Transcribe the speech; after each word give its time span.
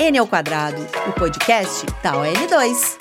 N 0.00 0.16
ao 0.16 0.28
quadrado, 0.28 0.80
o 1.08 1.12
podcast 1.12 1.84
da 2.04 2.12
ON2. 2.12 2.96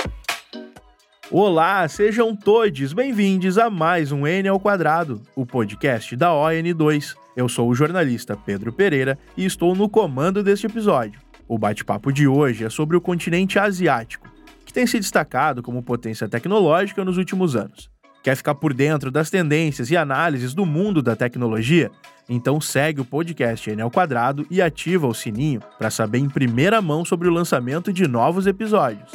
Olá, 1.29 1.87
sejam 1.87 2.35
todos 2.35 2.91
bem-vindos 2.91 3.59
a 3.59 3.69
mais 3.69 4.11
um 4.11 4.25
N 4.25 4.49
ao 4.49 4.59
quadrado, 4.59 5.21
o 5.35 5.45
podcast 5.45 6.15
da 6.15 6.31
ON2. 6.31 7.15
Eu 7.35 7.47
sou 7.47 7.69
o 7.69 7.75
jornalista 7.75 8.35
Pedro 8.35 8.73
Pereira 8.73 9.15
e 9.37 9.45
estou 9.45 9.75
no 9.75 9.87
comando 9.87 10.41
deste 10.41 10.65
episódio. 10.65 11.21
O 11.47 11.59
bate-papo 11.59 12.11
de 12.11 12.27
hoje 12.27 12.65
é 12.65 12.69
sobre 12.69 12.97
o 12.97 13.01
continente 13.01 13.59
asiático, 13.59 14.27
que 14.65 14.73
tem 14.73 14.87
se 14.87 14.97
destacado 14.97 15.61
como 15.61 15.83
potência 15.83 16.27
tecnológica 16.27 17.05
nos 17.05 17.19
últimos 17.19 17.55
anos. 17.55 17.91
Quer 18.27 18.35
ficar 18.35 18.55
por 18.55 18.73
dentro 18.73 19.09
das 19.09 19.29
tendências 19.29 19.89
e 19.89 19.95
análises 19.95 20.53
do 20.53 20.65
mundo 20.65 21.01
da 21.01 21.15
tecnologia? 21.15 21.89
Então 22.27 22.59
segue 22.59 22.99
o 22.99 23.05
podcast 23.05 23.79
ao 23.79 23.89
Quadrado 23.89 24.45
e 24.51 24.61
ativa 24.61 25.07
o 25.07 25.13
sininho 25.13 25.61
para 25.77 25.89
saber 25.89 26.17
em 26.17 26.27
primeira 26.27 26.81
mão 26.81 27.05
sobre 27.05 27.29
o 27.29 27.31
lançamento 27.31 27.93
de 27.93 28.05
novos 28.05 28.45
episódios. 28.45 29.13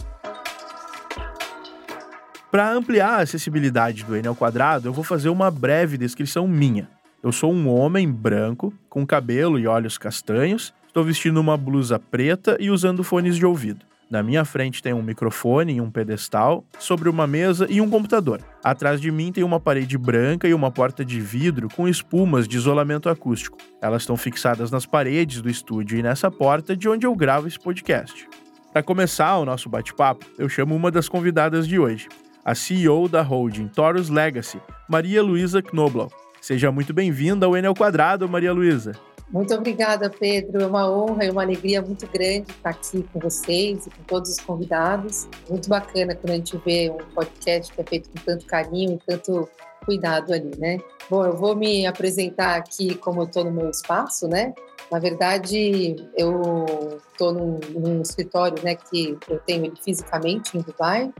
Para 2.51 2.73
ampliar 2.73 3.19
a 3.19 3.23
acessibilidade 3.23 4.03
do 4.03 4.27
ao 4.27 4.35
Quadrado, 4.35 4.89
eu 4.89 4.95
vou 4.95 5.05
fazer 5.05 5.29
uma 5.29 5.51
breve 5.51 5.99
descrição 5.99 6.49
minha. 6.49 6.89
Eu 7.23 7.33
sou 7.33 7.53
um 7.53 7.69
homem 7.69 8.11
branco, 8.11 8.73
com 8.89 9.07
cabelo 9.07 9.59
e 9.59 9.67
olhos 9.67 9.99
castanhos, 9.99 10.73
estou 10.87 11.05
vestindo 11.05 11.39
uma 11.39 11.59
blusa 11.59 11.99
preta 11.99 12.57
e 12.59 12.71
usando 12.71 13.05
fones 13.05 13.37
de 13.37 13.45
ouvido. 13.45 13.92
Na 14.13 14.23
minha 14.23 14.45
frente 14.45 14.83
tem 14.83 14.93
um 14.93 15.01
microfone 15.01 15.73
e 15.73 15.81
um 15.81 15.91
pedestal, 15.91 16.67
sobre 16.79 17.09
uma 17.09 17.27
mesa 17.27 17.67
e 17.71 17.81
um 17.81 17.89
computador. 17.89 18.43
Atrás 18.63 19.01
de 19.01 19.11
mim 19.11 19.33
tem 19.33 19.43
uma 19.43 19.59
parede 19.59 19.97
branca 19.97 20.47
e 20.47 20.53
uma 20.53 20.71
porta 20.71 21.03
de 21.03 21.19
vidro 21.19 21.67
com 21.75 21.89
espumas 21.89 22.47
de 22.47 22.59
isolamento 22.59 23.09
acústico. 23.09 23.57
Elas 23.81 24.03
estão 24.03 24.15
fixadas 24.15 24.71
nas 24.71 24.85
paredes 24.85 25.41
do 25.41 25.49
estúdio 25.49 25.99
e 25.99 26.03
nessa 26.03 26.31
porta 26.31 26.77
de 26.77 26.91
onde 26.91 27.07
eu 27.07 27.17
gravo 27.17 27.49
esse 27.49 27.59
podcast. 27.59 28.29
Para 28.71 28.83
começar 28.83 29.39
o 29.39 29.47
nosso 29.47 29.71
bate-papo, 29.71 30.27
eu 30.39 30.47
chamo 30.47 30.77
uma 30.77 30.91
das 30.91 31.09
convidadas 31.09 31.67
de 31.67 31.79
hoje, 31.79 32.07
a 32.45 32.55
CEO 32.55 33.09
da 33.09 33.23
holding 33.23 33.69
Taurus 33.69 34.11
Legacy, 34.11 34.61
Maria 34.91 35.23
Luísa 35.23 35.63
Knobloch. 35.63 36.15
Seja 36.39 36.71
muito 36.71 36.93
bem-vinda 36.93 37.47
ao 37.47 37.57
N 37.57 37.67
ao 37.67 37.75
Quadrado, 37.75 38.29
Maria 38.29 38.53
Luísa. 38.53 38.93
Muito 39.31 39.55
obrigada, 39.55 40.11
Pedro. 40.11 40.63
É 40.63 40.67
uma 40.67 40.91
honra 40.91 41.25
e 41.25 41.31
uma 41.31 41.43
alegria 41.43 41.81
muito 41.81 42.07
grande 42.07 42.51
estar 42.51 42.71
aqui 42.71 43.03
com 43.13 43.19
vocês 43.19 43.87
e 43.87 43.91
com 43.91 44.03
todos 44.05 44.31
os 44.31 44.41
convidados. 44.41 45.27
Muito 45.49 45.69
bacana 45.69 46.15
quando 46.15 46.31
a 46.33 46.37
gente 46.37 46.57
vê 46.59 46.91
um 46.91 47.15
podcast 47.15 47.73
que 47.73 47.81
é 47.81 47.85
feito 47.85 48.11
com 48.11 48.25
tanto 48.25 48.45
carinho 48.47 48.95
e 48.95 48.99
tanto 49.07 49.49
cuidado 49.85 50.33
ali, 50.33 50.53
né? 50.59 50.79
Bom, 51.11 51.25
eu 51.25 51.37
vou 51.37 51.57
me 51.57 51.87
apresentar 51.87 52.57
aqui 52.57 52.95
como 52.95 53.23
eu 53.23 53.27
estou 53.27 53.45
no 53.45 53.51
meu 53.51 53.71
espaço, 53.71 54.29
né? 54.29 54.55
Na 54.91 54.99
verdade, 54.99 55.97
eu 56.17 57.01
estou 57.11 57.33
num, 57.33 57.59
num, 57.71 58.03
escritório, 58.03 58.63
né, 58.63 58.75
que 58.75 59.17
eu 59.29 59.39
tenho 59.41 59.65
ele 59.65 59.77
fisicamente 59.83 60.57
em 60.57 60.61
Dubai. 60.61 61.11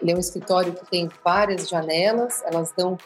Ele 0.00 0.12
é 0.12 0.16
um 0.16 0.18
escritório 0.18 0.72
que 0.72 0.90
tem 0.90 1.08
várias 1.22 1.68
janelas, 1.68 2.42
elas 2.46 2.72
dão 2.74 2.96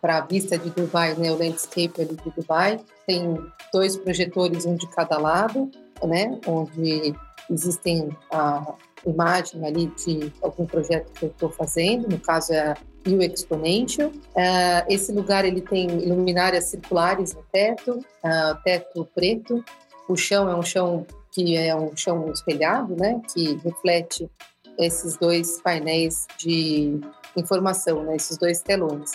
para 0.00 0.18
a 0.18 0.20
vista 0.20 0.58
de 0.58 0.68
Dubai, 0.68 1.14
né, 1.14 1.32
o 1.32 1.38
landscape 1.38 2.02
ali 2.02 2.14
de 2.14 2.30
Dubai 2.30 2.78
tem 3.06 3.38
dois 3.72 3.96
projetores, 3.96 4.66
um 4.66 4.74
de 4.74 4.86
cada 4.88 5.18
lado, 5.18 5.70
né, 6.02 6.38
onde 6.46 7.14
existem 7.50 8.08
a 8.32 8.74
imagem 9.06 9.64
ali 9.64 9.86
de 9.86 10.32
algum 10.42 10.66
projeto 10.66 11.12
que 11.12 11.24
eu 11.26 11.28
estou 11.28 11.50
fazendo, 11.50 12.08
no 12.08 12.18
caso 12.18 12.52
é 12.52 12.70
a 12.70 12.76
U 13.06 13.22
Exponential. 13.22 14.08
Uh, 14.08 14.82
esse 14.88 15.12
lugar 15.12 15.44
ele 15.44 15.60
tem 15.60 15.86
luminárias 15.86 16.64
circulares 16.64 17.34
no 17.34 17.42
teto, 17.52 17.92
uh, 18.24 18.62
teto 18.64 19.08
preto. 19.14 19.64
O 20.08 20.16
chão 20.16 20.48
é 20.48 20.56
um 20.56 20.62
chão 20.62 21.06
que 21.30 21.56
é 21.56 21.74
um 21.76 21.96
chão 21.96 22.32
espelhado, 22.32 22.96
né, 22.96 23.20
que 23.32 23.56
reflete 23.62 24.28
esses 24.78 25.16
dois 25.16 25.60
painéis 25.62 26.26
de 26.38 27.00
informação, 27.36 28.02
né, 28.02 28.16
esses 28.16 28.36
dois 28.36 28.60
telões. 28.60 29.12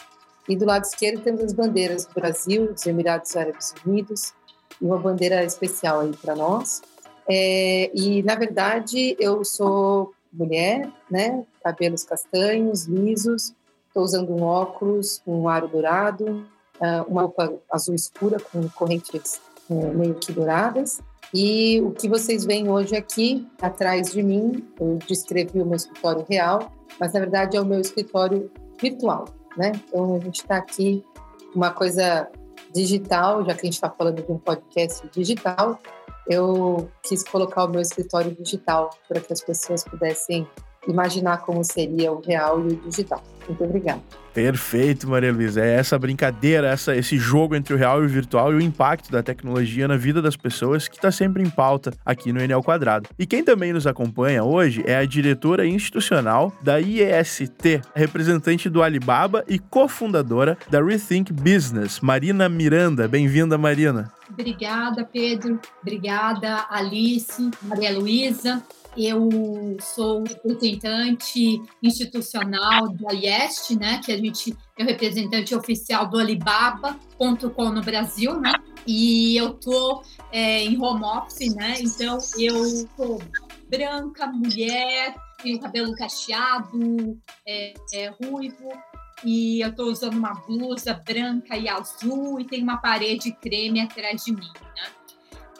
E 0.52 0.56
do 0.58 0.66
lado 0.66 0.84
esquerdo 0.84 1.22
temos 1.24 1.42
as 1.42 1.54
bandeiras 1.54 2.06
do 2.06 2.14
Brasil, 2.14 2.74
dos 2.74 2.86
Emirados 2.86 3.38
Árabes 3.38 3.74
Unidos, 3.86 4.34
e 4.82 4.86
uma 4.86 4.98
bandeira 4.98 5.46
especial 5.46 6.02
aí 6.02 6.12
para 6.12 6.36
nós. 6.36 6.82
É, 7.26 7.90
e, 7.96 8.22
na 8.24 8.36
verdade, 8.36 9.16
eu 9.18 9.46
sou 9.46 10.12
mulher, 10.34 10.92
né? 11.10 11.46
Cabelos 11.64 12.04
castanhos, 12.04 12.84
lisos, 12.84 13.54
estou 13.88 14.04
usando 14.04 14.36
um 14.36 14.44
óculos, 14.44 15.22
um 15.26 15.48
aro 15.48 15.70
dourado, 15.70 16.46
ah, 16.82 17.06
uma 17.08 17.22
roupa 17.22 17.54
azul 17.72 17.96
escura 17.96 18.38
com 18.38 18.68
correntes 18.72 19.40
é, 19.70 19.74
meio 19.74 20.16
que 20.16 20.34
douradas. 20.34 21.00
E 21.34 21.80
o 21.80 21.92
que 21.92 22.10
vocês 22.10 22.44
veem 22.44 22.70
hoje 22.70 22.94
aqui, 22.94 23.48
atrás 23.62 24.12
de 24.12 24.22
mim, 24.22 24.68
eu 24.78 25.00
descrevi 25.08 25.62
o 25.62 25.66
meu 25.66 25.78
escritório 25.78 26.26
real, 26.30 26.74
mas 27.00 27.14
na 27.14 27.22
verdade 27.22 27.56
é 27.56 27.62
o 27.62 27.66
meu 27.66 27.80
escritório 27.80 28.52
virtual 28.82 29.24
né? 29.58 29.72
Então 29.88 30.16
a 30.16 30.20
gente 30.20 30.42
está 30.42 30.58
aqui 30.58 31.04
uma 31.56 31.72
coisa 31.72 32.30
digital, 32.74 33.44
já 33.46 33.54
que 33.54 33.62
a 33.62 33.66
gente 33.66 33.74
está 33.74 33.90
falando 33.90 34.22
de 34.22 34.32
um 34.32 34.38
podcast 34.38 35.08
digital, 35.12 35.80
eu 36.28 36.90
quis 37.04 37.24
colocar 37.24 37.66
o 37.66 37.68
meu 37.68 37.82
escritório 37.82 38.32
digital 38.32 38.90
para 39.08 39.20
que 39.20 39.34
as 39.34 39.42
pessoas 39.42 39.84
pudessem 39.84 40.48
imaginar 40.88 41.42
como 41.42 41.64
seria 41.64 42.12
o 42.12 42.22
real 42.22 42.62
e 42.62 42.74
o 42.74 42.76
digital. 42.76 43.24
Muito 43.48 43.64
obrigada. 43.64 44.02
Perfeito, 44.34 45.10
Maria 45.10 45.32
Luísa. 45.32 45.62
É 45.62 45.76
essa 45.76 46.00
brincadeira, 46.00 46.68
essa, 46.68 46.96
esse 46.96 47.18
jogo 47.18 47.54
entre 47.54 47.74
o 47.74 47.78
real 47.78 48.02
e 48.02 48.06
o 48.06 48.10
virtual 48.10 48.54
e 48.54 48.56
o 48.56 48.62
impacto 48.62 49.12
da 49.12 49.22
tecnologia 49.22 49.88
na 49.88 49.98
vida 49.98 50.22
das 50.22 50.38
pessoas 50.38 50.88
que 50.88 50.96
está 50.96 51.12
sempre 51.12 51.44
em 51.44 51.50
pauta 51.50 51.94
aqui 52.06 52.32
no 52.32 52.42
Enel 52.42 52.64
Quadrado. 52.64 53.10
E 53.20 53.26
quem 53.26 53.44
também 53.44 53.74
nos 53.74 53.86
acompanha 53.86 54.44
hoje 54.44 54.84
é 54.88 54.96
a 54.96 55.06
diretora 55.06 55.68
institucional 55.68 56.54
da 56.62 56.80
IEST, 56.80 57.82
representante 57.94 58.70
do 58.70 58.82
Alibaba 58.82 59.44
e 59.48 59.60
cofundadora 59.60 60.58
da 60.70 60.82
Rethink 60.82 61.34
Business, 61.34 62.00
Marina 62.00 62.48
Miranda. 62.48 63.08
Bem-vinda, 63.08 63.58
Marina. 63.58 64.12
Obrigada, 64.30 65.04
Pedro. 65.04 65.60
Obrigada, 65.82 66.68
Alice, 66.70 67.52
Maria 67.64 67.92
Luísa. 67.98 68.64
Eu 68.98 69.30
sou 69.80 70.24
representante 70.46 71.62
institucional 71.82 72.90
da 72.90 73.14
IEST, 73.14 73.78
né, 73.78 74.02
que 74.04 74.12
a 74.12 74.18
gente 74.18 74.56
é 74.78 74.84
o 74.84 74.86
representante 74.86 75.56
oficial 75.56 76.10
do 76.10 76.18
Alibaba.com 76.18 77.70
no 77.70 77.82
Brasil, 77.82 78.40
né? 78.40 78.54
E 78.86 79.38
eu 79.38 79.54
tô 79.54 80.04
é, 80.32 80.64
em 80.64 80.82
home 80.82 81.04
office, 81.04 81.54
né? 81.56 81.76
Então 81.80 82.18
eu 82.38 82.66
sou 82.98 83.22
branca, 83.70 84.28
mulher, 84.28 85.16
tenho 85.42 85.60
cabelo 85.60 85.96
cacheado, 85.96 87.18
é, 87.48 87.74
é, 87.94 88.08
ruivo, 88.10 88.70
e 89.24 89.62
eu 89.62 89.70
estou 89.70 89.88
usando 89.88 90.16
uma 90.16 90.34
blusa 90.34 90.94
branca 90.94 91.56
e 91.56 91.70
azul 91.70 92.40
e 92.40 92.46
tem 92.46 92.64
uma 92.64 92.78
parede 92.78 93.32
creme 93.32 93.80
atrás 93.82 94.24
de 94.26 94.34
mim, 94.34 94.50
né? 94.76 95.01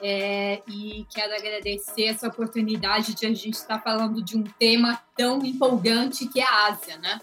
É, 0.04 0.60
e 0.66 1.06
quero 1.14 1.32
agradecer 1.32 2.06
essa 2.06 2.26
oportunidade 2.26 3.14
de 3.14 3.24
a 3.24 3.32
gente 3.32 3.54
estar 3.54 3.78
falando 3.78 4.20
de 4.20 4.36
um 4.36 4.42
tema 4.42 5.00
tão 5.16 5.44
empolgante 5.44 6.26
que 6.26 6.40
é 6.40 6.44
a 6.44 6.66
Ásia, 6.66 6.96
né? 6.98 7.20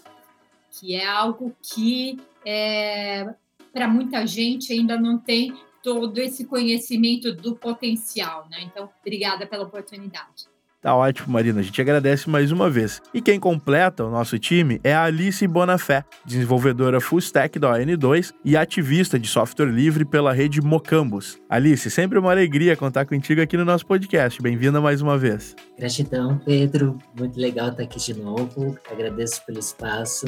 Que 0.70 0.94
é 0.94 1.06
algo 1.06 1.54
que 1.62 2.18
é, 2.44 3.34
para 3.70 3.86
muita 3.86 4.26
gente 4.26 4.72
ainda 4.72 4.98
não 4.98 5.18
tem 5.18 5.54
todo 5.82 6.18
esse 6.18 6.46
conhecimento 6.46 7.34
do 7.34 7.54
potencial, 7.54 8.48
né? 8.50 8.62
Então, 8.62 8.88
obrigada 9.00 9.46
pela 9.46 9.64
oportunidade. 9.64 10.49
Tá 10.80 10.96
ótimo, 10.96 11.28
Marina. 11.28 11.60
A 11.60 11.62
gente 11.62 11.78
agradece 11.78 12.30
mais 12.30 12.50
uma 12.50 12.70
vez. 12.70 13.02
E 13.12 13.20
quem 13.20 13.38
completa 13.38 14.04
o 14.04 14.10
nosso 14.10 14.38
time 14.38 14.80
é 14.82 14.94
a 14.94 15.04
Alice 15.04 15.46
Bonafé, 15.46 16.04
desenvolvedora 16.24 17.02
full 17.02 17.18
stack 17.18 17.58
da 17.58 17.74
ON2 17.74 18.32
e 18.42 18.56
ativista 18.56 19.18
de 19.18 19.28
software 19.28 19.66
livre 19.70 20.06
pela 20.06 20.32
rede 20.32 20.62
Mocambus. 20.62 21.38
Alice, 21.50 21.90
sempre 21.90 22.18
uma 22.18 22.30
alegria 22.30 22.76
contar 22.76 23.04
contigo 23.04 23.42
aqui 23.42 23.58
no 23.58 23.64
nosso 23.64 23.84
podcast. 23.84 24.40
Bem-vinda 24.40 24.80
mais 24.80 25.02
uma 25.02 25.18
vez. 25.18 25.54
Gratidão, 25.78 26.38
Pedro. 26.38 26.96
Muito 27.18 27.38
legal 27.38 27.68
estar 27.68 27.82
aqui 27.82 27.98
de 27.98 28.14
novo. 28.14 28.78
Agradeço 28.90 29.44
pelo 29.44 29.58
espaço. 29.58 30.24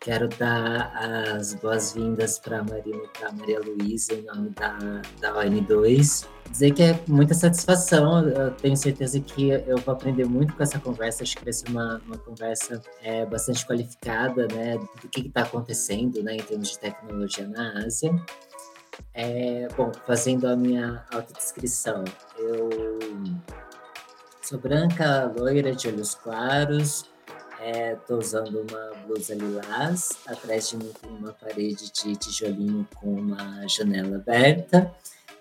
Quero 0.00 0.28
dar 0.28 0.92
as 0.96 1.52
boas-vindas 1.54 2.38
para 2.38 2.60
a 2.60 2.64
Marina 2.64 3.04
e 3.04 3.18
para 3.18 3.28
a 3.28 3.32
Maria 3.32 3.60
Luísa 3.60 4.14
em 4.14 4.22
nome 4.22 4.48
da, 4.50 4.78
da 5.20 5.34
ON2 5.34 6.26
dizer 6.50 6.72
que 6.72 6.82
é 6.82 6.98
muita 7.06 7.34
satisfação. 7.34 8.26
Eu 8.28 8.50
tenho 8.52 8.76
certeza 8.76 9.20
que 9.20 9.50
eu 9.50 9.76
vou 9.76 9.94
aprender 9.94 10.24
muito 10.24 10.54
com 10.54 10.62
essa 10.62 10.78
conversa. 10.78 11.22
Acho 11.22 11.36
que 11.36 11.44
vai 11.44 11.52
ser 11.52 11.68
uma, 11.68 12.00
uma 12.06 12.16
conversa 12.16 12.80
é, 13.02 13.26
bastante 13.26 13.66
qualificada, 13.66 14.48
né, 14.48 14.78
do 14.78 15.08
que 15.08 15.20
está 15.28 15.42
acontecendo, 15.42 16.22
né, 16.22 16.36
em 16.36 16.42
termos 16.42 16.70
de 16.70 16.78
tecnologia 16.78 17.46
na 17.46 17.84
Ásia. 17.84 18.10
É, 19.12 19.68
bom, 19.76 19.92
fazendo 20.06 20.46
a 20.46 20.56
minha 20.56 21.04
autodescrição, 21.12 22.04
eu 22.38 22.70
sou 24.42 24.58
branca, 24.58 25.32
loira, 25.36 25.74
de 25.74 25.88
olhos 25.88 26.14
claros, 26.14 27.09
Estou 27.62 28.16
é, 28.16 28.20
usando 28.20 28.60
uma 28.60 28.90
blusa 29.06 29.34
lilás. 29.34 30.08
Atrás 30.26 30.70
de 30.70 30.78
mim 30.78 30.90
tem 31.00 31.10
uma 31.10 31.32
parede 31.32 31.92
de 31.92 32.16
tijolinho 32.16 32.88
com 32.94 33.12
uma 33.12 33.68
janela 33.68 34.16
aberta 34.16 34.90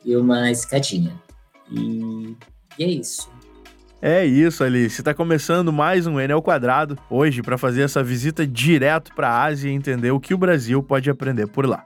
e 0.03 0.15
uma 0.17 0.51
escadinha. 0.51 1.15
E, 1.71 2.35
e 2.77 2.83
é 2.83 2.87
isso. 2.87 3.31
É 4.01 4.25
isso, 4.25 4.63
Alice. 4.63 4.99
Está 4.99 5.13
começando 5.13 5.71
mais 5.71 6.07
um 6.07 6.15
ao 6.31 6.41
quadrado 6.41 6.97
hoje 7.09 7.41
para 7.41 7.57
fazer 7.57 7.83
essa 7.83 8.03
visita 8.03 8.45
direto 8.45 9.13
para 9.13 9.29
a 9.29 9.43
Ásia 9.43 9.69
e 9.69 9.73
entender 9.73 10.11
o 10.11 10.19
que 10.19 10.33
o 10.33 10.37
Brasil 10.37 10.83
pode 10.83 11.09
aprender 11.09 11.47
por 11.47 11.65
lá. 11.65 11.85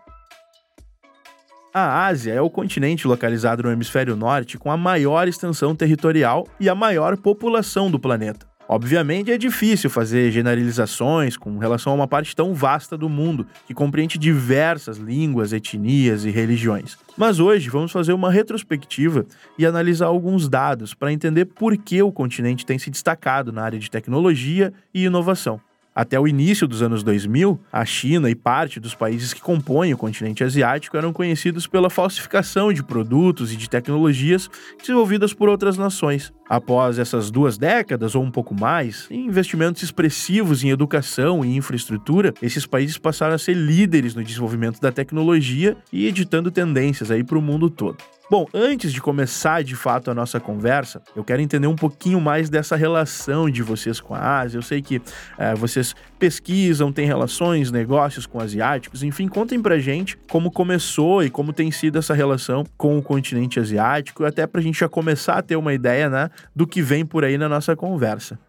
A 1.73 2.05
Ásia 2.05 2.33
é 2.33 2.41
o 2.41 2.51
continente 2.51 3.07
localizado 3.07 3.63
no 3.63 3.71
hemisfério 3.71 4.15
norte 4.15 4.59
com 4.59 4.71
a 4.71 4.77
maior 4.77 5.27
extensão 5.27 5.75
territorial 5.75 6.47
e 6.59 6.69
a 6.69 6.75
maior 6.75 7.17
população 7.17 7.89
do 7.89 7.99
planeta. 7.99 8.52
Obviamente 8.67 9.31
é 9.31 9.37
difícil 9.37 9.89
fazer 9.89 10.31
generalizações 10.31 11.35
com 11.35 11.57
relação 11.57 11.91
a 11.91 11.95
uma 11.95 12.07
parte 12.07 12.35
tão 12.35 12.53
vasta 12.53 12.97
do 12.97 13.09
mundo, 13.09 13.45
que 13.67 13.73
compreende 13.73 14.17
diversas 14.17 14.97
línguas, 14.97 15.51
etnias 15.51 16.25
e 16.25 16.29
religiões. 16.29 16.97
Mas 17.17 17.39
hoje 17.39 17.69
vamos 17.69 17.91
fazer 17.91 18.13
uma 18.13 18.31
retrospectiva 18.31 19.25
e 19.57 19.65
analisar 19.65 20.07
alguns 20.07 20.47
dados 20.47 20.93
para 20.93 21.11
entender 21.11 21.45
por 21.45 21.77
que 21.77 22.01
o 22.01 22.11
continente 22.11 22.65
tem 22.65 22.79
se 22.79 22.89
destacado 22.89 23.51
na 23.51 23.63
área 23.63 23.79
de 23.79 23.91
tecnologia 23.91 24.73
e 24.93 25.05
inovação. 25.05 25.59
Até 25.95 26.19
o 26.19 26.27
início 26.27 26.67
dos 26.67 26.81
anos 26.81 27.03
2000, 27.03 27.59
a 27.71 27.85
China 27.85 28.27
e 28.27 28.33
parte 28.33 28.79
dos 28.79 28.95
países 28.95 29.31
que 29.31 29.39
compõem 29.39 29.93
o 29.93 29.97
continente 29.97 30.43
asiático 30.43 30.97
eram 30.97 31.13
conhecidos 31.13 31.67
pela 31.67 31.87
falsificação 31.87 32.73
de 32.73 32.81
produtos 32.81 33.53
e 33.53 33.55
de 33.55 33.69
tecnologias 33.69 34.49
desenvolvidas 34.79 35.33
por 35.33 35.49
outras 35.49 35.77
nações. 35.77 36.33
Após 36.49 36.97
essas 36.97 37.29
duas 37.29 37.59
décadas 37.59 38.15
ou 38.15 38.23
um 38.23 38.31
pouco 38.31 38.55
mais, 38.55 39.07
em 39.11 39.27
investimentos 39.27 39.83
expressivos 39.83 40.63
em 40.63 40.69
educação 40.69 41.45
e 41.45 41.55
infraestrutura, 41.55 42.33
esses 42.41 42.65
países 42.65 42.97
passaram 42.97 43.35
a 43.35 43.39
ser 43.39 43.53
líderes 43.55 44.15
no 44.15 44.23
desenvolvimento 44.23 44.81
da 44.81 44.91
tecnologia 44.91 45.77
e 45.91 46.07
editando 46.07 46.49
tendências 46.49 47.11
aí 47.11 47.23
para 47.23 47.37
o 47.37 47.41
mundo 47.41 47.69
todo. 47.69 47.97
Bom, 48.33 48.47
antes 48.51 48.91
de 48.91 48.99
começar 48.99 49.63
de 49.63 49.75
fato 49.75 50.09
a 50.09 50.15
nossa 50.15 50.39
conversa, 50.39 51.03
eu 51.15 51.23
quero 51.23 51.39
entender 51.39 51.67
um 51.67 51.75
pouquinho 51.75 52.19
mais 52.19 52.49
dessa 52.49 52.75
relação 52.75 53.47
de 53.47 53.61
vocês 53.61 54.01
com 54.01 54.15
a 54.15 54.39
Ásia. 54.39 54.57
Eu 54.57 54.63
sei 54.63 54.81
que 54.81 54.99
é, 55.37 55.53
vocês 55.53 55.93
pesquisam, 56.17 56.91
têm 56.91 57.05
relações, 57.05 57.69
negócios 57.69 58.25
com 58.25 58.39
asiáticos, 58.39 59.03
enfim, 59.03 59.27
contem 59.27 59.61
pra 59.61 59.77
gente 59.77 60.17
como 60.31 60.49
começou 60.49 61.23
e 61.23 61.29
como 61.29 61.53
tem 61.53 61.69
sido 61.69 61.99
essa 61.99 62.15
relação 62.15 62.63
com 62.75 62.97
o 62.97 63.03
continente 63.03 63.59
asiático, 63.59 64.25
até 64.25 64.47
pra 64.47 64.61
gente 64.61 64.79
já 64.79 64.89
começar 64.89 65.37
a 65.37 65.43
ter 65.43 65.55
uma 65.55 65.71
ideia, 65.71 66.09
né, 66.09 66.31
do 66.55 66.65
que 66.65 66.81
vem 66.81 67.05
por 67.05 67.23
aí 67.23 67.37
na 67.37 67.47
nossa 67.47 67.75
conversa. 67.75 68.39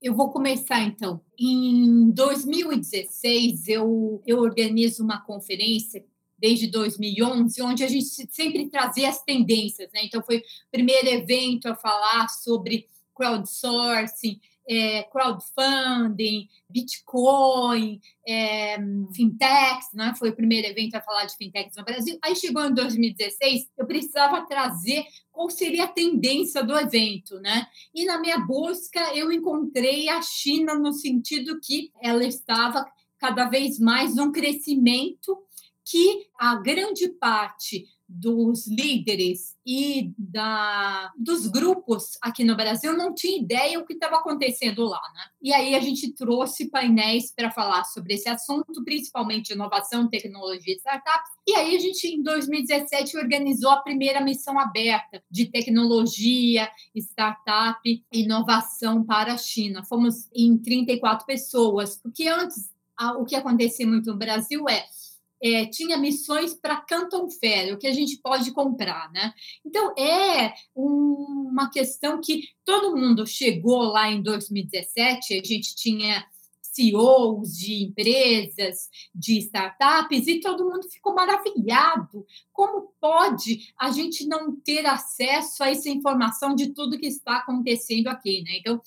Eu 0.00 0.14
vou 0.14 0.30
começar 0.30 0.80
então. 0.82 1.20
Em 1.36 2.08
2016, 2.12 3.66
eu, 3.66 4.22
eu 4.24 4.38
organizo 4.38 5.02
uma 5.02 5.20
conferência 5.20 6.04
desde 6.38 6.68
2011, 6.68 7.62
onde 7.62 7.84
a 7.84 7.88
gente 7.88 8.06
sempre 8.30 8.68
trazia 8.68 9.08
as 9.08 9.22
tendências, 9.22 9.90
né? 9.92 10.00
Então 10.04 10.22
foi 10.22 10.38
o 10.38 10.42
primeiro 10.70 11.08
evento 11.08 11.66
a 11.68 11.74
falar 11.74 12.28
sobre 12.28 12.86
crowdsourcing, 13.14 14.38
é, 14.68 15.04
crowdfunding, 15.04 16.48
Bitcoin, 16.68 18.00
é, 18.26 18.76
fintechs, 19.14 19.92
né? 19.94 20.12
Foi 20.18 20.30
o 20.30 20.36
primeiro 20.36 20.66
evento 20.66 20.96
a 20.96 21.00
falar 21.00 21.24
de 21.24 21.36
fintechs 21.36 21.76
no 21.76 21.84
Brasil. 21.84 22.18
Aí 22.22 22.34
chegou 22.34 22.64
em 22.64 22.74
2016, 22.74 23.68
eu 23.78 23.86
precisava 23.86 24.44
trazer 24.46 25.04
qual 25.30 25.48
seria 25.48 25.84
a 25.84 25.88
tendência 25.88 26.64
do 26.64 26.76
evento, 26.76 27.38
né? 27.40 27.66
E 27.94 28.04
na 28.04 28.20
minha 28.20 28.38
busca 28.38 29.14
eu 29.14 29.30
encontrei 29.30 30.08
a 30.08 30.20
China 30.20 30.74
no 30.74 30.92
sentido 30.92 31.60
que 31.60 31.92
ela 32.02 32.24
estava 32.24 32.84
cada 33.18 33.46
vez 33.46 33.78
mais 33.78 34.14
num 34.14 34.32
crescimento 34.32 35.38
que 35.86 36.26
a 36.36 36.56
grande 36.56 37.08
parte 37.08 37.86
dos 38.08 38.68
líderes 38.68 39.56
e 39.66 40.12
da, 40.16 41.12
dos 41.18 41.46
grupos 41.46 42.16
aqui 42.22 42.44
no 42.44 42.56
Brasil 42.56 42.96
não 42.96 43.12
tinha 43.12 43.40
ideia 43.40 43.78
o 43.80 43.86
que 43.86 43.94
estava 43.94 44.16
acontecendo 44.16 44.84
lá. 44.84 45.00
Né? 45.14 45.22
E 45.42 45.52
aí 45.52 45.74
a 45.74 45.80
gente 45.80 46.12
trouxe 46.12 46.70
painéis 46.70 47.32
para 47.34 47.50
falar 47.50 47.84
sobre 47.84 48.14
esse 48.14 48.28
assunto, 48.28 48.84
principalmente 48.84 49.52
inovação, 49.52 50.08
tecnologia 50.08 50.74
e 50.74 50.76
startups. 50.76 51.30
E 51.48 51.54
aí 51.54 51.76
a 51.76 51.80
gente, 51.80 52.06
em 52.06 52.22
2017, 52.22 53.16
organizou 53.16 53.70
a 53.70 53.82
primeira 53.82 54.20
missão 54.20 54.58
aberta 54.58 55.22
de 55.28 55.46
tecnologia, 55.46 56.68
startup 56.94 57.80
inovação 58.12 59.04
para 59.04 59.34
a 59.34 59.38
China. 59.38 59.84
Fomos 59.84 60.28
em 60.32 60.56
34 60.58 61.26
pessoas, 61.26 61.96
porque 61.96 62.28
antes 62.28 62.70
o 63.18 63.24
que 63.24 63.36
acontecia 63.36 63.86
muito 63.86 64.10
no 64.12 64.16
Brasil 64.16 64.68
é 64.68 64.86
é, 65.54 65.66
tinha 65.66 65.96
missões 65.96 66.54
para 66.54 66.80
Canton 66.80 67.28
Fair, 67.30 67.74
o 67.74 67.78
que 67.78 67.86
a 67.86 67.92
gente 67.92 68.18
pode 68.18 68.52
comprar, 68.52 69.10
né? 69.12 69.32
Então, 69.64 69.94
é 69.96 70.54
um, 70.74 71.48
uma 71.50 71.70
questão 71.70 72.20
que 72.20 72.48
todo 72.64 72.96
mundo 72.96 73.26
chegou 73.26 73.82
lá 73.82 74.10
em 74.10 74.22
2017, 74.22 75.38
a 75.38 75.44
gente 75.44 75.74
tinha 75.74 76.26
CEOs 76.76 77.56
de 77.56 77.84
empresas, 77.84 78.90
de 79.14 79.38
startups, 79.38 80.26
e 80.26 80.40
todo 80.40 80.64
mundo 80.64 80.88
ficou 80.90 81.14
maravilhado. 81.14 82.26
Como 82.52 82.92
pode 83.00 83.72
a 83.78 83.90
gente 83.90 84.26
não 84.26 84.54
ter 84.54 84.84
acesso 84.84 85.64
a 85.64 85.70
essa 85.70 85.88
informação 85.88 86.54
de 86.54 86.74
tudo 86.74 86.98
que 86.98 87.06
está 87.06 87.38
acontecendo 87.38 88.08
aqui, 88.08 88.42
né? 88.42 88.58
Então, 88.58 88.80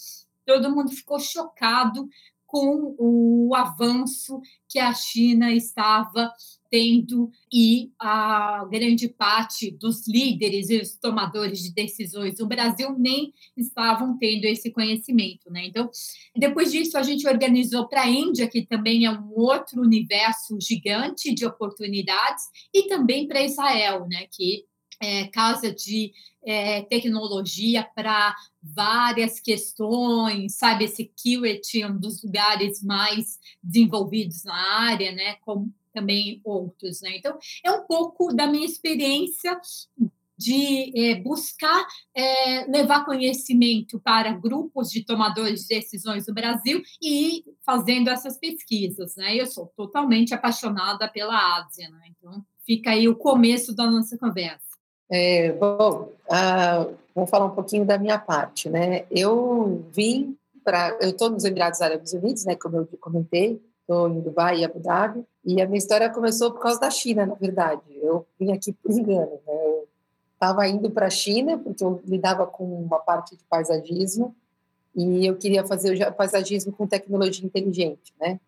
todo 0.46 0.72
mundo 0.72 0.92
ficou 0.92 1.20
chocado 1.20 2.08
com 2.50 2.96
o 2.98 3.54
avanço 3.54 4.42
que 4.68 4.80
a 4.80 4.92
China 4.92 5.52
estava 5.54 6.34
tendo 6.70 7.30
e 7.52 7.92
a 8.00 8.68
grande 8.70 9.08
parte 9.08 9.72
dos 9.72 10.08
líderes 10.08 10.70
e 10.70 10.78
os 10.78 10.96
tomadores 10.96 11.60
de 11.60 11.74
decisões 11.74 12.38
do 12.38 12.48
Brasil 12.48 12.96
nem 12.98 13.34
estavam 13.56 14.18
tendo 14.18 14.46
esse 14.46 14.72
conhecimento, 14.72 15.52
né? 15.52 15.66
Então, 15.66 15.90
depois 16.36 16.72
disso 16.72 16.98
a 16.98 17.04
gente 17.04 17.28
organizou 17.28 17.88
para 17.88 18.04
a 18.04 18.10
Índia, 18.10 18.48
que 18.48 18.66
também 18.66 19.06
é 19.06 19.12
um 19.12 19.32
outro 19.36 19.82
universo 19.82 20.58
gigante 20.62 21.34
de 21.34 21.46
oportunidades, 21.46 22.44
e 22.74 22.88
também 22.88 23.28
para 23.28 23.44
Israel, 23.44 24.08
né? 24.08 24.26
Que 24.32 24.66
é, 25.00 25.28
casa 25.28 25.74
de 25.74 26.12
é, 26.44 26.82
tecnologia 26.84 27.84
para 27.96 28.36
várias 28.62 29.40
questões, 29.40 30.56
sabe, 30.56 30.88
security, 30.88 31.86
um 31.86 31.98
dos 31.98 32.24
lugares 32.24 32.84
mais 32.84 33.40
desenvolvidos 33.62 34.44
na 34.44 34.56
área, 34.82 35.12
né, 35.12 35.36
como 35.46 35.74
também 35.94 36.40
outros, 36.44 37.02
né. 37.02 37.18
Então, 37.18 37.38
é 37.64 37.72
um 37.72 37.86
pouco 37.86 38.34
da 38.34 38.48
minha 38.48 38.66
experiência 38.66 39.60
de 40.40 40.94
é, 40.96 41.16
buscar 41.16 41.86
é, 42.16 42.66
levar 42.72 43.04
conhecimento 43.04 44.00
para 44.00 44.32
grupos 44.32 44.90
de 44.90 45.04
tomadores 45.04 45.64
de 45.64 45.76
decisões 45.76 46.28
no 46.28 46.34
Brasil 46.34 46.82
e 47.02 47.44
fazendo 47.66 48.10
essas 48.10 48.38
pesquisas, 48.38 49.18
né? 49.18 49.36
Eu 49.36 49.46
sou 49.46 49.68
totalmente 49.76 50.34
apaixonada 50.34 51.10
pela 51.10 51.58
Ásia, 51.58 51.90
né? 51.90 52.04
Então, 52.18 52.42
fica 52.66 52.92
aí 52.92 53.10
o 53.10 53.18
começo 53.18 53.76
da 53.76 53.92
nossa 53.92 54.18
conversa. 54.18 54.69
É, 55.12 55.52
bom, 55.54 56.10
uh, 56.28 56.96
vou 57.16 57.26
falar 57.26 57.46
um 57.46 57.56
pouquinho 57.56 57.84
da 57.86 57.98
minha 57.98 58.20
parte, 58.20 58.70
né? 58.70 59.06
Eu 59.10 59.84
vim 59.92 60.38
para, 60.64 60.96
eu 61.02 61.10
estou 61.10 61.30
nos 61.30 61.44
Emirados 61.44 61.82
Árabes 61.82 62.14
Unidos, 62.14 62.46
né? 62.46 62.56
Como 62.56 62.78
eu 62.78 62.88
comentei, 63.00 63.60
estou 63.82 64.08
em 64.08 64.22
Dubai 64.22 64.60
e 64.60 64.66
Abu 64.66 64.80
Dhabi, 64.80 65.26
e 65.44 65.60
a 65.62 65.66
minha 65.66 65.80
história 65.80 66.10
começou 66.12 66.52
por 66.52 66.62
causa 66.62 66.80
da 66.80 66.92
China, 66.92 67.26
na 67.26 67.34
verdade. 67.34 67.82
Eu 68.02 68.26
vim 68.40 68.52
aqui 68.52 68.72
por 68.72 68.92
engano, 68.94 69.40
né? 69.48 69.54
Eu 69.66 69.88
estava 70.34 70.68
indo 70.68 70.92
para 70.92 71.08
a 71.08 71.10
China 71.12 71.58
porque 71.58 71.84
eu 71.84 72.02
lidava 72.06 72.46
com 72.46 72.64
uma 72.64 73.00
parte 73.00 73.36
de 73.36 73.44
paisagismo 73.50 74.36
e 74.96 75.26
eu 75.26 75.36
queria 75.36 75.66
fazer 75.66 76.08
o 76.08 76.14
paisagismo 76.14 76.72
com 76.72 76.86
tecnologia 76.86 77.46
inteligente, 77.46 78.14
né? 78.20 78.40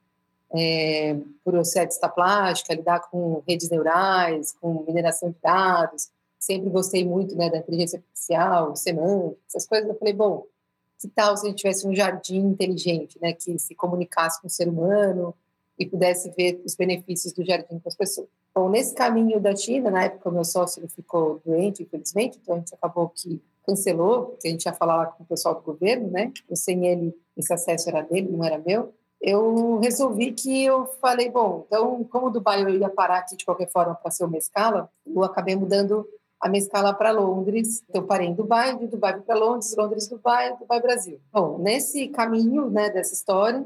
É, 0.54 1.16
por 1.46 1.64
ser 1.66 1.88
plástica, 2.14 2.74
lidar 2.74 3.00
com 3.10 3.42
redes 3.48 3.70
neurais, 3.70 4.54
com 4.60 4.84
mineração 4.86 5.30
de 5.30 5.38
dados, 5.42 6.10
sempre 6.42 6.72
gostei 6.72 7.06
muito 7.06 7.36
né, 7.36 7.50
da 7.50 7.60
inteligência 7.60 7.98
artificial, 7.98 8.76
semântica, 8.76 9.40
essas 9.48 9.68
coisas. 9.68 9.88
Eu 9.88 9.96
falei, 9.96 10.14
bom, 10.14 10.46
que 11.00 11.08
tal 11.08 11.38
se 11.38 11.46
a 11.46 11.50
gente 11.50 11.60
tivesse 11.60 11.88
um 11.88 11.94
jardim 11.94 12.40
inteligente, 12.40 13.18
né, 13.22 13.32
que 13.32 13.58
se 13.60 13.76
comunicasse 13.76 14.42
com 14.42 14.48
o 14.48 14.50
ser 14.50 14.68
humano 14.68 15.36
e 15.78 15.86
pudesse 15.86 16.32
ver 16.32 16.60
os 16.66 16.76
benefícios 16.76 17.32
do 17.32 17.46
jardim 17.46 17.80
com 17.80 17.88
as 17.88 17.96
pessoas. 17.96 18.28
Bom, 18.54 18.70
nesse 18.70 18.94
caminho 18.96 19.40
da 19.40 19.56
China, 19.56 19.92
na 19.92 20.04
época 20.04 20.30
o 20.30 20.32
meu 20.32 20.44
sócio 20.44 20.86
ficou 20.90 21.40
doente, 21.46 21.84
infelizmente, 21.84 22.40
então 22.42 22.56
a 22.56 22.58
gente 22.58 22.74
acabou 22.74 23.10
que 23.10 23.42
cancelou, 23.66 24.26
porque 24.26 24.48
a 24.48 24.52
gente 24.52 24.66
ia 24.66 24.74
falar 24.74 24.96
lá 24.96 25.06
com 25.06 25.24
o 25.24 25.28
pessoal 25.28 25.56
do 25.56 25.62
governo, 25.62 26.10
né? 26.10 26.32
Eu, 26.50 26.56
sem 26.56 26.86
ele, 26.88 27.16
esse 27.38 27.54
acesso 27.54 27.88
era 27.90 28.02
dele, 28.02 28.30
não 28.30 28.44
era 28.44 28.58
meu. 28.58 28.94
Eu 29.22 29.78
resolvi 29.80 30.32
que 30.32 30.66
eu 30.66 30.88
falei, 31.00 31.30
bom, 31.30 31.64
então, 31.68 32.04
como 32.06 32.32
Dubai 32.32 32.64
eu 32.64 32.70
ia 32.70 32.90
parar 32.90 33.20
aqui 33.20 33.38
de 33.38 33.46
qualquer 33.46 33.70
forma 33.70 33.94
para 33.94 34.10
ser 34.10 34.26
uma 34.26 34.38
escala, 34.38 34.90
eu 35.06 35.24
acabei 35.24 35.56
mudando 35.56 36.08
a 36.42 36.50
minha 36.50 36.62
escala 36.62 36.94
para 36.94 37.12
Londres. 37.12 37.84
Então, 37.88 38.06
parei 38.06 38.28
em 38.28 38.34
Dubai, 38.34 38.78
de 38.78 38.88
Dubai 38.88 39.22
para 39.22 39.36
Londres, 39.36 39.76
Londres, 39.78 40.08
Dubai, 40.08 40.58
Dubai, 40.58 40.82
Brasil. 40.82 41.22
Bom, 41.32 41.60
nesse 41.60 42.08
caminho 42.08 42.70
né, 42.70 42.90
dessa 42.90 43.14
história, 43.14 43.66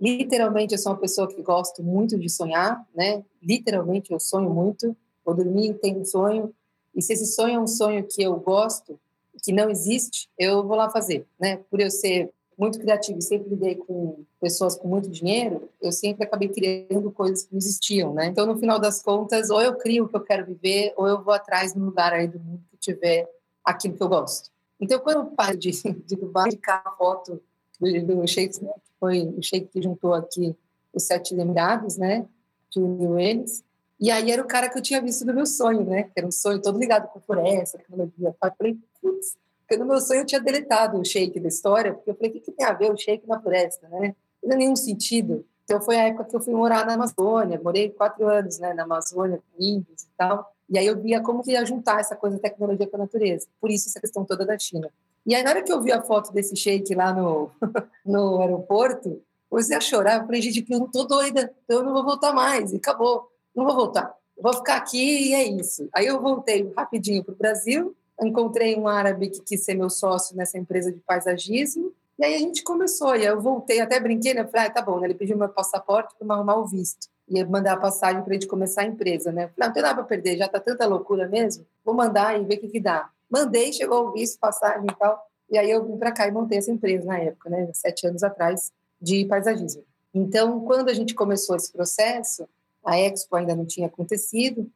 literalmente 0.00 0.72
eu 0.72 0.78
sou 0.78 0.92
uma 0.92 0.98
pessoa 0.98 1.28
que 1.28 1.40
gosto 1.42 1.82
muito 1.82 2.18
de 2.18 2.28
sonhar, 2.30 2.82
né? 2.94 3.22
Literalmente 3.42 4.10
eu 4.10 4.18
sonho 4.18 4.48
muito, 4.48 4.96
vou 5.24 5.34
dormir, 5.34 5.74
tenho 5.74 6.00
um 6.00 6.04
sonho, 6.04 6.54
e 6.94 7.02
se 7.02 7.12
esse 7.12 7.26
sonho 7.26 7.56
é 7.56 7.60
um 7.60 7.66
sonho 7.66 8.06
que 8.08 8.22
eu 8.22 8.36
gosto, 8.36 8.98
que 9.42 9.52
não 9.52 9.68
existe, 9.68 10.28
eu 10.38 10.66
vou 10.66 10.76
lá 10.76 10.88
fazer, 10.88 11.26
né? 11.38 11.58
Por 11.70 11.80
eu 11.80 11.90
ser 11.90 12.30
muito 12.56 12.78
criativo 12.78 13.18
e 13.18 13.22
sempre 13.22 13.50
lidei 13.50 13.74
com 13.74 14.24
pessoas 14.40 14.76
com 14.76 14.88
muito 14.88 15.08
dinheiro, 15.08 15.68
eu 15.80 15.92
sempre 15.92 16.24
acabei 16.24 16.48
criando 16.48 17.10
coisas 17.10 17.44
que 17.44 17.52
não 17.52 17.58
existiam, 17.58 18.14
né? 18.14 18.26
Então, 18.26 18.46
no 18.46 18.58
final 18.58 18.78
das 18.78 19.02
contas, 19.02 19.50
ou 19.50 19.60
eu 19.60 19.76
crio 19.76 20.04
o 20.04 20.08
que 20.08 20.16
eu 20.16 20.20
quero 20.20 20.46
viver, 20.46 20.92
ou 20.96 21.06
eu 21.06 21.22
vou 21.22 21.34
atrás 21.34 21.74
no 21.74 21.84
lugar 21.84 22.12
aí 22.12 22.28
do 22.28 22.38
mundo 22.38 22.62
que 22.70 22.76
tiver 22.76 23.28
aquilo 23.64 23.96
que 23.96 24.02
eu 24.02 24.08
gosto. 24.08 24.50
Então, 24.80 24.98
quando 25.00 25.18
eu 25.18 25.26
paro 25.26 25.56
de, 25.56 25.70
de 26.06 26.16
Dubai, 26.16 26.50
de 26.50 26.60
a 26.68 26.90
foto 26.96 27.40
do, 27.80 28.06
do 28.06 28.16
né? 28.16 28.26
que 28.26 28.92
foi 29.00 29.22
o 29.26 29.42
Sheikh 29.42 29.68
que 29.68 29.82
juntou 29.82 30.14
aqui 30.14 30.56
os 30.92 31.04
sete 31.04 31.34
Emirados, 31.34 31.96
né? 31.96 32.26
Que 32.70 32.80
uniu 32.80 33.18
eles. 33.18 33.64
E 34.00 34.10
aí 34.10 34.30
era 34.30 34.42
o 34.42 34.46
cara 34.46 34.68
que 34.68 34.78
eu 34.78 34.82
tinha 34.82 35.00
visto 35.00 35.24
no 35.24 35.34
meu 35.34 35.46
sonho, 35.46 35.84
né? 35.84 36.04
Que 36.04 36.12
era 36.16 36.26
um 36.26 36.32
sonho 36.32 36.60
todo 36.60 36.78
ligado 36.78 37.08
com 37.08 37.20
floresta, 37.20 37.78
tecnologia. 37.78 38.28
Eu 38.28 38.36
falei, 38.38 38.78
putz, 39.00 39.36
porque 39.66 39.76
no 39.78 39.86
meu 39.86 40.00
sonho 40.00 40.20
eu 40.20 40.26
tinha 40.26 40.40
deletado 40.40 41.00
o 41.00 41.04
shake 41.04 41.40
da 41.40 41.48
história, 41.48 41.94
porque 41.94 42.10
eu 42.10 42.14
falei, 42.14 42.30
o 42.30 42.32
que, 42.34 42.40
que 42.40 42.52
tem 42.52 42.66
a 42.66 42.72
ver 42.72 42.92
o 42.92 42.96
shake 42.96 43.26
na 43.26 43.40
floresta, 43.40 43.88
né? 43.88 44.14
Não 44.42 44.50
tem 44.50 44.58
nenhum 44.58 44.76
sentido. 44.76 45.44
Então 45.64 45.80
foi 45.80 45.96
a 45.96 46.08
época 46.08 46.24
que 46.24 46.36
eu 46.36 46.40
fui 46.40 46.52
morar 46.52 46.84
na 46.84 46.94
Amazônia, 46.94 47.60
morei 47.62 47.88
quatro 47.88 48.28
anos 48.28 48.58
né, 48.58 48.74
na 48.74 48.82
Amazônia, 48.82 49.38
com 49.38 49.62
índios 49.62 50.02
e 50.02 50.08
tal. 50.16 50.52
E 50.68 50.78
aí 50.78 50.86
eu 50.86 51.00
via 51.00 51.20
como 51.20 51.42
que 51.42 51.52
ia 51.52 51.64
juntar 51.64 52.00
essa 52.00 52.14
coisa 52.14 52.38
tecnologia 52.38 52.86
com 52.86 52.96
a 52.96 53.00
natureza. 53.00 53.46
Por 53.60 53.70
isso 53.70 53.88
essa 53.88 54.00
questão 54.00 54.24
toda 54.24 54.44
da 54.44 54.58
China. 54.58 54.90
E 55.26 55.34
aí 55.34 55.42
na 55.42 55.50
hora 55.50 55.62
que 55.62 55.72
eu 55.72 55.80
vi 55.80 55.90
a 55.90 56.02
foto 56.02 56.32
desse 56.32 56.54
shake 56.54 56.94
lá 56.94 57.12
no, 57.14 57.50
no 58.04 58.40
aeroporto, 58.40 59.22
comecei 59.48 59.76
a 59.76 59.80
chorar. 59.80 60.20
Eu 60.20 60.26
falei, 60.26 60.42
gente, 60.42 60.70
eu 60.70 60.78
não 60.78 60.90
tô 60.90 61.04
doida, 61.04 61.50
então 61.64 61.78
eu 61.78 61.84
não 61.84 61.94
vou 61.94 62.04
voltar 62.04 62.34
mais. 62.34 62.72
E 62.72 62.76
acabou, 62.76 63.30
não 63.54 63.64
vou 63.64 63.74
voltar. 63.74 64.14
vou 64.38 64.52
ficar 64.52 64.76
aqui 64.76 65.30
e 65.30 65.34
é 65.34 65.44
isso. 65.44 65.88
Aí 65.94 66.06
eu 66.06 66.20
voltei 66.20 66.70
rapidinho 66.76 67.24
para 67.24 67.32
o 67.32 67.38
Brasil, 67.38 67.96
encontrei 68.20 68.76
um 68.76 68.86
árabe 68.86 69.30
que 69.30 69.40
quis 69.40 69.64
ser 69.64 69.74
meu 69.74 69.90
sócio 69.90 70.36
nessa 70.36 70.58
empresa 70.58 70.92
de 70.92 71.00
paisagismo, 71.00 71.92
e 72.18 72.24
aí 72.24 72.34
a 72.34 72.38
gente 72.38 72.62
começou, 72.62 73.16
e 73.16 73.24
eu 73.24 73.40
voltei, 73.40 73.80
até 73.80 73.98
brinquei, 73.98 74.34
né? 74.34 74.46
Falei, 74.46 74.68
ah, 74.68 74.70
tá 74.70 74.82
bom, 74.82 75.00
né? 75.00 75.08
ele 75.08 75.14
pediu 75.14 75.36
meu 75.36 75.48
passaporte 75.48 76.14
para 76.16 76.34
arrumar 76.34 76.56
o 76.56 76.66
visto, 76.66 77.08
ia 77.28 77.44
mandar 77.44 77.72
a 77.72 77.76
passagem 77.76 78.22
para 78.22 78.30
a 78.30 78.34
gente 78.34 78.46
começar 78.46 78.82
a 78.82 78.86
empresa, 78.86 79.32
né? 79.32 79.48
Falei, 79.48 79.54
não, 79.58 79.66
não 79.66 79.74
tem 79.74 79.82
nada 79.82 79.94
para 79.96 80.04
perder, 80.04 80.36
já 80.36 80.48
tá 80.48 80.60
tanta 80.60 80.86
loucura 80.86 81.28
mesmo, 81.28 81.66
vou 81.84 81.94
mandar 81.94 82.40
e 82.40 82.44
ver 82.44 82.56
o 82.56 82.60
que 82.60 82.68
que 82.68 82.80
dá. 82.80 83.10
Mandei, 83.28 83.72
chegou 83.72 84.08
o 84.08 84.12
visto, 84.12 84.38
passagem 84.38 84.86
e 84.88 84.94
tal, 84.94 85.20
e 85.50 85.58
aí 85.58 85.70
eu 85.70 85.84
vim 85.84 85.96
para 85.98 86.12
cá 86.12 86.26
e 86.28 86.30
montei 86.30 86.58
essa 86.58 86.70
empresa 86.70 87.04
na 87.04 87.18
época, 87.18 87.50
né? 87.50 87.68
Sete 87.72 88.06
anos 88.06 88.22
atrás, 88.22 88.72
de 89.00 89.24
paisagismo. 89.24 89.82
Então, 90.14 90.60
quando 90.60 90.88
a 90.88 90.94
gente 90.94 91.14
começou 91.14 91.56
esse 91.56 91.72
processo, 91.72 92.48
a 92.84 92.98
Expo 92.98 93.34
ainda 93.34 93.56
não 93.56 93.66
tinha 93.66 93.88
acontecido, 93.88 94.70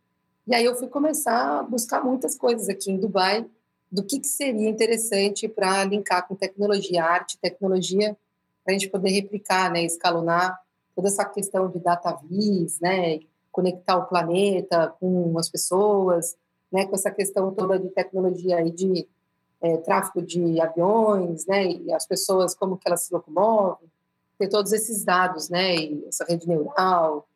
e 0.48 0.54
aí 0.54 0.64
eu 0.64 0.74
fui 0.74 0.88
começar 0.88 1.58
a 1.58 1.62
buscar 1.62 2.02
muitas 2.02 2.34
coisas 2.34 2.70
aqui 2.70 2.90
em 2.90 2.96
Dubai 2.98 3.46
do 3.92 4.02
que, 4.02 4.18
que 4.18 4.26
seria 4.26 4.66
interessante 4.66 5.46
para 5.46 5.84
linkar 5.84 6.26
com 6.26 6.34
tecnologia, 6.34 7.04
arte, 7.04 7.38
tecnologia, 7.38 8.16
para 8.64 8.74
a 8.74 8.78
gente 8.78 8.88
poder 8.88 9.10
replicar, 9.10 9.70
né, 9.70 9.84
escalonar 9.84 10.58
toda 10.96 11.08
essa 11.08 11.22
questão 11.26 11.68
de 11.68 11.78
data 11.78 12.18
vis, 12.24 12.80
né, 12.80 13.20
conectar 13.52 13.98
o 13.98 14.06
planeta 14.06 14.94
com 14.98 15.38
as 15.38 15.50
pessoas, 15.50 16.34
né, 16.72 16.86
com 16.86 16.94
essa 16.94 17.10
questão 17.10 17.54
toda 17.54 17.78
de 17.78 17.90
tecnologia 17.90 18.56
aí 18.56 18.70
de 18.70 19.06
é, 19.60 19.76
tráfego 19.76 20.24
de 20.24 20.58
aviões, 20.62 21.44
né, 21.44 21.66
e 21.66 21.92
as 21.92 22.06
pessoas 22.06 22.54
como 22.54 22.78
que 22.78 22.88
elas 22.88 23.02
se 23.02 23.12
locomovem, 23.12 23.86
ter 24.38 24.48
todos 24.48 24.72
esses 24.72 25.04
dados, 25.04 25.50
né, 25.50 25.76
e 25.76 26.06
essa 26.08 26.24
rede 26.24 26.48
neural, 26.48 27.27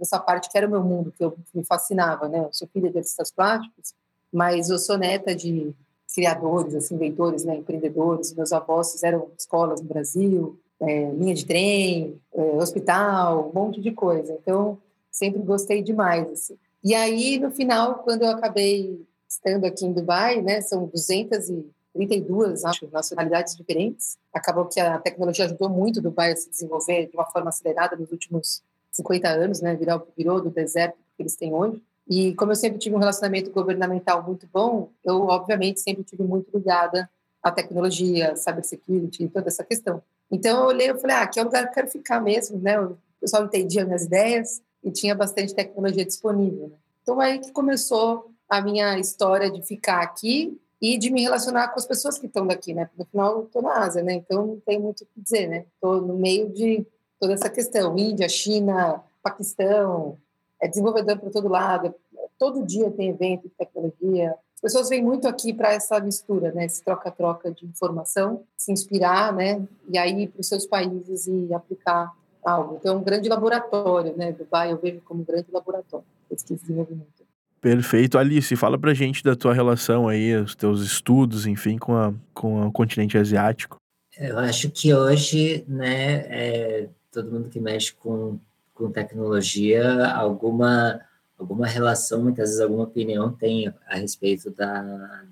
essa 0.00 0.18
parte 0.18 0.50
que 0.50 0.56
era 0.56 0.66
o 0.66 0.70
meu 0.70 0.82
mundo, 0.82 1.12
que 1.16 1.24
eu, 1.24 1.36
me 1.54 1.64
fascinava, 1.64 2.28
né? 2.28 2.40
Eu 2.40 2.52
sou 2.52 2.68
filha 2.68 2.90
de 2.90 2.98
artistas 2.98 3.30
plásticos, 3.30 3.94
mas 4.32 4.70
eu 4.70 4.78
sou 4.78 4.98
neta 4.98 5.34
de 5.34 5.74
criadores, 6.14 6.74
assim, 6.74 6.94
inventores, 6.94 7.44
né, 7.44 7.56
empreendedores. 7.56 8.32
Meus 8.34 8.52
avós 8.52 8.92
fizeram 8.92 9.28
escolas 9.36 9.80
no 9.80 9.88
Brasil, 9.88 10.58
é, 10.80 11.10
linha 11.10 11.34
de 11.34 11.44
trem, 11.44 12.20
é, 12.32 12.42
hospital, 12.56 13.50
um 13.50 13.52
monte 13.52 13.80
de 13.80 13.90
coisa. 13.90 14.32
Então, 14.40 14.78
sempre 15.10 15.42
gostei 15.42 15.82
demais. 15.82 16.28
Assim. 16.30 16.56
E 16.82 16.94
aí, 16.94 17.38
no 17.38 17.50
final, 17.50 17.96
quando 18.00 18.22
eu 18.22 18.30
acabei 18.30 19.04
estando 19.28 19.64
aqui 19.64 19.84
em 19.84 19.92
Dubai, 19.92 20.40
né, 20.40 20.60
são 20.60 20.86
232, 20.86 22.64
acho, 22.64 22.88
nacionalidades 22.92 23.56
diferentes. 23.56 24.16
Acabou 24.32 24.66
que 24.66 24.78
a 24.78 24.98
tecnologia 24.98 25.46
ajudou 25.46 25.68
muito 25.68 26.00
Dubai 26.00 26.32
a 26.32 26.36
se 26.36 26.48
desenvolver 26.50 27.06
de 27.06 27.16
uma 27.16 27.26
forma 27.26 27.48
acelerada 27.48 27.96
nos 27.96 28.12
últimos 28.12 28.62
50 28.94 29.28
anos, 29.28 29.60
né, 29.60 29.74
virou, 29.74 30.06
virou 30.16 30.40
do 30.40 30.50
deserto 30.50 30.96
que 31.16 31.22
eles 31.22 31.36
têm 31.36 31.52
hoje. 31.52 31.82
E 32.08 32.34
como 32.34 32.52
eu 32.52 32.56
sempre 32.56 32.78
tive 32.78 32.94
um 32.94 32.98
relacionamento 32.98 33.50
governamental 33.50 34.22
muito 34.22 34.46
bom, 34.52 34.90
eu, 35.04 35.22
obviamente, 35.22 35.80
sempre 35.80 36.04
tive 36.04 36.22
muito 36.22 36.54
ligada 36.54 37.08
à 37.42 37.50
tecnologia, 37.50 38.36
cybersecurity, 38.36 39.28
toda 39.28 39.48
essa 39.48 39.64
questão. 39.64 40.02
Então, 40.30 40.62
eu 40.62 40.66
olhei 40.66 40.90
e 40.90 40.98
falei, 40.98 41.16
ah, 41.16 41.22
aqui 41.22 41.38
é 41.38 41.42
o 41.42 41.46
lugar 41.46 41.64
que 41.64 41.70
eu 41.70 41.74
quero 41.74 41.88
ficar 41.88 42.20
mesmo, 42.20 42.58
né? 42.58 42.80
O 42.80 42.96
pessoal 43.20 43.44
entendia 43.44 43.84
minhas 43.84 44.04
ideias 44.04 44.62
e 44.82 44.90
tinha 44.90 45.14
bastante 45.14 45.54
tecnologia 45.54 46.04
disponível. 46.04 46.68
Né? 46.68 46.76
Então, 47.02 47.20
aí 47.20 47.38
que 47.38 47.50
começou 47.52 48.30
a 48.48 48.60
minha 48.60 48.98
história 48.98 49.50
de 49.50 49.62
ficar 49.62 50.02
aqui 50.02 50.58
e 50.80 50.98
de 50.98 51.10
me 51.10 51.22
relacionar 51.22 51.68
com 51.68 51.78
as 51.78 51.86
pessoas 51.86 52.18
que 52.18 52.26
estão 52.26 52.46
daqui, 52.46 52.74
né? 52.74 52.90
No 52.96 53.06
final, 53.06 53.38
eu 53.38 53.44
estou 53.44 53.62
na 53.62 53.78
Ásia, 53.78 54.02
né? 54.02 54.12
Então, 54.14 54.46
não 54.46 54.60
tem 54.60 54.78
muito 54.78 55.02
o 55.02 55.06
que 55.06 55.20
dizer, 55.20 55.48
né? 55.48 55.64
Estou 55.74 56.00
no 56.00 56.16
meio 56.18 56.50
de 56.50 56.86
toda 57.24 57.32
essa 57.32 57.48
questão. 57.48 57.96
Índia, 57.98 58.28
China, 58.28 59.00
Paquistão, 59.22 60.18
é 60.60 60.68
desenvolvedor 60.68 61.18
para 61.18 61.30
todo 61.30 61.48
lado. 61.48 61.94
Todo 62.38 62.64
dia 62.66 62.90
tem 62.90 63.08
evento 63.08 63.44
de 63.44 63.54
tecnologia. 63.56 64.34
As 64.54 64.60
pessoas 64.60 64.88
vêm 64.90 65.02
muito 65.02 65.26
aqui 65.26 65.52
para 65.52 65.72
essa 65.72 65.98
mistura, 66.00 66.52
né? 66.52 66.66
Esse 66.66 66.84
troca-troca 66.84 67.50
de 67.50 67.64
informação, 67.64 68.42
se 68.56 68.72
inspirar, 68.72 69.32
né? 69.32 69.62
E 69.88 69.96
aí 69.96 70.24
ir 70.24 70.28
para 70.28 70.40
os 70.40 70.48
seus 70.48 70.66
países 70.66 71.26
e 71.26 71.52
aplicar 71.54 72.12
algo. 72.44 72.76
Então, 72.78 72.94
é 72.94 72.98
um 72.98 73.02
grande 73.02 73.28
laboratório, 73.28 74.14
né? 74.16 74.32
Dubai 74.32 74.72
eu 74.72 74.78
vejo 74.78 75.00
como 75.02 75.22
um 75.22 75.24
grande 75.24 75.46
laboratório 75.50 76.06
pesquisa 76.28 76.60
e 76.60 76.66
desenvolvimento. 76.66 77.24
Perfeito. 77.60 78.18
Alice, 78.18 78.54
fala 78.56 78.78
pra 78.78 78.92
gente 78.92 79.24
da 79.24 79.34
tua 79.34 79.54
relação 79.54 80.08
aí, 80.08 80.34
os 80.36 80.54
teus 80.54 80.82
estudos, 80.82 81.46
enfim, 81.46 81.78
com, 81.78 81.94
a, 81.94 82.12
com 82.34 82.66
o 82.66 82.72
continente 82.72 83.16
asiático. 83.16 83.78
Eu 84.18 84.38
acho 84.38 84.70
que 84.70 84.94
hoje, 84.94 85.64
né, 85.66 86.26
é, 86.28 86.88
todo 87.14 87.30
mundo 87.30 87.48
que 87.48 87.60
mexe 87.60 87.92
com, 87.94 88.38
com 88.74 88.90
tecnologia, 88.90 90.06
alguma, 90.08 91.00
alguma 91.38 91.66
relação, 91.66 92.22
muitas 92.22 92.50
vezes 92.50 92.60
alguma 92.60 92.84
opinião 92.84 93.32
tem 93.32 93.72
a 93.88 93.96
respeito 93.96 94.50
da, 94.50 94.82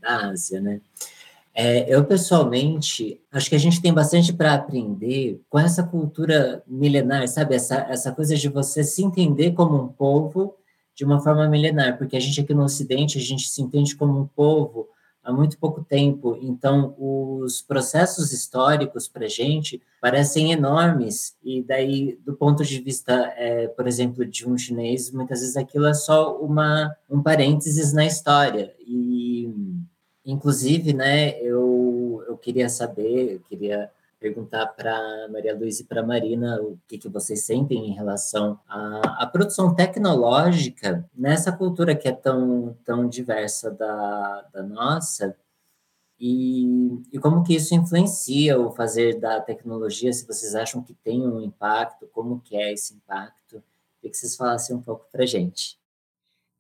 da 0.01 0.29
Ásia, 0.29 0.61
né? 0.61 0.81
É, 1.55 1.95
eu, 1.95 2.03
pessoalmente, 2.05 3.21
acho 3.31 3.51
que 3.51 3.55
a 3.55 3.59
gente 3.59 3.83
tem 3.83 3.93
bastante 3.93 4.33
para 4.33 4.55
aprender 4.55 5.39
com 5.51 5.59
essa 5.59 5.83
cultura 5.83 6.63
milenar, 6.67 7.29
sabe? 7.29 7.55
Essa, 7.55 7.87
essa 7.91 8.11
coisa 8.11 8.35
de 8.37 8.49
você 8.49 8.83
se 8.83 9.05
entender 9.05 9.53
como 9.53 9.77
um 9.77 9.89
povo 9.89 10.57
de 10.95 11.05
uma 11.05 11.21
forma 11.21 11.47
milenar, 11.49 11.99
porque 11.99 12.17
a 12.17 12.21
gente 12.21 12.41
aqui 12.41 12.55
no 12.55 12.65
Ocidente, 12.65 13.19
a 13.19 13.21
gente 13.21 13.49
se 13.49 13.61
entende 13.61 13.95
como 13.95 14.19
um 14.19 14.27
povo 14.27 14.89
há 15.23 15.33
muito 15.33 15.59
pouco 15.59 15.85
tempo. 15.85 16.37
Então, 16.41 16.95
os 16.99 17.63
processos 17.63 18.33
históricos 18.33 19.07
para 19.07 19.27
a 19.27 19.29
gente 19.29 19.81
parecem 20.01 20.53
enormes. 20.53 21.37
E 21.43 21.63
daí, 21.63 22.19
do 22.25 22.35
ponto 22.35 22.65
de 22.65 22.81
vista, 22.81 23.33
é, 23.37 23.69
por 23.69 23.87
exemplo, 23.87 24.25
de 24.25 24.49
um 24.49 24.59
chinês, 24.59 25.11
muitas 25.11 25.41
vezes 25.41 25.57
aquilo 25.57 25.87
é 25.87 25.95
só 25.95 26.37
uma, 26.39 26.95
um 27.09 27.23
parênteses 27.23 27.93
na 27.93 28.05
história. 28.05 28.75
E, 28.81 29.49
inclusive, 30.25 30.93
né, 30.93 31.39
eu, 31.41 32.25
eu 32.27 32.37
queria 32.37 32.69
saber, 32.69 33.35
eu 33.35 33.41
queria 33.41 33.91
perguntar 34.23 34.69
para 34.69 35.29
Maria 35.29 35.55
Luísa 35.55 35.83
e 35.83 35.85
para 35.85 36.07
Marina 36.07 36.63
o 36.63 36.79
que, 36.87 36.97
que 36.97 37.09
vocês 37.09 37.45
sentem 37.45 37.89
em 37.89 37.93
relação 37.93 38.61
à, 38.69 39.25
à, 39.25 39.27
produção 39.27 39.75
tecnológica 39.75 41.05
nessa 41.13 41.51
cultura 41.51 41.97
que 41.97 42.07
é 42.07 42.13
tão, 42.13 42.77
tão 42.85 43.09
diversa 43.09 43.71
da, 43.73 44.43
da 44.53 44.63
nossa 44.63 45.37
e, 46.25 47.03
e 47.13 47.19
como 47.19 47.43
que 47.43 47.57
isso 47.57 47.75
influencia 47.75 48.57
o 48.57 48.71
fazer 48.71 49.19
da 49.19 49.41
tecnologia, 49.41 50.13
se 50.13 50.25
vocês 50.25 50.55
acham 50.55 50.81
que 50.81 50.95
tem 50.95 51.27
um 51.27 51.41
impacto, 51.41 52.07
como 52.13 52.41
que 52.41 52.55
é 52.55 52.73
esse 52.73 52.95
impacto, 52.95 53.61
queria 53.99 54.13
que 54.13 54.17
vocês 54.17 54.37
falassem 54.37 54.77
um 54.77 54.81
pouco 54.81 55.05
para 55.11 55.27
gente. 55.27 55.77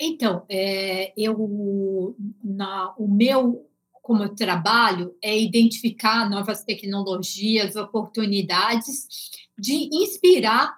Então, 0.01 0.45
é, 0.49 1.13
eu, 1.17 2.17
na, 2.43 2.93
o 2.99 3.07
meu 3.07 3.71
como 4.03 4.29
trabalho 4.35 5.15
é 5.23 5.39
identificar 5.39 6.29
novas 6.29 6.65
tecnologias, 6.65 7.77
oportunidades 7.77 9.07
de 9.57 9.89
inspirar 9.93 10.77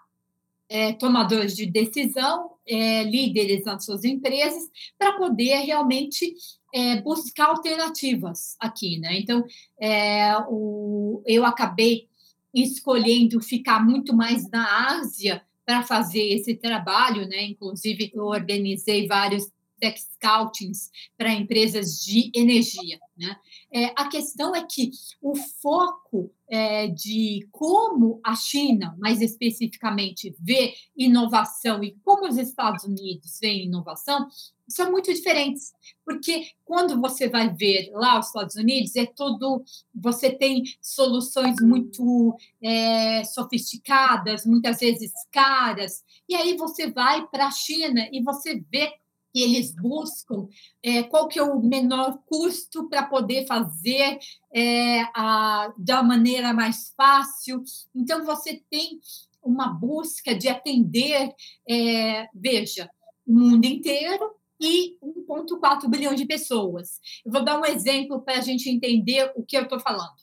é, 0.69 0.93
tomadores 0.93 1.57
de 1.57 1.66
decisão, 1.66 2.50
é, 2.66 3.02
líderes 3.04 3.64
nas 3.64 3.85
suas 3.85 4.04
empresas, 4.04 4.64
para 4.99 5.12
poder 5.12 5.57
realmente 5.61 6.35
é, 6.75 7.00
buscar 7.00 7.49
alternativas 7.49 8.57
aqui, 8.61 8.99
né? 8.99 9.19
Então, 9.19 9.45
é, 9.81 10.37
o, 10.49 11.23
eu 11.26 11.45
acabei 11.45 12.09
escolhendo 12.52 13.40
ficar 13.40 13.85
muito 13.85 14.14
mais 14.14 14.49
na 14.50 14.99
Ásia 14.99 15.43
para 15.64 15.83
fazer 15.83 16.23
esse 16.23 16.54
trabalho, 16.54 17.26
né? 17.26 17.43
Inclusive, 17.45 18.11
eu 18.14 18.25
organizei 18.25 19.07
vários 19.07 19.49
tech 19.78 20.00
scoutings 20.00 20.90
para 21.16 21.33
empresas 21.33 22.02
de 22.02 22.31
energia. 22.35 22.99
Né? 23.16 23.37
É, 23.73 23.87
a 23.97 24.09
questão 24.09 24.54
é 24.54 24.64
que 24.64 24.90
o 25.21 25.35
foco 25.37 26.33
é, 26.49 26.88
de 26.88 27.47
como 27.50 28.21
a 28.25 28.35
China, 28.35 28.97
mais 28.99 29.21
especificamente, 29.21 30.35
vê 30.40 30.75
inovação 30.97 31.83
e 31.83 31.97
como 32.02 32.28
os 32.28 32.37
Estados 32.37 32.85
Unidos 32.85 33.38
veem 33.40 33.66
inovação 33.66 34.28
são 34.69 34.90
muito 34.90 35.12
diferentes, 35.12 35.73
porque 36.04 36.47
quando 36.64 37.00
você 37.00 37.28
vai 37.28 37.52
ver 37.52 37.90
lá 37.93 38.19
os 38.19 38.26
Estados 38.26 38.57
Unidos, 38.57 38.97
é 38.97 39.07
todo. 39.07 39.62
Você 39.95 40.31
tem 40.31 40.64
soluções 40.81 41.57
muito 41.61 42.37
é, 42.62 43.23
sofisticadas, 43.25 44.47
muitas 44.47 44.78
vezes 44.78 45.12
caras, 45.31 46.02
e 46.28 46.35
aí 46.35 46.57
você 46.57 46.90
vai 46.90 47.26
para 47.26 47.47
a 47.47 47.50
China 47.50 48.09
e 48.11 48.23
você 48.23 48.62
vê 48.71 48.93
que 49.35 49.43
eles 49.43 49.75
buscam 49.75 50.47
é, 50.81 51.03
qual 51.03 51.26
que 51.26 51.41
é 51.41 51.43
o 51.43 51.61
menor 51.61 52.21
custo 52.25 52.88
para 52.88 53.03
poder 53.03 53.45
fazer 53.49 54.17
é, 54.55 55.00
a, 55.12 55.75
da 55.76 56.05
maneira 56.05 56.53
mais 56.53 56.95
fácil. 56.97 57.64
Então, 57.93 58.25
você 58.25 58.62
tem 58.71 59.00
uma 59.43 59.67
busca 59.67 60.37
de 60.37 60.49
atender, 60.49 61.35
é, 61.69 62.29
veja, 62.33 62.88
o 63.26 63.33
mundo 63.33 63.64
inteiro 63.64 64.37
e 64.61 64.97
1,4 65.03 65.88
bilhão 65.88 66.14
de 66.14 66.26
pessoas. 66.26 67.00
Eu 67.26 67.33
vou 67.33 67.45
dar 67.45 67.61
um 67.61 67.67
exemplo 67.67 68.23
para 68.23 68.38
a 68.38 68.41
gente 68.41 68.71
entender 68.71 69.33
o 69.35 69.43
que 69.43 69.57
eu 69.57 69.62
estou 69.62 69.81
falando. 69.81 70.14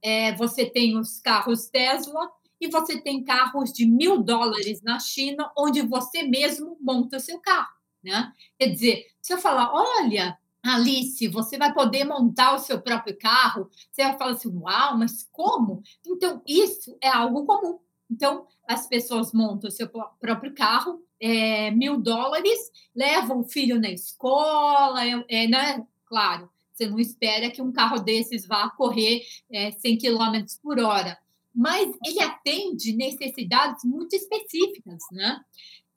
É, 0.00 0.34
você 0.36 0.64
tem 0.64 0.98
os 0.98 1.20
carros 1.20 1.68
Tesla 1.68 2.30
e 2.58 2.66
você 2.68 2.98
tem 2.98 3.22
carros 3.22 3.74
de 3.74 3.84
mil 3.84 4.22
dólares 4.22 4.80
na 4.80 4.98
China, 4.98 5.52
onde 5.56 5.82
você 5.82 6.22
mesmo 6.22 6.78
monta 6.80 7.18
o 7.18 7.20
seu 7.20 7.38
carro. 7.38 7.81
Né? 8.02 8.32
Quer 8.58 8.68
dizer, 8.68 9.06
se 9.20 9.32
eu 9.32 9.38
falar, 9.38 9.72
olha, 9.72 10.38
Alice, 10.62 11.26
você 11.28 11.58
vai 11.58 11.72
poder 11.72 12.04
montar 12.04 12.54
o 12.54 12.58
seu 12.58 12.80
próprio 12.80 13.16
carro, 13.18 13.68
você 13.90 14.02
vai 14.02 14.16
falar 14.16 14.32
assim, 14.32 14.48
uau, 14.56 14.96
mas 14.96 15.28
como? 15.32 15.82
Então, 16.06 16.40
isso 16.46 16.96
é 17.02 17.08
algo 17.08 17.44
comum. 17.44 17.78
Então, 18.10 18.46
as 18.66 18.86
pessoas 18.86 19.32
montam 19.32 19.68
o 19.68 19.72
seu 19.72 19.88
próprio 20.20 20.54
carro, 20.54 21.02
é, 21.20 21.70
mil 21.70 22.00
dólares, 22.00 22.58
levam 22.94 23.40
o 23.40 23.44
filho 23.44 23.80
na 23.80 23.90
escola, 23.90 25.04
é, 25.04 25.24
é, 25.28 25.48
né? 25.48 25.86
Claro, 26.04 26.50
você 26.72 26.86
não 26.86 26.98
espera 26.98 27.50
que 27.50 27.62
um 27.62 27.72
carro 27.72 27.98
desses 28.00 28.46
vá 28.46 28.68
correr 28.70 29.22
é, 29.50 29.72
100 29.72 29.98
km 29.98 30.44
por 30.62 30.78
hora, 30.78 31.18
mas 31.54 31.94
ele 32.04 32.20
atende 32.20 32.94
necessidades 32.94 33.84
muito 33.84 34.14
específicas, 34.14 35.02
né? 35.10 35.40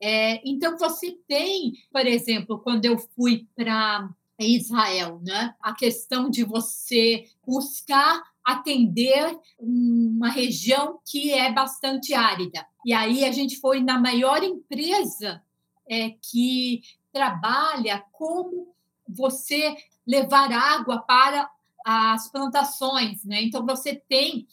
É, 0.01 0.41
então, 0.47 0.77
você 0.77 1.17
tem, 1.27 1.73
por 1.91 2.05
exemplo, 2.05 2.59
quando 2.59 2.85
eu 2.85 2.97
fui 2.97 3.47
para 3.55 4.09
Israel, 4.39 5.21
né? 5.23 5.55
A 5.61 5.73
questão 5.73 6.29
de 6.29 6.43
você 6.43 7.25
buscar 7.45 8.21
atender 8.43 9.37
uma 9.57 10.29
região 10.29 10.99
que 11.03 11.33
é 11.33 11.51
bastante 11.51 12.13
árida. 12.13 12.65
E 12.85 12.93
aí 12.93 13.25
a 13.25 13.31
gente 13.31 13.59
foi 13.59 13.81
na 13.81 13.99
maior 13.99 14.43
empresa 14.43 15.41
é, 15.89 16.11
que 16.11 16.81
trabalha 17.11 18.03
como 18.11 18.75
você 19.07 19.75
levar 20.05 20.51
água 20.51 20.99
para 20.99 21.49
as 21.83 22.29
plantações, 22.29 23.23
né? 23.23 23.41
Então 23.41 23.65
você 23.65 23.95
tem 23.95 24.47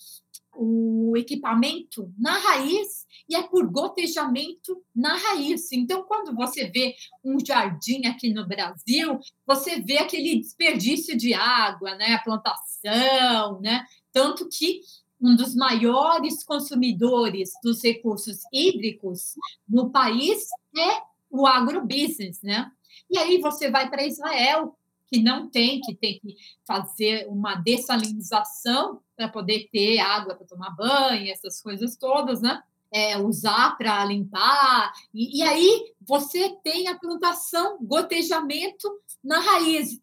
o 0.54 1.16
equipamento 1.16 2.12
na 2.18 2.38
raiz 2.38 3.06
e 3.28 3.34
é 3.34 3.42
por 3.42 3.66
gotejamento 3.70 4.82
na 4.94 5.16
raiz. 5.16 5.72
Então, 5.72 6.02
quando 6.04 6.34
você 6.34 6.68
vê 6.68 6.94
um 7.24 7.38
jardim 7.44 8.06
aqui 8.06 8.32
no 8.32 8.46
Brasil, 8.46 9.18
você 9.46 9.80
vê 9.80 9.98
aquele 9.98 10.40
desperdício 10.40 11.16
de 11.16 11.32
água, 11.34 11.94
né? 11.94 12.14
A 12.14 12.22
plantação, 12.22 13.60
né? 13.60 13.84
Tanto 14.12 14.48
que 14.48 14.80
um 15.20 15.36
dos 15.36 15.54
maiores 15.54 16.42
consumidores 16.44 17.52
dos 17.62 17.82
recursos 17.82 18.38
hídricos 18.52 19.34
no 19.68 19.90
país 19.90 20.48
é 20.76 21.02
o 21.30 21.46
agrobusiness, 21.46 22.42
né? 22.42 22.70
E 23.10 23.16
aí 23.16 23.40
você 23.40 23.70
vai 23.70 23.88
para 23.88 24.06
Israel, 24.06 24.76
que 25.12 25.20
não 25.22 25.46
tem, 25.46 25.78
que 25.82 25.94
tem 25.94 26.18
que 26.18 26.36
fazer 26.66 27.26
uma 27.28 27.56
dessalinização 27.56 29.02
para 29.14 29.28
poder 29.28 29.68
ter 29.70 29.98
água 29.98 30.34
para 30.34 30.46
tomar 30.46 30.74
banho, 30.74 31.30
essas 31.30 31.60
coisas 31.60 31.96
todas, 31.96 32.40
né? 32.40 32.62
É, 32.90 33.18
usar 33.18 33.76
para 33.76 34.02
limpar. 34.06 34.90
E, 35.12 35.38
e, 35.38 35.42
aí 35.42 35.92
você 36.00 36.56
tem 36.64 36.88
a 36.88 36.98
plantação, 36.98 37.78
gotejamento 37.82 38.90
na 39.22 39.38
raiz. 39.38 40.00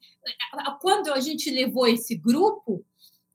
Quando 0.80 1.12
a 1.12 1.20
gente 1.20 1.50
levou 1.50 1.88
esse 1.88 2.16
grupo, 2.16 2.86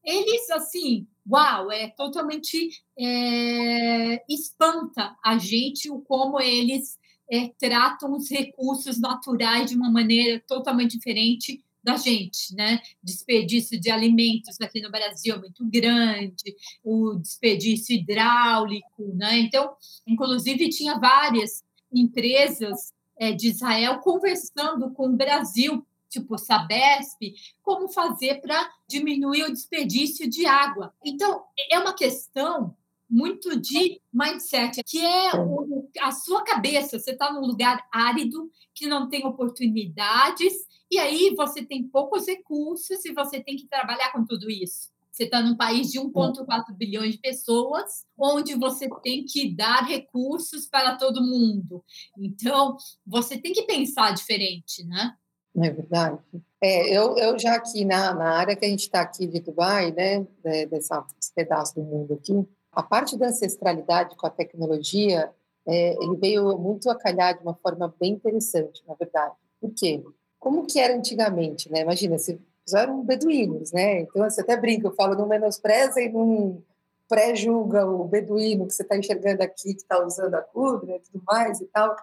eles 0.05 0.49
assim, 0.51 1.09
uau, 1.29 1.73
é 1.73 1.89
totalmente 1.89 2.71
é, 2.97 4.25
espanta 4.33 5.17
a 5.25 5.39
gente 5.39 5.91
o 5.91 6.01
como 6.01 6.41
eles 6.41 6.99
é, 7.35 7.53
tratam 7.59 8.13
os 8.15 8.31
recursos 8.31 9.01
naturais 9.01 9.69
de 9.69 9.77
uma 9.77 9.91
maneira 9.91 10.41
totalmente 10.47 10.97
diferente 10.97 11.61
da 11.83 11.97
gente, 11.97 12.55
né? 12.55 12.81
Desperdício 13.03 13.79
de 13.79 13.91
alimentos 13.91 14.59
aqui 14.61 14.81
no 14.81 14.91
Brasil 14.91 15.35
é 15.35 15.39
muito 15.39 15.67
grande, 15.67 16.57
o 16.83 17.17
desperdício 17.17 17.95
hidráulico, 17.95 19.13
né? 19.15 19.39
Então, 19.41 19.75
inclusive, 20.07 20.71
tinha 20.71 20.99
várias 20.99 21.65
empresas 21.93 22.95
é, 23.19 23.33
de 23.33 23.49
Israel 23.49 23.99
conversando 23.99 24.93
com 24.93 25.09
o 25.09 25.17
Brasil, 25.17 25.85
tipo 26.09 26.39
Sabesp, 26.39 27.35
como 27.63 27.89
fazer 27.89 28.41
para 28.41 28.71
diminuir 28.89 29.43
o 29.43 29.53
desperdício 29.53 30.31
de 30.31 30.47
água. 30.47 30.95
Então, 31.05 31.43
é 31.71 31.79
uma 31.79 31.93
questão 31.93 32.75
muito 33.09 33.59
de 33.61 34.01
mindset, 34.13 34.83
que 34.85 34.99
é 34.99 35.35
o, 35.37 35.89
a 36.01 36.13
sua 36.13 36.43
cabeça. 36.43 36.99
Você 36.99 37.13
está 37.13 37.33
num 37.33 37.47
lugar 37.47 37.87
árido, 37.93 38.51
que 38.75 38.87
não 38.87 39.09
tem 39.09 39.27
oportunidades, 39.27 40.53
e 40.91 40.99
aí 40.99 41.35
você 41.37 41.65
tem 41.65 41.83
poucos 41.83 42.27
recursos 42.27 43.05
e 43.05 43.13
você 43.13 43.41
tem 43.41 43.57
que 43.57 43.69
trabalhar 43.69 44.13
com 44.13 44.25
tudo 44.25 44.51
isso. 44.51 44.93
Você 45.15 45.25
está 45.25 45.41
num 45.41 45.57
país 45.57 45.93
de 45.93 46.01
1,4 46.01 46.75
bilhões 46.77 47.13
de 47.13 47.21
pessoas, 47.21 48.05
onde 48.19 48.57
você 48.57 48.89
tem 49.01 49.25
que 49.25 49.55
dar 49.55 49.85
recursos 49.85 50.67
para 50.67 50.97
todo 50.97 51.23
mundo. 51.23 51.85
Então, 52.19 52.77
você 53.07 53.39
tem 53.39 53.53
que 53.53 53.63
pensar 53.63 54.13
diferente, 54.13 54.85
né? 54.85 55.15
É 55.57 55.71
verdade. 55.71 56.19
É, 56.61 56.91
eu, 56.91 57.17
eu 57.17 57.39
já 57.39 57.55
aqui 57.55 57.85
na, 57.85 58.13
na 58.13 58.31
área 58.39 58.57
que 58.57 58.65
a 58.65 58.69
gente 58.69 58.87
está 58.87 59.03
aqui 59.03 59.27
de 59.29 59.39
Dubai, 59.39 59.93
né, 59.93 60.27
dessa, 60.69 61.07
desse 61.15 61.33
pedaço 61.33 61.77
do 61.77 61.83
mundo 61.83 62.15
aqui, 62.15 62.33
a 62.75 62.83
parte 62.83 63.17
da 63.17 63.29
ancestralidade 63.29 64.17
com 64.17 64.27
a 64.27 64.31
tecnologia, 64.31 65.31
é, 65.67 65.95
ele 66.03 66.17
veio 66.17 66.59
muito 66.59 66.91
a 66.91 66.95
calhar 66.95 67.37
de 67.37 67.43
uma 67.43 67.55
forma 67.55 67.95
bem 67.99 68.13
interessante, 68.13 68.83
na 68.87 68.95
verdade. 68.95 69.35
Por 69.61 69.73
quê? 69.75 70.03
Como 70.39 70.67
que 70.67 70.79
era 70.79 70.95
antigamente, 70.95 71.71
né? 71.71 71.81
Imagina, 71.81 72.19
se 72.19 72.39
eram 72.75 73.03
beduínos, 73.03 73.73
né? 73.73 74.01
Então, 74.01 74.29
você 74.29 74.41
até 74.41 74.57
brinca, 74.57 74.87
eu 74.87 74.95
falo, 74.95 75.15
não 75.15 75.27
menospreza 75.27 76.01
e 76.01 76.11
não 76.11 76.63
pré-julga 77.09 77.87
o 77.87 78.05
beduíno 78.05 78.67
que 78.67 78.75
você 78.75 78.83
está 78.83 78.97
enxergando 78.97 79.43
aqui, 79.43 79.75
que 79.75 79.83
está 79.83 80.05
usando 80.05 80.35
a 80.35 80.43
cubra 80.43 80.97
e 80.97 81.01
tudo 81.01 81.23
mais 81.27 81.61
e 81.61 81.67
tal, 81.67 81.95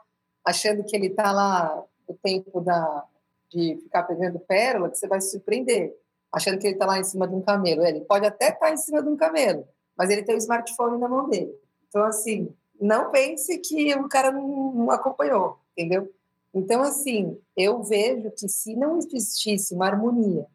achando 0.46 0.84
que 0.84 0.96
ele 0.96 1.08
está 1.08 1.32
lá 1.32 1.84
no 2.08 2.16
tempo 2.16 2.62
da, 2.62 3.06
de 3.50 3.78
ficar 3.84 4.04
pegando 4.04 4.40
pérola, 4.40 4.90
que 4.90 4.98
você 4.98 5.08
vai 5.08 5.20
se 5.20 5.32
surpreender, 5.32 5.96
achando 6.32 6.58
que 6.58 6.68
ele 6.68 6.76
está 6.76 6.86
lá 6.86 7.00
em 7.00 7.04
cima 7.04 7.28
de 7.28 7.36
um 7.36 7.42
camelo. 7.42 7.86
Ele 7.86 8.02
pode 8.02 8.26
até 8.26 8.50
estar 8.50 8.68
tá 8.68 8.72
em 8.72 8.78
cima 8.78 9.02
de 9.02 9.10
um 9.10 9.18
camelo, 9.18 9.68
mas 10.02 10.10
ele 10.10 10.24
tem 10.24 10.34
o 10.34 10.40
smartphone 10.40 10.98
na 10.98 11.08
mão 11.08 11.30
dele. 11.30 11.56
Então, 11.88 12.04
assim, 12.06 12.52
não 12.80 13.12
pense 13.12 13.60
que 13.60 13.94
o 13.94 14.10
cara 14.10 14.32
não, 14.32 14.90
acompanhou, 14.90 15.60
entendeu? 15.78 16.12
Então, 16.52 16.82
assim, 16.82 17.38
eu 17.56 17.84
vejo 17.84 18.32
que 18.32 18.50
se 18.50 18.76
não 18.76 18.98
existisse 18.98 19.76
uma 19.76 19.86
harmonia 19.86 20.48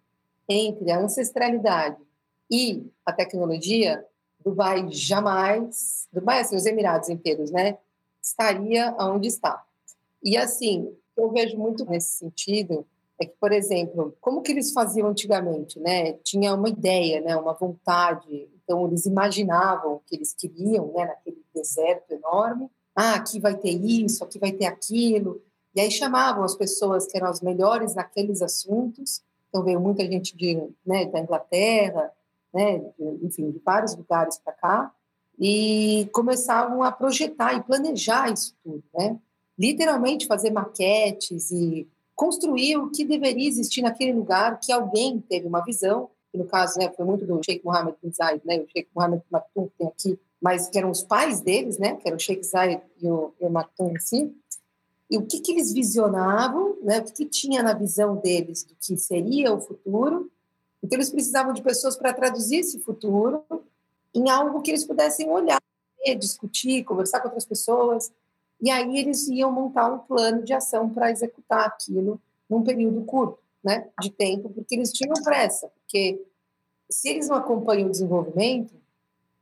entre 0.49 0.91
a 0.91 0.99
ancestralidade 0.99 1.97
e 2.51 2.91
a 3.05 3.13
tecnologia, 3.13 4.05
Dubai 4.45 4.89
jamais, 4.91 6.09
Dubai, 6.13 6.41
assim, 6.41 6.57
os 6.57 6.67
Emirados 6.67 7.09
inteiros, 7.09 7.53
né, 7.53 7.79
estaria 8.21 8.97
onde 8.99 9.29
está. 9.29 9.65
E, 10.21 10.37
assim, 10.37 10.93
eu 11.17 11.31
vejo 11.31 11.57
muito 11.57 11.85
nesse 11.85 12.19
sentido 12.19 12.85
é 13.19 13.25
que, 13.25 13.35
por 13.41 13.53
exemplo, 13.53 14.17
como 14.21 14.43
que 14.43 14.53
eles 14.53 14.73
faziam 14.73 15.09
antigamente, 15.09 15.81
né? 15.81 16.15
Tinha 16.25 16.55
uma 16.55 16.69
ideia, 16.69 17.21
né? 17.21 17.37
Uma 17.37 17.55
vontade. 17.55 18.49
Então 18.63 18.87
eles 18.87 19.07
imaginavam 19.07 19.95
o 19.95 20.01
que 20.07 20.17
eles 20.17 20.35
queriam, 20.35 20.93
né? 20.93 21.07
Naquele 21.07 21.43
deserto 21.55 22.13
enorme. 22.13 22.71
Ah, 22.95 23.15
aqui 23.15 23.41
vai 23.41 23.57
ter 23.57 23.71
isso, 23.71 24.23
aqui 24.23 24.39
vai 24.39 24.53
ter 24.53 24.67
aquilo. 24.67 25.43
E 25.75 25.81
aí 25.81 25.91
chamavam 25.91 26.45
as 26.45 26.55
pessoas 26.55 27.07
que 27.07 27.17
eram 27.17 27.29
as 27.29 27.41
melhores 27.41 27.95
naqueles 27.95 28.43
assuntos. 28.43 29.23
Então 29.49 29.63
veio 29.63 29.81
muita 29.81 30.05
gente 30.05 30.37
de, 30.37 30.63
né, 30.85 31.07
da 31.07 31.21
Inglaterra, 31.21 32.11
né? 32.53 32.79
De, 32.79 33.27
enfim, 33.27 33.51
de 33.51 33.59
vários 33.65 33.95
lugares 33.97 34.39
para 34.39 34.53
cá 34.53 34.93
e 35.39 36.09
começavam 36.13 36.83
a 36.83 36.91
projetar 36.91 37.55
e 37.55 37.63
planejar 37.63 38.33
isso 38.33 38.55
tudo, 38.65 38.83
né? 38.95 39.19
Literalmente 39.59 40.27
fazer 40.27 40.51
maquetes 40.51 41.51
e 41.51 41.89
construir 42.17 42.79
o 42.79 42.91
que 42.91 43.05
deveria 43.05 43.47
existir 43.47 43.83
naquele 43.83 44.15
lugar, 44.15 44.59
que 44.59 44.73
alguém 44.73 45.21
teve 45.21 45.47
uma 45.47 45.63
visão, 45.63 46.09
que 46.33 46.39
no 46.39 46.47
caso 46.47 46.79
né, 46.79 46.91
foi 46.97 47.05
muito 47.05 47.27
do 47.27 47.41
Sheikh 47.45 47.65
Mohammed 47.65 47.97
bin 48.03 48.11
Zayed, 48.11 48.41
né, 48.45 48.59
o 48.59 48.67
Sheikh 48.69 48.89
Mohammed 48.95 49.23
Maktoum, 49.31 49.69
que 49.69 49.79
tem 49.79 49.87
aqui, 49.87 50.19
mas 50.41 50.69
que 50.69 50.79
eram 50.79 50.91
os 50.91 51.03
pais 51.03 51.43
deles, 51.43 51.79
né, 51.79 51.97
que 51.97 52.09
eram 52.09 52.17
o 52.17 52.21
Sheikh 52.21 52.43
Zayed 52.43 52.83
e 53.01 53.09
o, 53.09 53.35
e 53.39 53.45
o 53.45 53.51
Maktoum 53.51 53.93
em 53.93 54.01
si, 54.01 54.35
e 55.11 55.19
o 55.19 55.27
que, 55.27 55.41
que 55.41 55.53
eles 55.53 55.73
visionavam, 55.73 56.77
né, 56.83 56.99
o 57.01 57.05
que, 57.05 57.13
que 57.13 57.27
tinha 57.27 57.63
na 57.63 57.75
visão 57.75 58.17
deles 58.17 58.65
do 58.65 58.75
que 58.75 58.97
seria 58.97 59.53
o 59.53 59.61
futuro. 59.61 60.31
Então, 60.83 60.97
eles 60.97 61.11
precisavam 61.11 61.53
de 61.53 61.63
pessoas 61.63 61.97
para 61.97 62.13
traduzir 62.13 62.57
esse 62.57 62.81
futuro 62.81 63.45
em 64.15 64.29
algo 64.31 64.63
que 64.63 64.71
eles 64.71 64.85
pudessem 64.85 65.31
olhar, 65.31 65.61
discutir, 66.19 66.85
conversar 66.85 67.21
com 67.21 67.29
outras 67.29 67.45
pessoas. 67.45 68.13
E 68.61 68.71
aí 68.71 68.99
eles 68.99 69.29
iam 69.29 69.53
montar 69.53 69.93
um 69.93 69.99
plano 69.99 70.43
de 70.43 70.53
ação 70.53 70.89
para 70.89 71.11
executar 71.11 71.67
aquilo 71.67 72.21
num 72.49 72.63
período 72.63 73.03
curto 73.05 73.39
né, 73.63 73.89
de 74.01 74.11
tempo, 74.11 74.49
porque 74.51 74.75
eles 74.75 74.93
tinham 74.93 75.15
pressa. 75.23 75.71
Porque 75.81 76.25
se 76.91 77.09
eles 77.09 77.29
não 77.29 77.37
acompanham 77.37 77.89
o 77.89 77.91
desenvolvimento, 77.91 78.75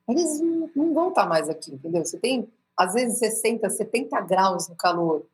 eles 0.09 0.40
não 0.74 0.92
vão 0.92 1.11
estar 1.11 1.27
mais 1.27 1.48
aqui, 1.48 1.74
entendeu? 1.74 2.05
Você 2.05 2.18
tem, 2.18 2.48
às 2.77 2.94
vezes, 2.94 3.18
60, 3.18 3.70
70 3.70 4.20
graus 4.22 4.68
no 4.68 4.74
calor 4.74 5.24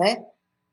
né? 0.00 0.24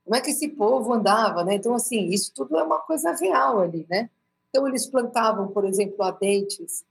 Como 0.06 0.16
é 0.16 0.22
que 0.22 0.30
esse 0.30 0.48
povo 0.48 0.94
andava, 0.94 1.44
né? 1.44 1.56
Então, 1.56 1.76
assim, 1.76 2.06
isso 2.06 2.32
tudo 2.34 2.58
é 2.58 2.64
uma 2.64 2.80
coisa 2.80 3.12
real 3.12 3.60
ali, 3.60 3.86
né? 3.90 4.10
Então, 4.50 4.66
eles 4.66 4.86
plantavam, 4.86 5.50
por 5.50 5.66
exemplo, 5.66 6.02
adeites 6.02 6.86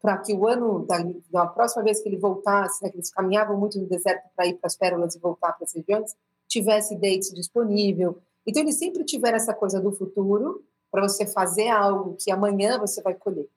para 0.00 0.18
que 0.18 0.32
o 0.32 0.46
ano 0.46 0.84
da, 0.86 0.98
da, 1.30 1.46
próxima 1.46 1.82
vez 1.82 2.00
que 2.00 2.08
ele 2.08 2.16
voltasse, 2.16 2.82
né, 2.82 2.90
que 2.90 2.96
eles 2.96 3.10
caminhavam 3.10 3.56
muito 3.58 3.78
no 3.78 3.86
deserto 3.86 4.28
para 4.34 4.46
ir 4.46 4.54
para 4.54 4.66
as 4.66 4.76
pérolas 4.76 5.14
e 5.14 5.18
voltar 5.18 5.52
para 5.52 5.64
as 5.64 5.72
regiões, 5.72 6.14
tivesse 6.46 6.96
dates 6.96 7.32
disponível. 7.32 8.18
Então, 8.46 8.62
eles 8.62 8.78
sempre 8.78 9.04
tiveram 9.04 9.36
essa 9.36 9.52
coisa 9.52 9.80
do 9.80 9.92
futuro 9.92 10.62
para 10.90 11.02
você 11.02 11.26
fazer 11.26 11.68
algo 11.68 12.16
que 12.18 12.30
amanhã 12.30 12.78
você 12.78 13.02
vai 13.02 13.14
colher. 13.14 13.48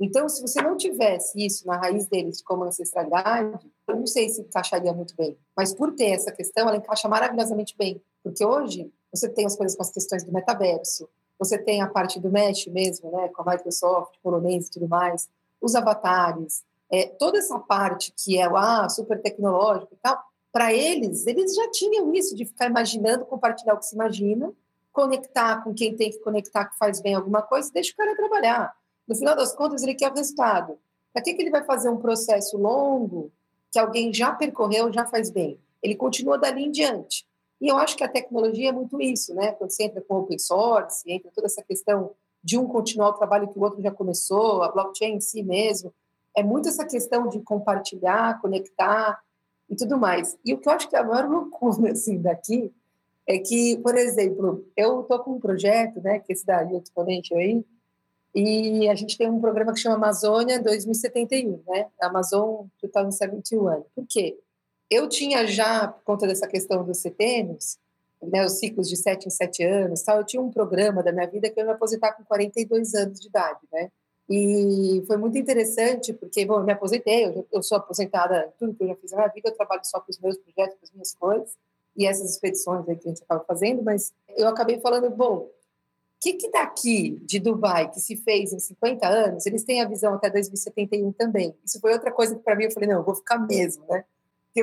Então, 0.00 0.28
se 0.28 0.40
você 0.40 0.62
não 0.62 0.76
tivesse 0.76 1.44
isso 1.44 1.66
na 1.66 1.76
raiz 1.76 2.06
deles 2.06 2.40
como 2.40 2.64
ancestralidade, 2.64 3.70
eu 3.86 3.96
não 3.96 4.06
sei 4.06 4.30
se 4.30 4.40
encaixaria 4.40 4.92
muito 4.94 5.14
bem. 5.14 5.36
Mas 5.54 5.74
por 5.74 5.92
ter 5.94 6.12
essa 6.12 6.32
questão, 6.32 6.66
ela 6.66 6.78
encaixa 6.78 7.06
maravilhosamente 7.06 7.76
bem. 7.76 8.00
Porque 8.22 8.44
hoje 8.44 8.90
você 9.12 9.28
tem 9.28 9.44
as 9.44 9.54
coisas 9.54 9.76
com 9.76 9.82
as 9.82 9.90
questões 9.90 10.24
do 10.24 10.32
metaverso, 10.32 11.06
você 11.38 11.56
tem 11.56 11.80
a 11.80 11.86
parte 11.86 12.20
do 12.20 12.30
Mesh 12.30 12.66
mesmo, 12.66 13.10
né, 13.10 13.28
com 13.28 13.42
a 13.42 13.52
Microsoft, 13.52 14.14
polonês 14.22 14.68
e 14.68 14.70
tudo 14.70 14.86
mais, 14.86 15.28
os 15.60 15.74
avatares, 15.74 16.62
é, 16.90 17.06
toda 17.06 17.38
essa 17.38 17.58
parte 17.58 18.12
que 18.16 18.38
é 18.38 18.44
ah, 18.44 18.88
super 18.88 19.20
tecnológico 19.20 19.94
e 19.94 19.98
tal, 20.02 20.20
para 20.52 20.72
eles, 20.72 21.26
eles 21.26 21.54
já 21.54 21.70
tinham 21.70 22.12
isso 22.12 22.34
de 22.34 22.44
ficar 22.44 22.66
imaginando, 22.66 23.24
compartilhar 23.24 23.74
o 23.74 23.78
que 23.78 23.86
se 23.86 23.94
imagina, 23.94 24.52
conectar 24.92 25.62
com 25.62 25.72
quem 25.72 25.94
tem 25.94 26.10
que 26.10 26.18
conectar, 26.18 26.64
que 26.64 26.76
faz 26.76 27.00
bem 27.00 27.14
alguma 27.14 27.42
coisa, 27.42 27.70
deixa 27.72 27.92
o 27.92 27.96
cara 27.96 28.16
trabalhar. 28.16 28.74
No 29.06 29.14
final 29.14 29.36
das 29.36 29.54
contas, 29.54 29.82
ele 29.82 29.94
quer 29.94 30.10
o 30.10 30.14
resultado. 30.14 30.78
Para 31.12 31.22
que, 31.22 31.34
que 31.34 31.42
ele 31.42 31.50
vai 31.50 31.64
fazer 31.64 31.88
um 31.88 31.98
processo 31.98 32.56
longo 32.56 33.32
que 33.70 33.78
alguém 33.78 34.12
já 34.12 34.32
percorreu, 34.32 34.92
já 34.92 35.06
faz 35.06 35.30
bem? 35.30 35.60
Ele 35.82 35.94
continua 35.94 36.38
dali 36.38 36.64
em 36.64 36.70
diante. 36.70 37.24
E 37.60 37.68
eu 37.68 37.76
acho 37.76 37.96
que 37.96 38.04
a 38.04 38.08
tecnologia 38.08 38.70
é 38.70 38.72
muito 38.72 39.00
isso, 39.00 39.34
né? 39.34 39.52
Quando 39.52 39.70
você 39.70 39.84
entra 39.84 40.00
com 40.00 40.16
open 40.16 40.38
source, 40.38 41.02
entra 41.06 41.30
toda 41.34 41.46
essa 41.46 41.62
questão 41.62 42.12
de 42.42 42.58
um 42.58 42.66
continuar 42.66 43.10
o 43.10 43.14
trabalho 43.14 43.48
que 43.48 43.58
o 43.58 43.62
outro 43.62 43.82
já 43.82 43.90
começou, 43.90 44.62
a 44.62 44.70
blockchain 44.70 45.16
em 45.16 45.20
si 45.20 45.42
mesmo, 45.42 45.92
é 46.36 46.42
muito 46.42 46.68
essa 46.68 46.86
questão 46.86 47.28
de 47.28 47.40
compartilhar, 47.40 48.40
conectar 48.40 49.20
e 49.68 49.76
tudo 49.76 49.98
mais. 49.98 50.38
E 50.44 50.54
o 50.54 50.58
que 50.58 50.68
eu 50.68 50.72
acho 50.72 50.88
que 50.88 50.96
é 50.96 51.00
a 51.00 51.04
maior 51.04 51.28
loucura 51.28 51.92
assim 51.92 52.20
daqui 52.20 52.72
é 53.26 53.38
que, 53.38 53.78
por 53.78 53.96
exemplo, 53.96 54.64
eu 54.76 55.02
estou 55.02 55.18
com 55.20 55.32
um 55.32 55.40
projeto, 55.40 56.00
né, 56.00 56.18
que 56.18 56.32
é 56.32 56.34
esse 56.34 56.44
da 56.44 56.64
Exponential 56.64 57.38
aí, 57.38 57.64
e 58.34 58.88
a 58.88 58.94
gente 58.94 59.18
tem 59.18 59.28
um 59.28 59.40
programa 59.40 59.72
que 59.72 59.80
chama 59.80 59.96
Amazônia 59.96 60.62
2071, 60.62 61.62
né? 61.66 61.88
Amazon 62.00 62.66
2071. 62.80 63.82
Por 63.94 64.06
quê? 64.08 64.38
Eu 64.88 65.08
tinha 65.08 65.46
já, 65.46 65.88
por 65.88 66.04
conta 66.04 66.26
dessa 66.28 66.46
questão 66.46 66.84
dos 66.84 66.98
setênios, 66.98 67.76
né, 68.22 68.44
os 68.44 68.58
ciclos 68.58 68.88
de 68.88 68.96
7 68.96 69.26
em 69.26 69.30
7 69.30 69.62
anos, 69.64 70.02
tal, 70.02 70.18
eu 70.18 70.24
tinha 70.24 70.42
um 70.42 70.50
programa 70.50 71.02
da 71.02 71.12
minha 71.12 71.26
vida 71.26 71.48
que 71.48 71.58
eu 71.58 71.62
ia 71.62 71.70
me 71.70 71.72
aposentar 71.74 72.12
com 72.12 72.24
42 72.24 72.94
anos 72.94 73.20
de 73.20 73.28
idade, 73.28 73.60
né? 73.72 73.90
E 74.28 75.02
foi 75.06 75.16
muito 75.16 75.36
interessante, 75.36 76.12
porque, 76.12 76.46
bom, 76.46 76.60
eu 76.60 76.64
me 76.64 76.72
aposentei, 76.72 77.26
eu, 77.26 77.46
eu 77.52 77.62
sou 77.62 77.78
aposentada, 77.78 78.52
tudo 78.58 78.74
que 78.74 78.84
eu 78.84 78.88
já 78.88 78.94
fiz 78.94 79.10
na 79.10 79.18
minha 79.18 79.28
vida, 79.28 79.48
eu 79.48 79.56
trabalho 79.56 79.80
só 79.84 79.98
com 79.98 80.10
os 80.10 80.20
meus 80.20 80.36
projetos, 80.36 80.76
com 80.78 80.84
as 80.84 80.92
minhas 80.92 81.14
coisas, 81.14 81.56
e 81.96 82.06
essas 82.06 82.30
expedições 82.30 82.88
aí 82.88 82.96
que 82.96 83.08
a 83.08 83.10
gente 83.10 83.22
acaba 83.24 83.44
fazendo, 83.44 83.82
mas 83.82 84.12
eu 84.36 84.46
acabei 84.46 84.78
falando, 84.78 85.10
bom, 85.10 85.50
que, 86.20 86.34
que 86.34 86.50
daqui 86.50 87.18
de 87.24 87.40
Dubai, 87.40 87.90
que 87.90 87.98
se 87.98 88.14
fez 88.14 88.52
em 88.52 88.60
50 88.60 89.08
anos, 89.08 89.46
eles 89.46 89.64
têm 89.64 89.80
a 89.80 89.88
visão 89.88 90.14
até 90.14 90.30
2071 90.30 91.12
também? 91.12 91.54
Isso 91.64 91.80
foi 91.80 91.92
outra 91.92 92.12
coisa 92.12 92.36
que 92.36 92.42
para 92.42 92.54
mim 92.54 92.64
eu 92.64 92.70
falei, 92.70 92.88
não, 92.88 92.98
eu 92.98 93.04
vou 93.04 93.14
ficar 93.14 93.38
mesmo, 93.38 93.84
né? 93.88 94.04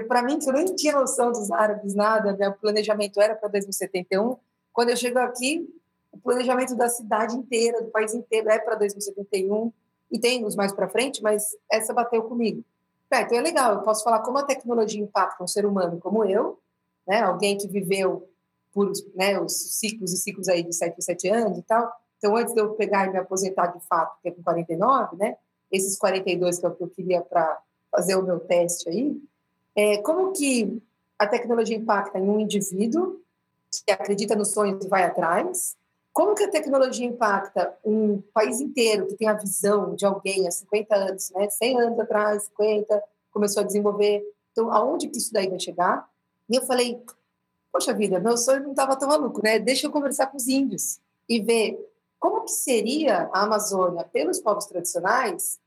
Para 0.08 0.21
mim, 0.21 0.38
que 0.38 0.50
eu 0.50 0.54
nem 0.54 0.65
tinha 0.76 0.93
noção 0.93 1.32
dos 1.32 1.50
árabes, 1.52 1.95
nada, 1.95 2.36
meu 2.36 2.54
planejamento 2.54 3.21
era 3.21 3.36
para 3.36 3.50
2071. 3.50 4.38
Quando 4.73 4.89
eu 4.89 4.97
chego 4.97 5.17
aqui, 5.19 5.67
o 6.12 6.17
planejamento 6.17 6.76
da 6.76 6.89
cidade 6.89 7.36
inteira, 7.36 7.82
do 7.82 7.89
país 7.89 8.13
inteiro, 8.13 8.50
é 8.50 8.60
para 8.60 8.76
2071. 8.76 9.71
E 10.12 10.19
tem 10.19 10.45
uns 10.45 10.56
mais 10.56 10.71
para 10.71 10.89
frente, 10.89 11.21
mas 11.21 11.56
essa 11.71 11.93
bateu 11.93 12.23
comigo. 12.23 12.63
É, 13.10 13.21
então 13.21 13.38
é 13.38 13.41
legal, 13.41 13.73
eu 13.73 13.82
posso 13.82 14.04
falar 14.04 14.19
como 14.19 14.38
a 14.38 14.43
tecnologia 14.43 15.02
impacta 15.02 15.41
um 15.41 15.47
ser 15.47 15.65
humano 15.65 15.97
como 16.00 16.26
eu, 16.26 16.60
né? 17.08 17.21
alguém 17.21 17.58
que 17.58 17.67
viveu 17.67 18.30
por 18.73 18.91
né, 19.15 19.39
os 19.39 19.54
ciclos 19.80 20.12
e 20.12 20.17
ciclos 20.17 20.50
aí 20.50 20.62
de 20.62 20.76
7 20.76 20.97
em 20.97 21.02
7 21.02 21.30
anos 21.30 21.58
e 21.58 21.62
tal. 21.62 21.89
Então, 22.17 22.36
antes 22.36 22.54
de 22.54 22.60
eu 22.60 22.73
pegar 22.73 23.08
e 23.08 23.12
me 23.12 23.17
aposentar 23.17 23.67
de 23.67 23.80
fato, 23.88 24.19
que 24.21 24.28
é 24.28 24.32
com 24.32 24.43
49, 24.43 25.15
né, 25.15 25.38
esses 25.71 25.97
42 25.97 26.60
que 26.60 26.65
é 26.65 26.69
o 26.69 26.76
que 26.76 26.84
eu 26.84 26.89
queria 26.89 27.21
para 27.21 27.62
fazer 27.89 28.15
o 28.15 28.23
meu 28.23 28.39
teste 28.39 28.89
aí, 28.89 29.19
é, 29.78 29.98
como 29.98 30.34
que 30.34 30.82
a 31.20 31.28
tecnologia 31.28 31.78
impacta 31.78 32.18
em 32.18 32.28
um 32.28 32.40
indivíduo 32.40 33.22
que 33.86 33.92
acredita 33.92 34.36
nos 34.36 34.52
sonhos 34.52 34.84
e 34.84 34.88
vai 34.88 35.04
atrás? 35.04 35.78
Como 36.12 36.34
que 36.34 36.44
a 36.44 36.50
tecnologia 36.50 37.06
impacta 37.06 37.78
um 37.86 38.20
país 38.34 38.60
inteiro 38.60 39.06
que 39.06 39.13
tem 39.13 39.28
a 39.28 39.34
visão 39.34 39.94
de 39.94 40.04
alguém 40.04 40.48
há 40.48 40.52
50 40.52 40.96
anos, 40.96 41.30
né, 41.30 41.48
100 41.48 41.80
anos 41.80 42.00
atrás, 42.00 42.44
50, 42.46 43.04
começou 43.30 43.62
a 43.62 43.66
desenvolver? 43.66 44.24
Então, 44.52 44.72
aonde 44.72 45.10
que 45.10 45.18
isso 45.20 45.32
daí 45.32 45.48
vai 45.48 45.60
chegar? 45.60 46.10
E 46.50 46.56
eu 46.56 46.63
falei, 46.63 47.00
poxa 47.72 47.94
vida, 47.94 48.20
meu 48.20 48.36
sonho 48.36 48.63
não 48.63 48.72
estava 48.72 48.96
tão 48.96 49.08
maluco, 49.08 49.44
né? 49.44 49.60
Deixa 49.60 49.86
eu 49.86 49.92
conversar 49.92 50.26
com 50.26 50.38
os 50.38 50.48
índios 50.48 51.00
e 51.30 51.40
ver 51.40 51.78
como 52.20 52.46
que 52.46 52.52
seria 52.52 53.30
a 53.32 53.44
Amazônia 53.44 54.04
pelos 54.06 54.40
povos 54.40 54.66
tradicionais, 54.66 55.60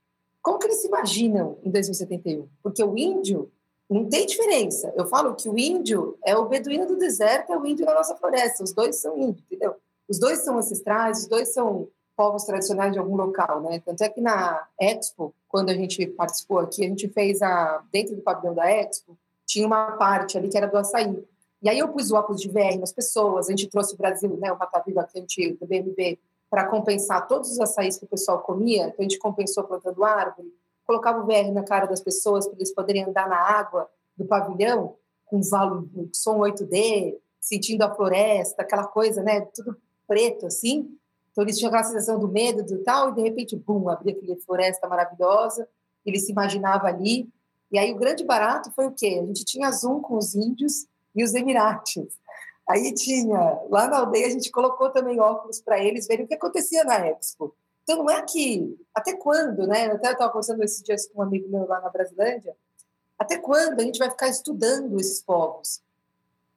como 0.42 0.58
que 0.58 0.66
eles 0.66 0.80
se 0.80 0.88
imaginam 0.88 1.58
em 1.62 1.70
2071? 1.70 2.48
Porque 2.60 2.82
o 2.82 2.98
índio 2.98 3.52
não 3.90 4.08
tem 4.08 4.24
diferença. 4.24 4.92
Eu 4.96 5.04
falo 5.06 5.34
que 5.34 5.48
o 5.48 5.58
índio 5.58 6.16
é 6.24 6.36
o 6.36 6.48
beduíno 6.48 6.86
do 6.86 6.96
deserto, 6.96 7.52
é 7.52 7.58
o 7.58 7.66
índio 7.66 7.84
da 7.84 7.94
nossa 7.94 8.14
floresta. 8.14 8.62
Os 8.62 8.72
dois 8.72 8.96
são 8.96 9.18
índios, 9.18 9.44
entendeu? 9.46 9.74
Os 10.08 10.18
dois 10.18 10.38
são 10.40 10.56
ancestrais, 10.56 11.22
os 11.22 11.26
dois 11.26 11.52
são 11.52 11.88
povos 12.16 12.44
tradicionais 12.44 12.92
de 12.92 12.98
algum 12.98 13.16
local, 13.16 13.60
né? 13.62 13.82
Tanto 13.84 14.02
é 14.04 14.08
que 14.08 14.20
na 14.20 14.64
Expo, 14.80 15.34
quando 15.48 15.70
a 15.70 15.74
gente 15.74 16.06
participou 16.06 16.58
aqui, 16.58 16.84
a 16.84 16.88
gente 16.88 17.08
fez 17.08 17.42
a 17.42 17.82
dentro 17.90 18.14
do 18.14 18.22
pavilhão 18.22 18.54
da 18.54 18.70
Expo, 18.70 19.18
tinha 19.44 19.66
uma 19.66 19.92
parte 19.92 20.38
ali 20.38 20.48
que 20.48 20.56
era 20.56 20.68
do 20.68 20.76
açaí. 20.76 21.24
E 21.62 21.68
aí 21.68 21.78
eu 21.78 21.88
pus 21.88 22.10
o 22.10 22.16
óculos 22.16 22.40
de 22.40 22.48
VR 22.48 22.78
nas 22.78 22.92
pessoas, 22.92 23.48
a 23.48 23.50
gente 23.50 23.68
trouxe 23.68 23.94
o 23.94 23.98
Brasil, 23.98 24.36
né, 24.36 24.52
o 24.52 24.58
Mata 24.58 24.82
Viva 24.86 25.00
aqui 25.00 25.18
antigo, 25.18 25.58
do 25.58 25.66
BMB, 25.66 26.18
para 26.48 26.66
compensar 26.66 27.26
todos 27.26 27.50
os 27.50 27.60
açaís 27.60 27.96
que 27.96 28.04
o 28.04 28.08
pessoal 28.08 28.40
comia, 28.40 28.84
então 28.84 28.96
a 29.00 29.02
gente 29.02 29.18
compensou 29.18 29.64
plantando 29.64 30.04
árvore, 30.04 30.52
colocava 30.90 31.20
o 31.20 31.26
VR 31.26 31.52
na 31.52 31.62
cara 31.62 31.86
das 31.86 32.00
pessoas 32.00 32.46
para 32.46 32.56
eles 32.56 32.74
poderem 32.74 33.04
andar 33.04 33.28
na 33.28 33.36
água 33.36 33.88
do 34.16 34.24
pavilhão, 34.24 34.96
com 35.24 35.40
som 35.42 36.38
8D, 36.40 37.16
sentindo 37.40 37.82
a 37.82 37.94
floresta, 37.94 38.62
aquela 38.62 38.84
coisa, 38.84 39.22
né, 39.22 39.42
tudo 39.54 39.76
preto 40.08 40.46
assim. 40.46 40.90
Então 41.30 41.44
eles 41.44 41.56
tinham 41.56 41.68
aquela 41.68 41.84
sensação 41.84 42.18
do 42.18 42.26
medo 42.26 42.64
do 42.64 42.82
tal, 42.82 43.10
e 43.10 43.14
de 43.14 43.22
repente, 43.22 43.54
bum, 43.54 43.88
abria 43.88 44.16
aquela 44.16 44.36
floresta 44.40 44.88
maravilhosa, 44.88 45.68
ele 46.04 46.18
se 46.18 46.32
imaginava 46.32 46.88
ali. 46.88 47.28
E 47.70 47.78
aí 47.78 47.92
o 47.92 47.96
grande 47.96 48.24
barato 48.24 48.72
foi 48.72 48.88
o 48.88 48.90
quê? 48.92 49.20
A 49.22 49.26
gente 49.26 49.44
tinha 49.44 49.70
Zoom 49.70 50.00
com 50.00 50.16
os 50.16 50.34
índios, 50.34 50.88
e 51.14 51.24
os 51.24 51.34
Emirates. 51.34 52.18
Aí 52.68 52.92
tinha, 52.94 53.60
lá 53.68 53.88
na 53.88 53.98
aldeia 53.98 54.26
a 54.26 54.30
gente 54.30 54.50
colocou 54.50 54.90
também 54.90 55.20
óculos 55.20 55.60
para 55.60 55.82
eles 55.82 56.06
verem 56.06 56.24
o 56.24 56.28
que 56.28 56.34
acontecia 56.34 56.84
na 56.84 57.06
Expo. 57.08 57.54
Então 57.90 58.04
não 58.04 58.10
é 58.10 58.22
que, 58.22 58.78
até 58.94 59.16
quando, 59.16 59.66
né? 59.66 59.88
Eu 59.88 59.96
até 59.96 60.12
estava 60.12 60.30
conversando 60.30 60.62
esses 60.62 60.80
dias 60.80 61.08
com 61.08 61.18
um 61.18 61.22
amigo 61.22 61.48
meu 61.48 61.66
lá 61.66 61.80
na 61.80 61.88
Brasilândia, 61.88 62.54
até 63.18 63.36
quando 63.36 63.80
a 63.80 63.82
gente 63.82 63.98
vai 63.98 64.08
ficar 64.08 64.28
estudando 64.28 65.00
esses 65.00 65.20
povos? 65.20 65.82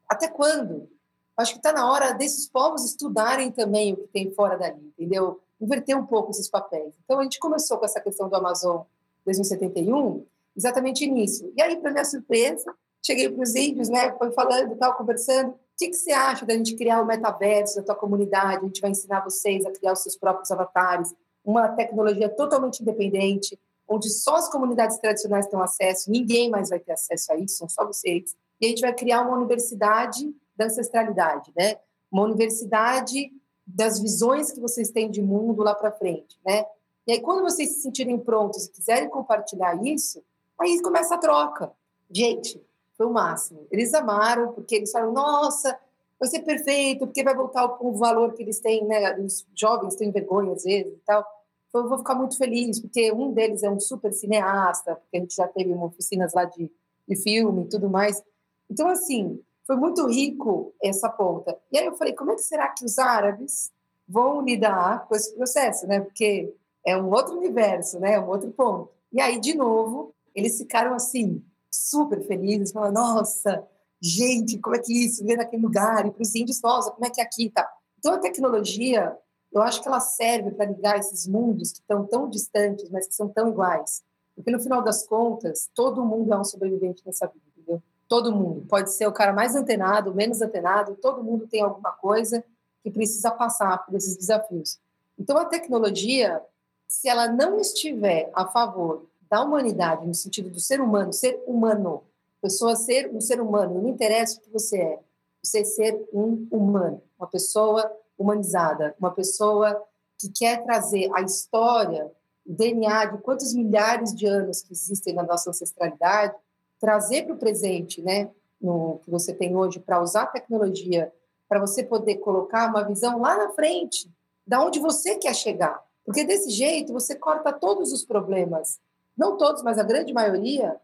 Até 0.08 0.28
quando? 0.28 0.88
Acho 1.36 1.54
que 1.54 1.58
está 1.58 1.74
na 1.74 1.92
hora 1.92 2.14
desses 2.14 2.48
povos 2.48 2.86
estudarem 2.86 3.52
também 3.52 3.94
o 3.94 3.98
que 3.98 4.08
tem 4.10 4.32
fora 4.32 4.60
dali, 4.60 4.94
entendeu? 4.96 5.42
Inverter 5.60 5.98
um 5.98 6.06
pouco 6.06 6.30
esses 6.30 6.48
papéis. 6.48 6.94
Então 7.04 7.20
a 7.20 7.24
gente 7.24 7.40
começou 7.40 7.80
com 7.80 7.86
essa 7.86 8.00
questão 8.00 8.30
do 8.30 8.36
Amazon 8.36 8.84
2071 9.26 10.24
exatamente 10.56 11.08
nisso. 11.08 11.52
E 11.58 11.64
aí, 11.64 11.78
para 11.78 11.90
minha 11.90 12.06
surpresa, 12.06 12.72
cheguei 13.04 13.28
para 13.28 13.42
os 13.42 13.56
índios, 13.56 13.90
né, 13.90 14.16
foi 14.20 14.32
falando, 14.34 14.76
tal, 14.76 14.94
conversando, 14.94 15.56
que, 15.78 15.90
que 15.90 15.96
você 15.96 16.12
acha 16.12 16.46
da 16.46 16.54
gente 16.54 16.76
criar 16.76 17.02
o 17.02 17.06
metaverso 17.06 17.78
da 17.78 17.84
tua 17.84 17.96
comunidade? 17.96 18.64
A 18.64 18.68
gente 18.68 18.82
vai 18.82 18.92
ensinar 18.92 19.22
vocês 19.22 19.66
a 19.66 19.72
criar 19.72 19.94
os 19.94 20.04
seus 20.04 20.16
próprios 20.16 20.50
avatares, 20.52 21.14
uma 21.44 21.70
tecnologia 21.70 22.30
totalmente 22.30 22.82
independente, 22.82 23.60
onde 23.88 24.10
só 24.10 24.36
as 24.36 24.50
comunidades 24.50 24.98
tradicionais 24.98 25.48
têm 25.48 25.60
acesso, 25.60 26.10
ninguém 26.10 26.50
mais 26.50 26.70
vai 26.70 26.80
ter 26.80 26.94
acesso 26.94 27.32
a 27.34 27.38
isso, 27.38 27.58
são 27.58 27.70
só 27.70 27.86
vocês. 27.86 28.36
E 28.60 28.66
a 28.66 28.70
gente 28.70 28.82
vai 28.82 28.94
criar 28.94 29.22
uma 29.22 29.36
universidade 29.36 30.34
da 30.56 30.66
ancestralidade, 30.66 31.52
né? 31.56 31.78
Uma 32.12 32.24
universidade 32.24 33.32
das 33.66 34.00
visões 34.00 34.52
que 34.52 34.60
vocês 34.60 34.92
têm 34.92 35.10
de 35.10 35.22
mundo 35.22 35.64
lá 35.64 35.74
para 35.76 35.92
frente, 35.92 36.40
né? 36.46 36.66
E 37.06 37.12
aí, 37.12 37.22
quando 37.22 37.42
vocês 37.42 37.70
se 37.70 37.82
sentirem 37.82 38.18
prontos 38.18 38.66
e 38.66 38.72
quiserem 38.72 39.10
compartilhar 39.10 39.76
isso, 39.86 40.24
aí 40.60 40.82
começa 40.82 41.16
a 41.16 41.18
troca. 41.18 41.72
Gente, 42.10 42.62
foi 42.96 43.06
o 43.06 43.12
máximo. 43.12 43.68
Eles 43.70 43.94
amaram, 43.94 44.54
porque 44.54 44.76
eles 44.76 44.92
falaram, 44.92 45.12
nossa, 45.12 45.78
vai 46.24 46.28
ser 46.30 46.42
perfeito, 46.42 47.06
porque 47.06 47.24
vai 47.24 47.36
voltar 47.36 47.66
o, 47.66 47.92
valor 47.94 48.34
que 48.34 48.44
eles 48.44 48.60
têm, 48.62 48.86
né? 48.86 49.20
Os 49.20 49.46
jovens 49.54 49.96
têm 49.96 50.10
vergonha 50.10 50.54
às 50.54 50.64
vezes 50.64 50.94
e 50.94 51.02
tal. 51.06 51.26
Então, 51.68 51.82
eu 51.82 51.90
vou 51.90 51.98
ficar 51.98 52.16
muito 52.16 52.38
feliz, 52.38 52.80
porque 52.80 53.12
um 53.12 53.34
deles 53.34 53.62
é 53.62 53.70
um 53.70 53.80
super 53.80 54.14
cineasta, 54.14 54.96
porque 54.96 55.18
a 55.18 55.20
gente 55.20 55.36
já 55.36 55.48
teve 55.48 55.74
uma 55.74 55.88
oficinas 55.88 56.34
lá 56.34 56.46
de, 56.46 56.72
de 57.08 57.16
filme 57.18 57.64
e 57.64 57.68
tudo 57.70 57.90
mais. 57.90 58.24
Então, 58.70 58.88
assim, 58.88 59.42
foi 59.68 59.76
muito 59.76 60.08
rico 60.08 60.74
essa 60.82 61.10
ponta. 61.10 61.58
E 61.72 61.78
aí 61.78 61.86
eu 61.86 61.96
falei, 61.96 62.14
como 62.14 62.32
é 62.32 62.36
que 62.36 62.42
será 62.42 62.70
que 62.70 62.86
os 62.86 62.98
árabes 62.98 63.72
vão 64.08 64.42
lidar 64.42 65.06
com 65.08 65.16
esse 65.16 65.36
processo, 65.36 65.86
né? 65.88 66.00
Porque 66.00 66.54
é 66.86 66.96
um 66.96 67.10
outro 67.10 67.38
universo, 67.38 68.00
né? 68.00 68.14
É 68.14 68.20
um 68.20 68.30
outro 68.30 68.50
ponto. 68.52 68.90
E 69.12 69.20
aí, 69.20 69.40
de 69.40 69.56
novo, 69.56 70.14
eles 70.34 70.58
ficaram 70.58 70.94
assim, 70.94 71.44
super 71.70 72.22
felizes, 72.26 72.72
falando, 72.72 72.96
nossa, 72.96 73.68
gente, 74.04 74.60
como 74.60 74.76
é 74.76 74.80
que 74.80 74.92
isso, 74.92 75.24
ver 75.24 75.38
naquele 75.38 75.62
lugar, 75.62 76.06
e 76.06 76.12
para 76.12 76.22
os 76.22 76.36
índios, 76.36 76.62
nossa, 76.62 76.92
como 76.92 77.06
é 77.06 77.10
que 77.10 77.22
é 77.22 77.24
aqui 77.24 77.50
tá? 77.50 77.66
Então, 77.98 78.14
a 78.14 78.20
tecnologia, 78.20 79.18
eu 79.50 79.62
acho 79.62 79.82
que 79.82 79.88
ela 79.88 80.02
serve 80.02 80.52
para 80.52 80.66
ligar 80.66 81.00
esses 81.00 81.26
mundos 81.26 81.72
que 81.72 81.80
estão 81.80 82.06
tão 82.06 82.30
distantes, 82.30 82.90
mas 82.90 83.08
que 83.08 83.16
são 83.16 83.30
tão 83.30 83.48
iguais. 83.48 84.04
Porque, 84.36 84.52
no 84.52 84.60
final 84.60 84.82
das 84.82 85.08
contas, 85.08 85.70
todo 85.74 86.04
mundo 86.04 86.34
é 86.34 86.38
um 86.38 86.44
sobrevivente 86.44 87.02
nessa 87.06 87.28
vida, 87.28 87.46
entendeu? 87.56 87.82
Todo 88.10 88.36
mundo. 88.36 88.66
Pode 88.68 88.92
ser 88.92 89.08
o 89.08 89.14
cara 89.14 89.32
mais 89.32 89.56
antenado, 89.56 90.14
menos 90.14 90.42
antenado, 90.42 90.98
todo 91.02 91.24
mundo 91.24 91.48
tem 91.48 91.62
alguma 91.62 91.94
coisa 91.94 92.44
que 92.84 92.92
precisa 92.92 93.32
passar 93.32 93.86
por 93.86 93.96
esses 93.96 94.18
desafios. 94.18 94.80
Então, 95.18 95.38
a 95.38 95.46
tecnologia, 95.46 96.42
se 96.90 97.08
ela 97.08 97.28
não 97.28 97.58
estiver 97.58 98.30
a 98.34 98.46
favor 98.48 99.06
da 99.30 99.42
humanidade, 99.42 100.06
no 100.06 100.14
sentido 100.14 100.50
do 100.50 100.60
ser 100.60 100.82
humano, 100.82 101.14
ser 101.14 101.42
humano, 101.48 102.04
pessoa 102.44 102.76
ser 102.76 103.10
um 103.16 103.22
ser 103.22 103.40
humano, 103.40 103.82
não 103.82 103.90
interessa 103.90 104.38
o 104.38 104.42
que 104.42 104.52
você 104.52 104.78
é, 104.78 105.00
você 105.42 105.64
ser 105.64 106.06
um 106.14 106.46
humano, 106.52 107.02
uma 107.18 107.28
pessoa 107.28 107.90
humanizada, 108.18 108.94
uma 109.00 109.12
pessoa 109.12 109.82
que 110.20 110.30
quer 110.30 110.62
trazer 110.64 111.10
a 111.16 111.22
história, 111.22 112.12
o 112.46 112.54
DNA 112.54 113.06
de 113.06 113.18
quantos 113.20 113.54
milhares 113.54 114.14
de 114.14 114.28
anos 114.28 114.62
que 114.62 114.74
existem 114.74 115.14
na 115.14 115.24
nossa 115.24 115.50
ancestralidade, 115.50 116.36
trazer 116.80 117.24
para 117.24 117.34
o 117.34 117.40
presente, 117.40 118.02
né, 118.02 118.30
no 118.62 119.00
que 119.04 119.10
você 119.10 119.34
tem 119.34 119.56
hoje, 119.56 119.80
para 119.80 120.02
usar 120.02 120.24
a 120.24 120.28
tecnologia, 120.28 121.12
para 121.48 121.62
você 121.62 121.82
poder 121.82 122.18
colocar 122.18 122.70
uma 122.70 122.84
visão 122.84 123.22
lá 123.22 123.38
na 123.38 123.50
frente, 123.52 124.12
da 124.46 124.62
onde 124.62 124.80
você 124.80 125.16
quer 125.16 125.34
chegar. 125.34 125.82
Porque 126.06 126.26
desse 126.26 126.50
jeito 126.50 126.92
você 126.92 127.16
corta 127.16 127.54
todos 127.54 127.94
os 127.94 128.04
problemas 128.04 128.80
não 129.18 129.38
todos, 129.38 129.62
mas 129.64 129.78
a 129.78 129.84
grande 129.84 130.12
maioria, 130.12 130.76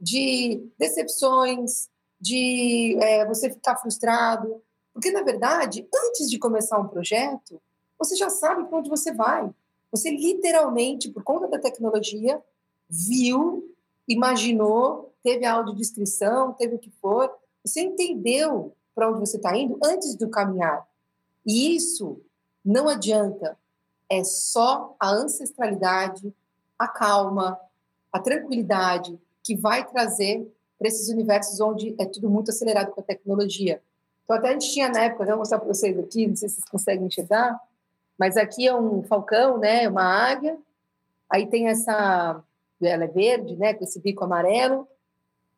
de 0.00 0.70
decepções, 0.78 1.88
de 2.20 2.96
é, 3.00 3.26
você 3.26 3.50
ficar 3.50 3.76
frustrado. 3.76 4.62
Porque, 4.92 5.10
na 5.10 5.22
verdade, 5.22 5.86
antes 5.94 6.30
de 6.30 6.38
começar 6.38 6.78
um 6.78 6.88
projeto, 6.88 7.60
você 7.98 8.16
já 8.16 8.30
sabe 8.30 8.64
para 8.64 8.78
onde 8.78 8.90
você 8.90 9.12
vai. 9.12 9.50
Você 9.90 10.10
literalmente, 10.10 11.10
por 11.10 11.22
conta 11.22 11.48
da 11.48 11.58
tecnologia, 11.58 12.42
viu, 12.88 13.74
imaginou, 14.06 15.14
teve 15.22 15.44
a 15.44 15.54
audiodescrição, 15.54 16.52
teve 16.52 16.76
o 16.76 16.78
que 16.78 16.90
for, 17.00 17.32
você 17.64 17.80
entendeu 17.80 18.74
para 18.94 19.10
onde 19.10 19.20
você 19.20 19.36
está 19.36 19.56
indo 19.56 19.78
antes 19.82 20.14
do 20.14 20.28
caminhar. 20.28 20.86
E 21.46 21.74
isso 21.74 22.20
não 22.64 22.88
adianta. 22.88 23.58
É 24.10 24.24
só 24.24 24.96
a 24.98 25.10
ancestralidade, 25.10 26.34
a 26.78 26.88
calma, 26.88 27.58
a 28.12 28.18
tranquilidade 28.18 29.18
que 29.48 29.56
vai 29.56 29.82
trazer 29.88 30.46
para 30.78 30.88
esses 30.88 31.08
universos 31.08 31.58
onde 31.58 31.94
é 31.98 32.04
tudo 32.04 32.28
muito 32.28 32.50
acelerado 32.50 32.92
com 32.92 33.00
a 33.00 33.04
tecnologia. 33.04 33.80
Então, 34.22 34.36
até 34.36 34.50
a 34.50 34.52
gente 34.52 34.70
tinha 34.70 34.90
na 34.90 35.04
época, 35.04 35.24
vou 35.24 35.38
mostrar 35.38 35.58
para 35.58 35.68
vocês 35.68 35.98
aqui, 35.98 36.26
não 36.26 36.36
sei 36.36 36.50
se 36.50 36.56
vocês 36.56 36.68
conseguem 36.68 37.06
enxergar, 37.06 37.58
mas 38.18 38.36
aqui 38.36 38.66
é 38.66 38.76
um 38.76 39.02
falcão, 39.02 39.56
né, 39.56 39.88
uma 39.88 40.02
águia, 40.02 40.58
aí 41.30 41.46
tem 41.46 41.68
essa, 41.68 42.44
ela 42.82 43.04
é 43.04 43.06
verde, 43.06 43.56
né, 43.56 43.72
com 43.72 43.84
esse 43.84 43.98
bico 43.98 44.22
amarelo, 44.22 44.86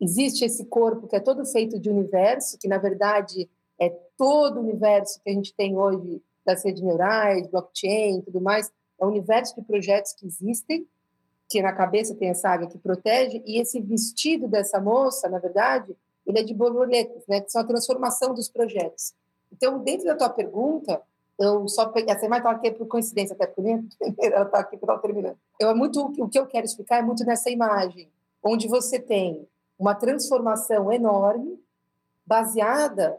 existe 0.00 0.44
esse 0.44 0.64
corpo 0.66 1.08
que 1.08 1.16
é 1.16 1.20
todo 1.20 1.44
feito 1.44 1.80
de 1.80 1.90
universo, 1.90 2.56
que 2.58 2.68
na 2.68 2.78
verdade 2.78 3.50
é 3.76 3.90
todo 4.16 4.58
o 4.58 4.62
universo 4.62 5.20
que 5.20 5.30
a 5.30 5.32
gente 5.32 5.52
tem 5.52 5.76
hoje 5.76 6.22
das 6.46 6.64
redes 6.64 6.80
neurais, 6.80 7.48
blockchain 7.48 8.22
tudo 8.22 8.40
mais, 8.40 8.70
é 9.00 9.04
o 9.04 9.08
universo 9.08 9.56
de 9.56 9.62
projetos 9.62 10.12
que 10.12 10.26
existem, 10.26 10.86
que 11.50 11.60
na 11.60 11.72
cabeça 11.72 12.14
tem 12.14 12.28
essa 12.28 12.48
águia 12.48 12.68
que 12.68 12.78
protege, 12.78 13.42
e 13.44 13.60
esse 13.60 13.80
vestido 13.80 14.46
dessa 14.46 14.80
moça, 14.80 15.28
na 15.28 15.40
verdade, 15.40 15.96
ele 16.24 16.38
é 16.38 16.42
de 16.44 16.54
borboletas, 16.54 17.24
né, 17.28 17.40
que 17.40 17.50
são 17.50 17.60
a 17.60 17.64
transformação 17.64 18.32
dos 18.32 18.48
projetos. 18.48 19.12
Então, 19.52 19.80
dentro 19.80 20.06
da 20.06 20.14
tua 20.14 20.28
pergunta, 20.28 21.02
eu 21.36 21.66
só 21.68 21.86
peguei, 21.88 22.14
você 22.14 22.28
vai 22.28 22.38
estar 22.38 22.52
aqui 22.52 22.70
por 22.70 22.86
coincidência, 22.86 23.34
até 23.34 23.48
porque 23.48 23.68
ela 24.22 24.44
está 24.44 24.60
aqui 24.60 24.76
para 24.76 24.96
terminando. 24.98 25.36
Eu, 25.58 25.70
é 25.70 25.74
muito, 25.74 26.00
o 26.00 26.28
que 26.28 26.38
eu 26.38 26.46
quero 26.46 26.64
explicar 26.64 26.98
é 26.98 27.02
muito 27.02 27.24
nessa 27.24 27.50
imagem, 27.50 28.08
onde 28.44 28.68
você 28.68 29.00
tem 29.00 29.44
uma 29.76 29.94
transformação 29.94 30.92
enorme, 30.92 31.58
baseada 32.24 33.18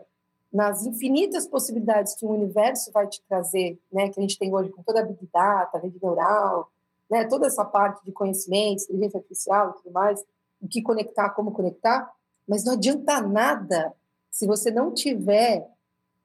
nas 0.54 0.86
infinitas 0.86 1.46
possibilidades 1.46 2.16
que 2.16 2.26
o 2.26 2.30
universo 2.30 2.92
vai 2.94 3.08
te 3.08 3.22
trazer, 3.28 3.78
né, 3.92 4.08
que 4.08 4.20
a 4.20 4.22
gente 4.22 4.40
tem 4.40 4.54
hoje 4.54 4.70
com 4.70 4.84
toda 4.84 5.02
a 5.02 5.04
Big 5.04 5.28
Data, 5.34 5.80
rede 5.80 6.00
neural, 6.02 6.70
né, 7.12 7.26
toda 7.26 7.46
essa 7.46 7.66
parte 7.66 8.04
de 8.06 8.12
conhecimento, 8.14 8.84
inteligência 8.84 9.18
artificial 9.18 9.72
e 9.72 9.84
tudo 9.84 9.92
mais, 9.92 10.24
o 10.62 10.68
que 10.68 10.82
conectar, 10.82 11.32
como 11.32 11.52
conectar, 11.52 12.10
mas 12.48 12.64
não 12.64 12.74
adianta 12.74 13.20
nada 13.22 13.94
se 14.32 14.48
você 14.48 14.72
não 14.72 14.94
tiver 14.94 15.68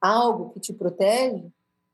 algo 0.01 0.51
que 0.51 0.61
te 0.61 0.73
protege, 0.73 1.45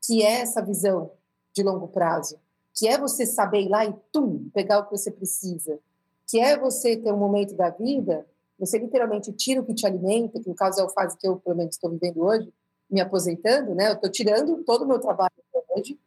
que 0.05 0.23
é 0.23 0.43
essa 0.43 0.61
visão 0.61 1.11
de 1.55 1.63
longo 1.63 1.89
prazo, 1.89 2.39
que 2.75 2.87
é 2.87 2.99
você 2.99 3.25
saber 3.25 3.63
ir 3.63 3.69
lá 3.69 3.87
e 3.87 3.95
tum, 4.13 4.51
pegar 4.53 4.81
o 4.81 4.85
que 4.85 4.91
você 4.91 5.11
precisa, 5.11 5.79
que 6.27 6.39
é 6.39 6.59
você 6.59 6.97
ter 6.97 7.13
um 7.13 7.17
momento 7.17 7.55
da 7.55 7.71
vida, 7.71 8.27
você 8.59 8.79
literalmente 8.79 9.33
tira 9.33 9.61
o 9.61 9.65
que 9.65 9.75
te 9.75 9.87
alimenta, 9.87 10.39
que 10.39 10.49
no 10.49 10.55
caso 10.55 10.81
é 10.81 10.85
o 10.85 10.91
fase 10.91 11.17
que 11.17 11.27
eu 11.27 11.37
pelo 11.37 11.57
menos 11.57 11.75
estou 11.75 11.91
vivendo 11.91 12.23
hoje, 12.23 12.53
me 12.91 13.01
aposentando, 13.01 13.75
né? 13.75 13.89
Eu 13.89 13.95
estou 13.95 14.11
tirando 14.11 14.63
todo 14.65 14.83
o 14.85 14.89
meu 14.89 14.99
trabalho 14.99 15.33
hoje 15.71 15.99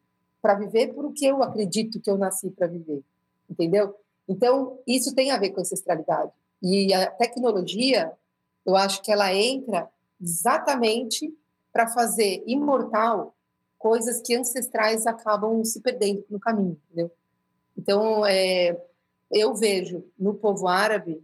para 0.45 0.53
viver 0.53 0.93
por 0.93 1.05
o 1.05 1.11
que 1.11 1.25
eu 1.25 1.41
acredito 1.41 1.99
que 1.99 2.07
eu 2.07 2.19
nasci 2.19 2.51
para 2.51 2.67
viver, 2.67 3.01
entendeu? 3.49 3.95
Então, 4.29 4.77
isso 4.85 5.15
tem 5.15 5.31
a 5.31 5.39
ver 5.39 5.49
com 5.49 5.61
ancestralidade. 5.61 6.31
E 6.61 6.93
a 6.93 7.09
tecnologia, 7.09 8.13
eu 8.63 8.75
acho 8.75 9.01
que 9.01 9.11
ela 9.11 9.33
entra 9.33 9.89
exatamente 10.21 11.35
para 11.73 11.87
fazer 11.87 12.43
imortal 12.45 13.33
coisas 13.79 14.21
que 14.21 14.35
ancestrais 14.35 15.07
acabam 15.07 15.65
se 15.65 15.81
perdendo 15.81 16.23
no 16.29 16.39
caminho, 16.39 16.79
entendeu? 16.85 17.11
Então, 17.75 18.23
é, 18.23 18.79
eu 19.31 19.55
vejo 19.55 20.05
no 20.15 20.35
povo 20.35 20.67
árabe 20.67 21.23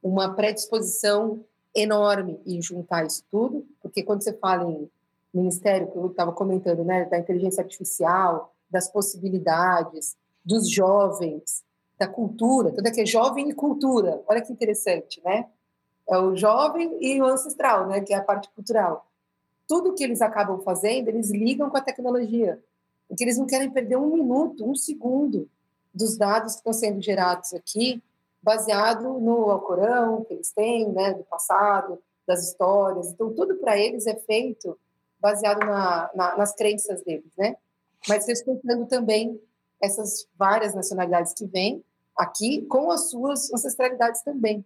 uma 0.00 0.36
predisposição 0.36 1.44
enorme 1.74 2.40
em 2.46 2.62
juntar 2.62 3.04
isso 3.04 3.24
tudo, 3.28 3.66
porque 3.82 4.04
quando 4.04 4.22
você 4.22 4.32
fala 4.34 4.70
em 4.70 4.88
ministério 5.32 5.90
que 5.90 5.96
eu 5.96 6.06
estava 6.06 6.32
comentando, 6.32 6.84
né, 6.84 7.04
da 7.04 7.18
inteligência 7.18 7.62
artificial, 7.62 8.52
das 8.68 8.88
possibilidades, 8.88 10.16
dos 10.44 10.70
jovens, 10.70 11.64
da 11.98 12.08
cultura, 12.08 12.72
tudo 12.72 12.86
aqui 12.86 13.02
é 13.02 13.06
jovem 13.06 13.50
e 13.50 13.54
cultura. 13.54 14.22
Olha 14.26 14.40
que 14.40 14.52
interessante, 14.52 15.20
né? 15.22 15.46
É 16.08 16.16
o 16.18 16.34
jovem 16.34 16.96
e 17.00 17.20
o 17.20 17.26
ancestral, 17.26 17.86
né, 17.86 18.00
que 18.00 18.14
é 18.14 18.16
a 18.16 18.24
parte 18.24 18.48
cultural. 18.50 19.06
Tudo 19.68 19.94
que 19.94 20.02
eles 20.02 20.22
acabam 20.22 20.60
fazendo, 20.62 21.08
eles 21.08 21.30
ligam 21.30 21.68
com 21.68 21.76
a 21.76 21.82
tecnologia, 21.82 22.58
porque 23.06 23.22
eles 23.22 23.38
não 23.38 23.46
querem 23.46 23.70
perder 23.70 23.96
um 23.96 24.14
minuto, 24.14 24.68
um 24.68 24.74
segundo 24.74 25.48
dos 25.92 26.16
dados 26.16 26.54
que 26.54 26.58
estão 26.60 26.72
sendo 26.72 27.02
gerados 27.02 27.52
aqui, 27.52 28.02
baseado 28.42 29.20
no 29.20 29.50
Alcorão 29.50 30.24
que 30.24 30.32
eles 30.32 30.50
têm, 30.52 30.90
né, 30.90 31.12
do 31.12 31.24
passado, 31.24 31.98
das 32.26 32.48
histórias. 32.48 33.12
Então, 33.12 33.32
tudo 33.34 33.56
para 33.56 33.76
eles 33.76 34.06
é 34.06 34.16
feito 34.16 34.78
baseado 35.20 35.60
na, 35.60 36.10
na, 36.14 36.36
nas 36.36 36.54
crenças 36.54 37.02
deles, 37.02 37.32
né? 37.36 37.56
Mas 38.08 38.26
respeitando 38.26 38.86
também 38.86 39.38
essas 39.80 40.26
várias 40.36 40.74
nacionalidades 40.74 41.32
que 41.34 41.46
vêm 41.46 41.84
aqui 42.16 42.62
com 42.62 42.90
as 42.90 43.10
suas 43.10 43.52
ancestralidades 43.52 44.22
também. 44.22 44.64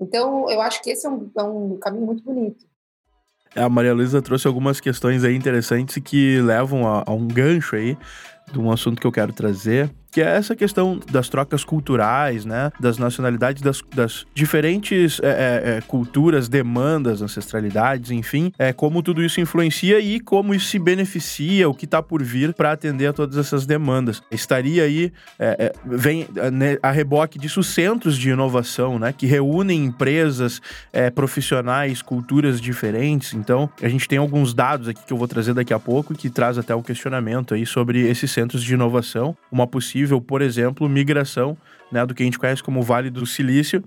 Então, 0.00 0.48
eu 0.50 0.60
acho 0.60 0.82
que 0.82 0.90
esse 0.90 1.06
é 1.06 1.10
um, 1.10 1.30
é 1.36 1.42
um 1.42 1.76
caminho 1.78 2.06
muito 2.06 2.22
bonito. 2.22 2.66
A 3.54 3.68
Maria 3.68 3.92
Luísa 3.92 4.22
trouxe 4.22 4.46
algumas 4.46 4.80
questões 4.80 5.24
aí 5.24 5.34
interessantes 5.34 6.00
que 6.02 6.40
levam 6.40 6.86
a, 6.86 7.04
a 7.06 7.12
um 7.12 7.26
gancho 7.26 7.74
aí 7.74 7.98
de 8.52 8.58
um 8.58 8.70
assunto 8.70 9.00
que 9.00 9.06
eu 9.06 9.12
quero 9.12 9.32
trazer, 9.32 9.90
que 10.10 10.20
é 10.20 10.36
essa 10.36 10.56
questão 10.56 10.98
das 11.10 11.28
trocas 11.28 11.64
culturais, 11.64 12.44
né? 12.44 12.70
Das 12.80 12.98
nacionalidades, 12.98 13.62
das, 13.62 13.82
das 13.94 14.26
diferentes 14.34 15.20
é, 15.22 15.28
é, 15.28 15.76
é, 15.76 15.80
culturas, 15.82 16.48
demandas, 16.48 17.22
ancestralidades, 17.22 18.10
enfim, 18.10 18.52
é, 18.58 18.72
como 18.72 19.02
tudo 19.02 19.22
isso 19.22 19.40
influencia 19.40 20.00
e 20.00 20.18
como 20.18 20.54
isso 20.54 20.66
se 20.66 20.78
beneficia, 20.78 21.68
o 21.68 21.74
que 21.74 21.84
está 21.84 22.02
por 22.02 22.22
vir 22.22 22.52
para 22.54 22.72
atender 22.72 23.06
a 23.06 23.12
todas 23.12 23.36
essas 23.36 23.66
demandas. 23.66 24.22
Estaria 24.30 24.82
aí, 24.82 25.12
é, 25.38 25.56
é, 25.58 25.72
vem 25.84 26.26
né, 26.52 26.76
a 26.82 26.90
reboque 26.90 27.38
disso, 27.38 27.62
centros 27.62 28.18
de 28.18 28.30
inovação, 28.30 28.98
né? 28.98 29.12
Que 29.16 29.26
reúnem 29.26 29.84
empresas, 29.84 30.60
profissionais, 31.14 32.02
culturas 32.02 32.60
diferentes. 32.60 33.34
Então, 33.34 33.70
a 33.80 33.88
gente 33.88 34.08
tem 34.08 34.18
alguns 34.18 34.52
dados 34.52 34.88
aqui 34.88 35.00
que 35.06 35.12
eu 35.12 35.16
vou 35.16 35.28
trazer 35.28 35.54
daqui 35.54 35.72
a 35.72 35.78
pouco 35.78 36.14
que 36.14 36.28
traz 36.28 36.58
até 36.58 36.74
um 36.74 36.82
questionamento 36.82 37.54
aí 37.54 37.64
sobre 37.64 38.08
esses 38.08 38.30
centros 38.40 38.64
de 38.64 38.72
inovação, 38.72 39.36
uma 39.52 39.66
possível 39.66 40.20
por 40.20 40.40
exemplo, 40.40 40.88
migração 40.88 41.56
né, 41.92 42.04
do 42.06 42.14
que 42.14 42.22
a 42.22 42.24
gente 42.24 42.38
conhece 42.38 42.62
como 42.62 42.82
Vale 42.82 43.10
do 43.10 43.26
Silício 43.26 43.84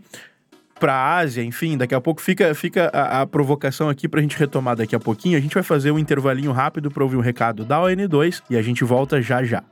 para 0.80 0.94
a 0.94 1.18
Ásia, 1.18 1.42
enfim, 1.42 1.78
daqui 1.78 1.96
a 1.96 2.02
pouco 2.02 2.22
fica, 2.22 2.54
fica 2.54 2.90
a, 2.94 3.22
a 3.22 3.26
provocação 3.26 3.90
aqui 3.90 4.08
para 4.08 4.20
a 4.20 4.22
gente 4.22 4.38
retomar 4.38 4.76
daqui 4.76 4.96
a 4.96 5.00
pouquinho. 5.00 5.38
A 5.38 5.42
gente 5.42 5.54
vai 5.54 5.64
fazer 5.64 5.92
um 5.92 5.98
intervalinho 5.98 6.52
rápido 6.52 6.92
para 6.92 7.04
ouvir 7.04 7.16
um 7.16 7.22
recado 7.22 7.64
da 7.64 7.80
ON2 7.80 8.44
e 8.50 8.58
a 8.58 8.62
gente 8.62 8.84
volta 8.84 9.22
já 9.22 9.44
já. 9.44 9.64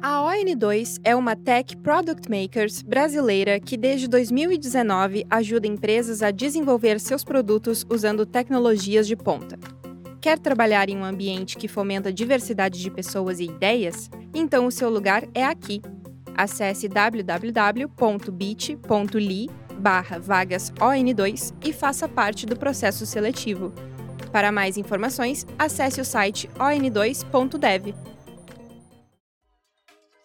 A 0.00 0.20
ON2 0.20 1.00
é 1.04 1.14
uma 1.14 1.34
tech 1.34 1.76
product 1.78 2.30
makers 2.30 2.82
brasileira 2.82 3.58
que 3.58 3.76
desde 3.76 4.08
2019 4.08 5.26
ajuda 5.28 5.66
empresas 5.66 6.22
a 6.22 6.30
desenvolver 6.30 7.00
seus 7.00 7.24
produtos 7.24 7.84
usando 7.90 8.24
tecnologias 8.24 9.06
de 9.06 9.16
ponta. 9.16 9.81
Quer 10.22 10.38
trabalhar 10.38 10.88
em 10.88 10.96
um 10.96 11.04
ambiente 11.04 11.56
que 11.56 11.66
fomenta 11.66 12.12
diversidade 12.12 12.80
de 12.80 12.88
pessoas 12.88 13.40
e 13.40 13.46
ideias? 13.46 14.08
Então 14.32 14.66
o 14.66 14.70
seu 14.70 14.88
lugar 14.88 15.24
é 15.34 15.44
aqui. 15.44 15.82
Acesse 16.36 16.88
www.bit.ly 16.88 17.90
barra 19.76 20.20
vagas 20.20 20.70
ON2 20.78 21.52
e 21.64 21.72
faça 21.72 22.08
parte 22.08 22.46
do 22.46 22.56
processo 22.56 23.04
seletivo. 23.04 23.72
Para 24.30 24.52
mais 24.52 24.76
informações, 24.76 25.44
acesse 25.58 26.00
o 26.00 26.04
site 26.04 26.48
on2.dev. 26.56 27.92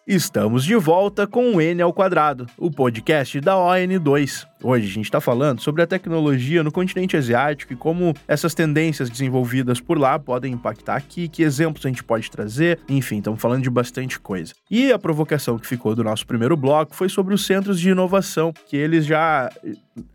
Estamos 0.06 0.64
de 0.64 0.76
volta 0.76 1.26
com 1.26 1.56
o 1.56 1.60
N 1.60 1.82
ao 1.82 1.92
quadrado, 1.92 2.46
o 2.56 2.70
podcast 2.70 3.40
da 3.40 3.56
ON2. 3.56 4.47
Hoje 4.62 4.86
a 4.86 4.90
gente 4.90 5.04
está 5.04 5.20
falando 5.20 5.60
sobre 5.60 5.82
a 5.82 5.86
tecnologia 5.86 6.64
no 6.64 6.72
continente 6.72 7.16
asiático 7.16 7.72
e 7.72 7.76
como 7.76 8.14
essas 8.26 8.54
tendências 8.54 9.08
desenvolvidas 9.08 9.80
por 9.80 9.98
lá 9.98 10.18
podem 10.18 10.52
impactar 10.52 10.96
aqui, 10.96 11.28
que 11.28 11.42
exemplos 11.42 11.84
a 11.86 11.88
gente 11.88 12.02
pode 12.02 12.30
trazer, 12.30 12.78
enfim, 12.88 13.18
estamos 13.18 13.40
falando 13.40 13.62
de 13.62 13.70
bastante 13.70 14.18
coisa. 14.18 14.52
E 14.70 14.92
a 14.92 14.98
provocação 14.98 15.58
que 15.58 15.66
ficou 15.66 15.94
do 15.94 16.02
nosso 16.02 16.26
primeiro 16.26 16.56
bloco 16.56 16.94
foi 16.94 17.08
sobre 17.08 17.34
os 17.34 17.46
centros 17.46 17.78
de 17.78 17.90
inovação, 17.90 18.52
que 18.66 18.76
eles 18.76 19.06
já 19.06 19.50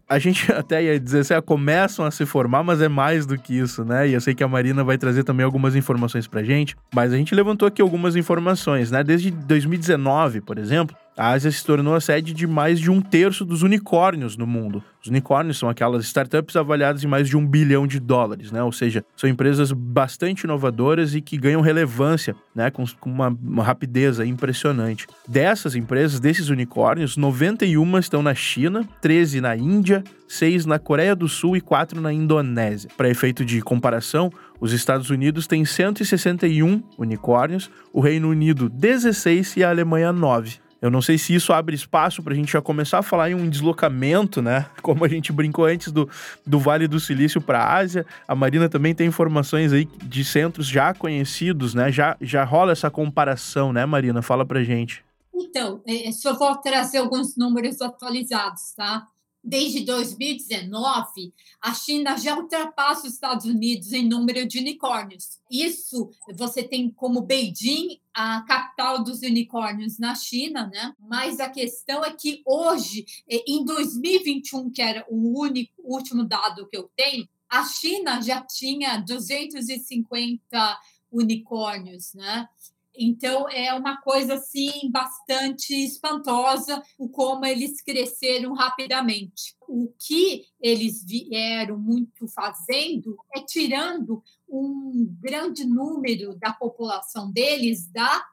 a 0.08 0.20
gente 0.20 0.52
até 0.54 0.84
ia 0.84 1.00
dizer 1.00 1.20
assim, 1.20 1.34
ah, 1.34 1.42
começam 1.42 2.06
a 2.06 2.12
se 2.12 2.26
formar, 2.26 2.64
mas 2.64 2.82
é 2.82 2.88
mais 2.88 3.26
do 3.26 3.38
que 3.38 3.58
isso, 3.58 3.84
né? 3.84 4.08
E 4.08 4.14
eu 4.14 4.22
sei 4.22 4.36
que 4.36 4.44
a 4.44 4.48
Marina 4.48 4.84
vai 4.84 4.98
trazer 4.98 5.24
também 5.24 5.46
algumas 5.46 5.76
informações 5.76 6.28
pra 6.28 6.44
gente, 6.44 6.76
mas 6.94 7.14
a 7.14 7.18
gente 7.18 7.34
levantou 7.34 7.68
aqui 7.68 7.82
algumas 7.82 8.16
informações, 8.16 8.92
né? 8.92 9.04
Desde 9.04 9.32
2019, 9.32 10.42
por 10.42 10.58
exemplo, 10.58 10.96
a 11.16 11.30
Ásia 11.30 11.52
se 11.52 11.64
tornou 11.64 11.96
a 11.96 12.02
sede 12.02 12.34
de 12.34 12.48
mais 12.48 12.80
de 12.80 12.90
um 12.90 13.02
terço 13.02 13.46
dos 13.46 13.62
unicórnios 13.62 14.36
no 14.36 14.48
mundo. 14.48 14.84
Os 15.02 15.10
unicórnios 15.10 15.60
são 15.60 15.68
aquelas 15.68 16.06
startups 16.06 16.56
avaliadas 16.56 17.04
em 17.04 17.08
mais 17.08 17.28
de 17.28 17.36
um 17.36 17.46
bilhão 17.46 17.86
de 17.86 18.00
dólares, 18.00 18.52
né? 18.52 18.64
Ou 18.64 18.72
seja, 18.72 19.04
são 19.18 19.30
empresas 19.30 19.72
bastante 19.72 20.46
inovadoras 20.46 21.14
e 21.14 21.22
que 21.22 21.38
ganham 21.38 21.62
relevância, 21.62 22.36
né? 22.56 22.72
Com, 22.72 22.86
uma, 23.06 23.28
uma, 23.28 23.64
rapidez 23.64 24.20
impressionante. 24.20 25.06
Dessas 25.28 25.76
empresas, 25.76 26.20
desses 26.20 26.50
unicórnios, 26.50 27.18
91 27.18 28.00
estão 28.00 28.24
na 28.24 28.34
China, 28.34 28.88
13 29.02 29.42
na 29.42 29.58
Índia, 29.58 30.04
6 30.28 30.66
na 30.66 30.80
Coreia 30.80 31.16
do 31.16 31.28
Sul 31.28 31.58
e 31.58 31.62
4 31.62 32.00
na 32.00 32.14
Indonésia. 32.14 32.90
Para 32.96 33.10
efeito 33.10 33.44
de 33.44 33.62
comparação, 33.62 34.32
os 34.60 34.72
Estados 34.72 35.10
Unidos 35.10 35.46
têm 35.46 35.66
161 35.66 36.82
unicórnios, 36.98 37.70
o 37.92 38.00
Reino 38.00 38.30
Unido 38.30 38.70
16 38.70 39.58
e 39.58 39.64
a 39.64 39.70
Alemanha 39.70 40.14
9. 40.14 40.63
Eu 40.84 40.92
não 40.92 41.02
sei 41.02 41.18
se 41.18 41.34
isso 41.34 41.54
abre 41.54 41.74
espaço 41.74 42.22
para 42.22 42.34
a 42.34 42.36
gente 42.36 42.52
já 42.52 42.62
começar 42.62 43.00
a 43.00 43.02
falar 43.02 43.32
em 43.32 43.34
um 43.34 43.50
deslocamento, 43.50 44.42
né? 44.42 44.66
Como 44.84 45.06
a 45.06 45.08
gente 45.08 45.32
brincou 45.32 45.64
antes 45.64 45.94
do, 45.94 46.10
do 46.46 46.60
Vale 46.60 46.90
do 46.90 47.00
Silício 47.00 47.40
para 47.40 47.60
a 47.60 47.78
Ásia. 47.78 48.06
A 48.28 48.36
Marina 48.36 48.68
também 48.68 48.94
tem 48.94 49.08
informações 49.08 49.72
aí 49.72 49.86
de 49.86 50.26
centros 50.26 50.68
já 50.68 50.94
conhecidos, 50.94 51.74
né? 51.74 51.90
Já, 51.90 52.18
já 52.20 52.44
rola 52.44 52.74
essa 52.74 52.92
comparação, 52.92 53.72
né, 53.72 53.86
Marina? 53.86 54.22
Fala 54.22 54.46
para 54.46 54.62
gente. 54.62 55.02
Então, 55.34 55.82
é, 55.88 56.12
só 56.12 56.38
vou 56.38 56.54
trazer 56.58 56.98
alguns 56.98 57.38
números 57.38 57.82
atualizados, 57.82 58.74
tá? 58.76 59.08
Desde 59.44 59.82
2019, 59.82 61.34
a 61.62 61.74
China 61.74 62.16
já 62.16 62.38
ultrapassa 62.38 63.08
os 63.08 63.14
Estados 63.14 63.46
Unidos 63.46 63.92
em 63.92 64.08
número 64.08 64.48
de 64.48 64.60
unicórnios. 64.60 65.40
Isso 65.52 66.10
você 66.34 66.64
tem 66.64 66.90
como 66.90 67.22
Beijing 67.22 68.00
a 68.14 68.42
capital 68.44 69.04
dos 69.04 69.22
unicórnios 69.22 70.00
na 70.00 70.16
China, 70.16 70.68
né? 70.68 70.94
Mas 70.98 71.42
a 71.42 71.50
questão 71.50 72.06
é 72.06 72.12
que 72.12 72.42
hoje, 72.46 73.06
eh, 73.30 73.44
em 73.46 73.66
2021, 73.66 74.70
que 74.70 74.82
era 74.82 75.06
o 75.10 75.40
único 75.40 75.74
o 75.84 75.96
último 75.96 76.24
dado 76.24 76.66
que 76.68 76.78
eu 76.78 76.90
tenho, 76.96 77.28
a 77.50 77.66
China 77.66 78.22
já 78.22 78.42
tinha 78.42 78.98
250 78.98 80.80
unicórnios, 81.12 82.14
né? 82.14 82.48
Então, 82.96 83.50
é 83.50 83.74
uma 83.74 83.98
coisa 84.02 84.36
assim 84.36 84.90
bastante 84.92 85.74
espantosa 85.74 86.82
o 86.98 87.10
como 87.10 87.46
eles 87.46 87.82
cresceram 87.82 88.54
rapidamente. 88.54 89.56
O 89.68 89.92
que 89.98 90.46
eles 90.62 91.04
vieram 91.04 91.78
muito 91.78 92.28
fazendo 92.28 93.18
é 93.36 93.42
tirando 93.42 94.24
um 94.48 95.08
grande 95.20 95.66
número 95.66 96.36
da 96.38 96.54
população 96.54 97.32
deles 97.32 97.88
da 97.92 98.24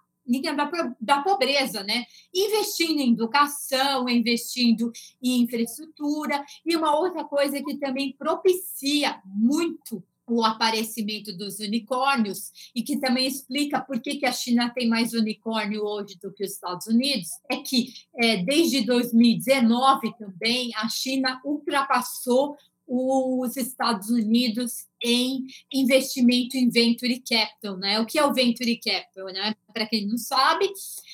da, 0.55 0.95
da 1.01 1.23
pobreza, 1.23 1.83
né? 1.83 2.05
Investindo 2.33 3.01
em 3.01 3.13
educação, 3.13 4.09
investindo 4.09 4.93
em 5.21 5.43
infraestrutura. 5.43 6.45
E 6.65 6.77
uma 6.77 6.97
outra 6.97 7.25
coisa 7.25 7.61
que 7.61 7.79
também 7.79 8.15
propicia 8.17 9.21
muito 9.25 10.05
o 10.31 10.45
aparecimento 10.45 11.37
dos 11.37 11.59
unicórnios 11.59 12.51
e 12.75 12.83
que 12.83 12.99
também 12.99 13.27
explica 13.27 13.81
por 13.81 14.01
que, 14.01 14.17
que 14.17 14.27
a 14.27 14.33
China 14.33 14.71
tem 14.71 14.89
mais 14.89 15.13
unicórnio 15.13 15.83
hoje 15.83 16.19
do 16.23 16.33
que 16.33 16.45
os 16.45 16.53
Estados 16.53 16.87
Unidos, 16.87 17.29
é 17.51 17.57
que 17.57 17.93
é, 18.17 18.37
desde 18.39 18.83
2019 18.83 20.17
também 20.17 20.71
a 20.77 20.89
China 20.89 21.41
ultrapassou 21.45 22.57
os 22.93 23.57
Estados 23.57 24.11
Unidos 24.11 24.89
em 25.01 25.47
investimento 25.73 26.57
em 26.57 26.69
venture 26.69 27.21
capital, 27.21 27.77
né? 27.77 28.01
O 28.01 28.05
que 28.05 28.19
é 28.19 28.27
o 28.27 28.35
venture 28.35 28.77
capital, 28.79 29.27
né? 29.27 29.55
Para 29.73 29.87
quem 29.87 30.09
não 30.09 30.19
sabe, 30.19 30.69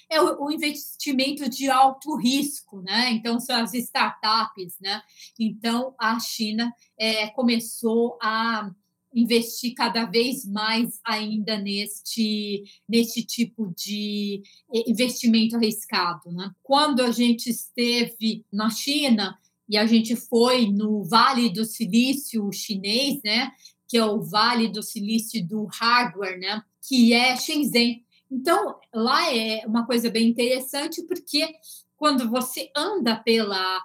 é 0.08 0.18
o, 0.18 0.50
investimento 0.50 1.50
de 1.50 1.68
alto 1.68 2.16
risco, 2.16 2.80
né? 2.80 3.10
Então 3.10 3.38
são 3.38 3.62
as 3.62 3.74
startups, 3.74 4.78
né? 4.80 5.02
Então 5.38 5.94
a 5.98 6.18
China 6.18 6.72
é, 6.98 7.26
começou 7.28 8.18
a 8.22 8.70
investir 9.16 9.72
cada 9.74 10.04
vez 10.04 10.44
mais 10.44 11.00
ainda 11.02 11.56
neste, 11.56 12.64
neste 12.86 13.24
tipo 13.24 13.72
de 13.74 14.42
investimento 14.86 15.56
arriscado. 15.56 16.30
Né? 16.30 16.50
Quando 16.62 17.00
a 17.00 17.10
gente 17.10 17.48
esteve 17.48 18.44
na 18.52 18.68
China 18.68 19.38
e 19.66 19.78
a 19.78 19.86
gente 19.86 20.14
foi 20.14 20.66
no 20.70 21.02
Vale 21.02 21.48
do 21.48 21.64
Silício 21.64 22.52
chinês, 22.52 23.20
né, 23.24 23.50
que 23.88 23.96
é 23.96 24.04
o 24.04 24.20
Vale 24.20 24.68
do 24.68 24.82
Silício 24.82 25.44
do 25.44 25.64
hardware, 25.64 26.38
né, 26.38 26.62
que 26.86 27.14
é 27.14 27.36
Shenzhen. 27.36 28.04
Então, 28.30 28.76
lá 28.94 29.34
é 29.34 29.64
uma 29.66 29.86
coisa 29.86 30.10
bem 30.10 30.28
interessante, 30.28 31.02
porque 31.02 31.48
quando 31.96 32.28
você 32.28 32.70
anda 32.76 33.16
pela 33.16 33.82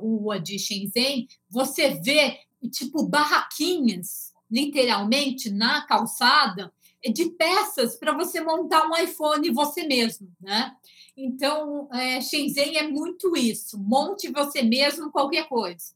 rua 0.00 0.38
de 0.38 0.58
Shenzhen, 0.58 1.26
você 1.50 1.90
vê 2.00 2.38
tipo 2.70 3.06
barraquinhas 3.06 4.27
literalmente 4.50 5.50
na 5.50 5.82
calçada 5.86 6.72
de 7.04 7.30
peças 7.30 7.96
para 7.96 8.12
você 8.12 8.40
montar 8.40 8.86
um 8.88 8.96
iPhone 8.96 9.50
você 9.50 9.84
mesmo, 9.86 10.30
né? 10.40 10.74
Então, 11.16 11.88
é, 11.92 12.20
Shenzhen 12.20 12.76
é 12.76 12.86
muito 12.86 13.36
isso. 13.36 13.78
Monte 13.78 14.30
você 14.30 14.62
mesmo 14.62 15.10
qualquer 15.10 15.48
coisa. 15.48 15.92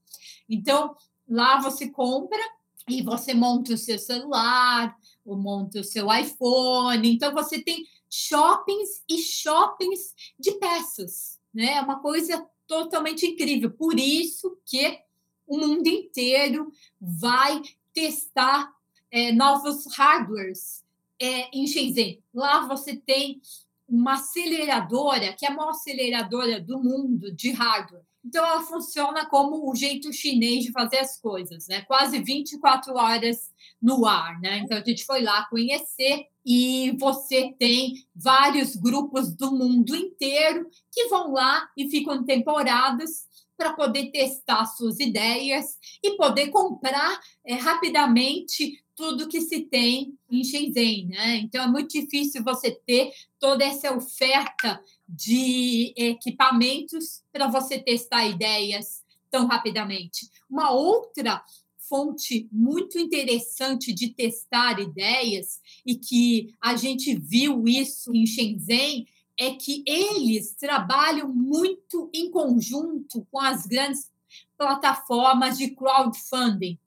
Então, 0.49 0.97
lá 1.29 1.61
você 1.61 1.89
compra 1.89 2.41
e 2.89 3.03
você 3.03 3.33
monta 3.33 3.75
o 3.75 3.79
seu 3.79 3.99
celular, 3.99 4.97
ou 5.25 5.37
monta 5.37 5.81
o 5.81 5.85
seu 5.85 6.13
iPhone. 6.13 7.09
Então, 7.09 7.33
você 7.33 7.61
tem 7.61 7.87
shoppings 8.11 9.03
e 9.09 9.19
shoppings 9.19 10.15
de 10.39 10.53
peças, 10.53 11.41
né? 11.55 11.75
É 11.75 11.81
uma 11.81 12.01
coisa 12.01 12.45
totalmente 12.67 13.27
incrível. 13.27 13.71
Por 13.71 13.99
isso 13.99 14.59
que 14.67 14.99
o 15.47 15.59
mundo 15.59 15.87
inteiro 15.87 16.73
vai 17.01 17.63
testar 17.93 18.73
é, 19.11 19.33
novos 19.33 19.87
hardwares 19.97 20.85
é, 21.21 21.49
em 21.57 21.67
Shenzhen. 21.67 22.23
Lá 22.35 22.67
você 22.67 22.97
tem 22.97 23.41
uma 23.89 24.15
aceleradora, 24.15 25.35
que 25.35 25.45
é 25.45 25.51
a 25.51 25.55
maior 25.55 25.71
aceleradora 25.71 26.61
do 26.61 26.83
mundo 26.83 27.31
de 27.31 27.51
hardware. 27.51 28.03
Então, 28.25 28.45
ela 28.45 28.63
funciona 28.63 29.27
como 29.27 29.69
o 29.69 29.75
jeito 29.75 30.13
chinês 30.13 30.65
de 30.65 30.71
fazer 30.71 30.99
as 30.99 31.21
coisas, 31.21 31.67
né? 31.67 31.83
Quase 31.83 32.21
24 32.21 32.95
horas 32.95 33.53
no 33.81 34.07
ar, 34.07 34.41
né? 34.41 34.59
Então, 34.59 34.79
a 34.79 34.85
gente 34.85 35.05
foi 35.05 35.23
lá 35.23 35.45
conhecer 35.47 36.29
e 36.47 36.97
você 36.99 37.55
tem 37.59 38.07
vários 38.15 38.77
grupos 38.77 39.35
do 39.35 39.51
mundo 39.53 39.95
inteiro 39.95 40.69
que 40.91 41.09
vão 41.09 41.33
lá 41.33 41.69
e 41.77 41.91
ficam 41.91 42.25
temporadas 42.25 43.27
para 43.63 43.75
poder 43.75 44.11
testar 44.11 44.67
suas 44.67 44.99
ideias 44.99 45.79
e 46.03 46.17
poder 46.17 46.49
comprar 46.49 47.21
é, 47.47 47.55
rapidamente 47.55 48.83
tudo 48.97 49.29
que 49.29 49.41
se 49.41 49.61
tem 49.61 50.19
em 50.29 50.43
Shenzhen, 50.43 51.07
né? 51.07 51.37
Então 51.37 51.63
é 51.63 51.69
muito 51.69 51.93
difícil 51.93 52.43
você 52.43 52.73
ter 52.73 53.13
toda 53.39 53.65
essa 53.65 53.95
oferta 53.95 54.83
de 55.09 55.95
equipamentos 55.97 57.23
para 57.33 57.47
você 57.47 57.79
testar 57.79 58.27
ideias 58.27 59.05
tão 59.31 59.47
rapidamente. 59.47 60.29
Uma 60.51 60.73
outra 60.73 61.41
fonte 61.89 62.49
muito 62.51 62.99
interessante 62.99 63.93
de 63.93 64.09
testar 64.09 64.81
ideias 64.81 65.61
e 65.87 65.95
que 65.95 66.53
a 66.61 66.75
gente 66.75 67.15
viu 67.17 67.69
isso 67.69 68.13
em 68.13 68.27
Shenzhen 68.27 69.07
é 69.39 69.53
que 69.53 69.83
eles 69.87 70.55
trabalham 70.55 71.29
muito 71.29 72.11
em 72.13 72.31
conjunto 72.31 73.27
com 73.31 73.41
as 73.41 73.67
grandes 73.67 74.11
plataformas 74.57 75.59
de 75.59 75.71
crowdfunding. 75.71 76.79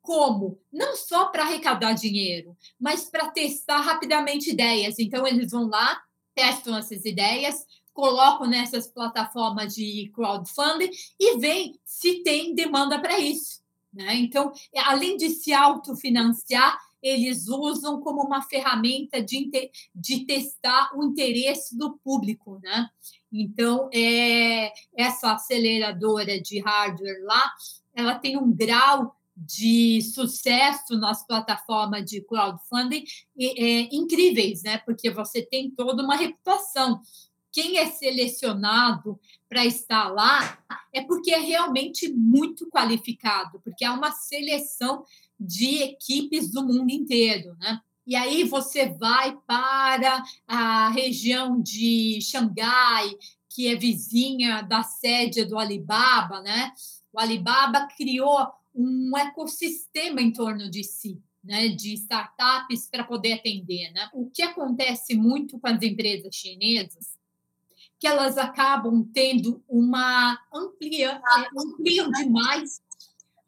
Como? 0.00 0.58
Não 0.72 0.96
só 0.96 1.26
para 1.26 1.44
arrecadar 1.44 1.92
dinheiro, 1.92 2.56
mas 2.78 3.04
para 3.04 3.30
testar 3.30 3.80
rapidamente 3.80 4.50
ideias. 4.50 4.98
Então, 4.98 5.26
eles 5.26 5.50
vão 5.50 5.68
lá, 5.68 6.02
testam 6.34 6.76
essas 6.76 7.04
ideias, 7.04 7.66
colocam 7.92 8.46
nessas 8.46 8.86
plataformas 8.86 9.74
de 9.74 10.10
crowdfunding 10.14 10.90
e 11.18 11.38
veem 11.38 11.78
se 11.84 12.22
tem 12.22 12.54
demanda 12.54 12.98
para 12.98 13.18
isso. 13.18 13.60
Né? 13.92 14.16
Então, 14.16 14.52
além 14.86 15.16
de 15.16 15.30
se 15.30 15.52
autofinanciar, 15.52 16.78
eles 17.02 17.48
usam 17.48 18.00
como 18.00 18.22
uma 18.22 18.42
ferramenta 18.42 19.22
de, 19.22 19.50
de 19.94 20.24
testar 20.26 20.90
o 20.96 21.04
interesse 21.04 21.76
do 21.76 21.98
público. 21.98 22.60
Né? 22.62 22.88
Então, 23.32 23.88
é, 23.92 24.72
essa 24.96 25.32
aceleradora 25.32 26.40
de 26.40 26.60
hardware 26.60 27.22
lá, 27.22 27.52
ela 27.94 28.18
tem 28.18 28.36
um 28.36 28.52
grau 28.52 29.16
de 29.36 30.02
sucesso 30.02 30.98
nas 30.98 31.26
plataformas 31.26 32.04
de 32.04 32.20
crowdfunding 32.20 33.04
é, 33.38 33.94
incríveis, 33.94 34.62
né? 34.62 34.78
Porque 34.78 35.10
você 35.10 35.40
tem 35.40 35.70
toda 35.70 36.02
uma 36.02 36.14
reputação. 36.14 37.00
Quem 37.50 37.78
é 37.78 37.86
selecionado 37.86 39.18
para 39.48 39.64
estar 39.64 40.08
lá 40.08 40.62
é 40.92 41.02
porque 41.02 41.32
é 41.32 41.38
realmente 41.38 42.08
muito 42.12 42.68
qualificado, 42.68 43.60
porque 43.64 43.84
há 43.84 43.92
uma 43.92 44.12
seleção 44.12 45.04
de 45.40 45.82
equipes 45.82 46.50
do 46.50 46.62
mundo 46.64 46.90
inteiro, 46.90 47.56
né? 47.58 47.80
E 48.06 48.14
aí 48.14 48.44
você 48.44 48.86
vai 48.86 49.38
para 49.46 50.22
a 50.46 50.90
região 50.90 51.60
de 51.60 52.18
Xangai, 52.20 53.10
que 53.48 53.68
é 53.68 53.76
vizinha 53.76 54.62
da 54.62 54.82
sede 54.82 55.44
do 55.44 55.58
Alibaba, 55.58 56.40
né? 56.40 56.72
O 57.12 57.18
Alibaba 57.18 57.86
criou 57.96 58.48
um 58.74 59.16
ecossistema 59.16 60.20
em 60.20 60.32
torno 60.32 60.70
de 60.70 60.84
si, 60.84 61.20
né, 61.42 61.68
de 61.68 61.94
startups 61.94 62.88
para 62.88 63.04
poder 63.04 63.34
atender. 63.34 63.90
Né? 63.92 64.08
O 64.12 64.30
que 64.30 64.42
acontece 64.42 65.14
muito 65.14 65.58
com 65.58 65.66
as 65.66 65.82
empresas 65.82 66.34
chinesas 66.34 67.18
que 67.98 68.06
elas 68.06 68.38
acabam 68.38 69.04
tendo 69.12 69.62
uma 69.68 70.38
amplia, 70.52 71.20
ampliam 71.54 72.10
demais 72.10 72.80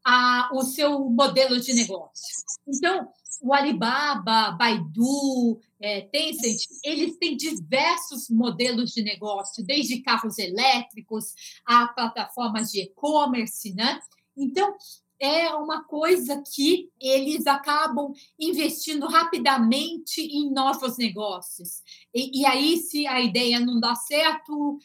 a, 0.04 0.50
o 0.52 0.62
seu 0.62 1.00
modelo 1.10 1.60
de 1.60 1.72
negócio. 1.72 2.44
Então, 2.66 3.08
o 3.40 3.52
Alibaba, 3.52 4.52
Baidu, 4.52 5.60
é, 5.80 6.02
Tencent, 6.02 6.62
eles 6.84 7.16
têm 7.18 7.36
diversos 7.36 8.28
modelos 8.30 8.92
de 8.92 9.02
negócio, 9.02 9.64
desde 9.64 10.00
carros 10.00 10.38
elétricos 10.38 11.34
a 11.66 11.88
plataformas 11.88 12.70
de 12.70 12.82
e-commerce, 12.82 13.74
né? 13.74 14.00
Então, 14.36 14.76
é 15.18 15.54
uma 15.54 15.84
coisa 15.84 16.42
que 16.54 16.90
eles 17.00 17.46
acabam 17.46 18.12
investindo 18.38 19.06
rapidamente 19.06 20.20
em 20.20 20.50
novos 20.50 20.96
negócios. 20.96 21.80
E, 22.12 22.40
e 22.40 22.46
aí, 22.46 22.76
se 22.76 23.06
a 23.06 23.20
ideia 23.20 23.60
não 23.60 23.78
dá 23.78 23.94
certo, 23.94 24.78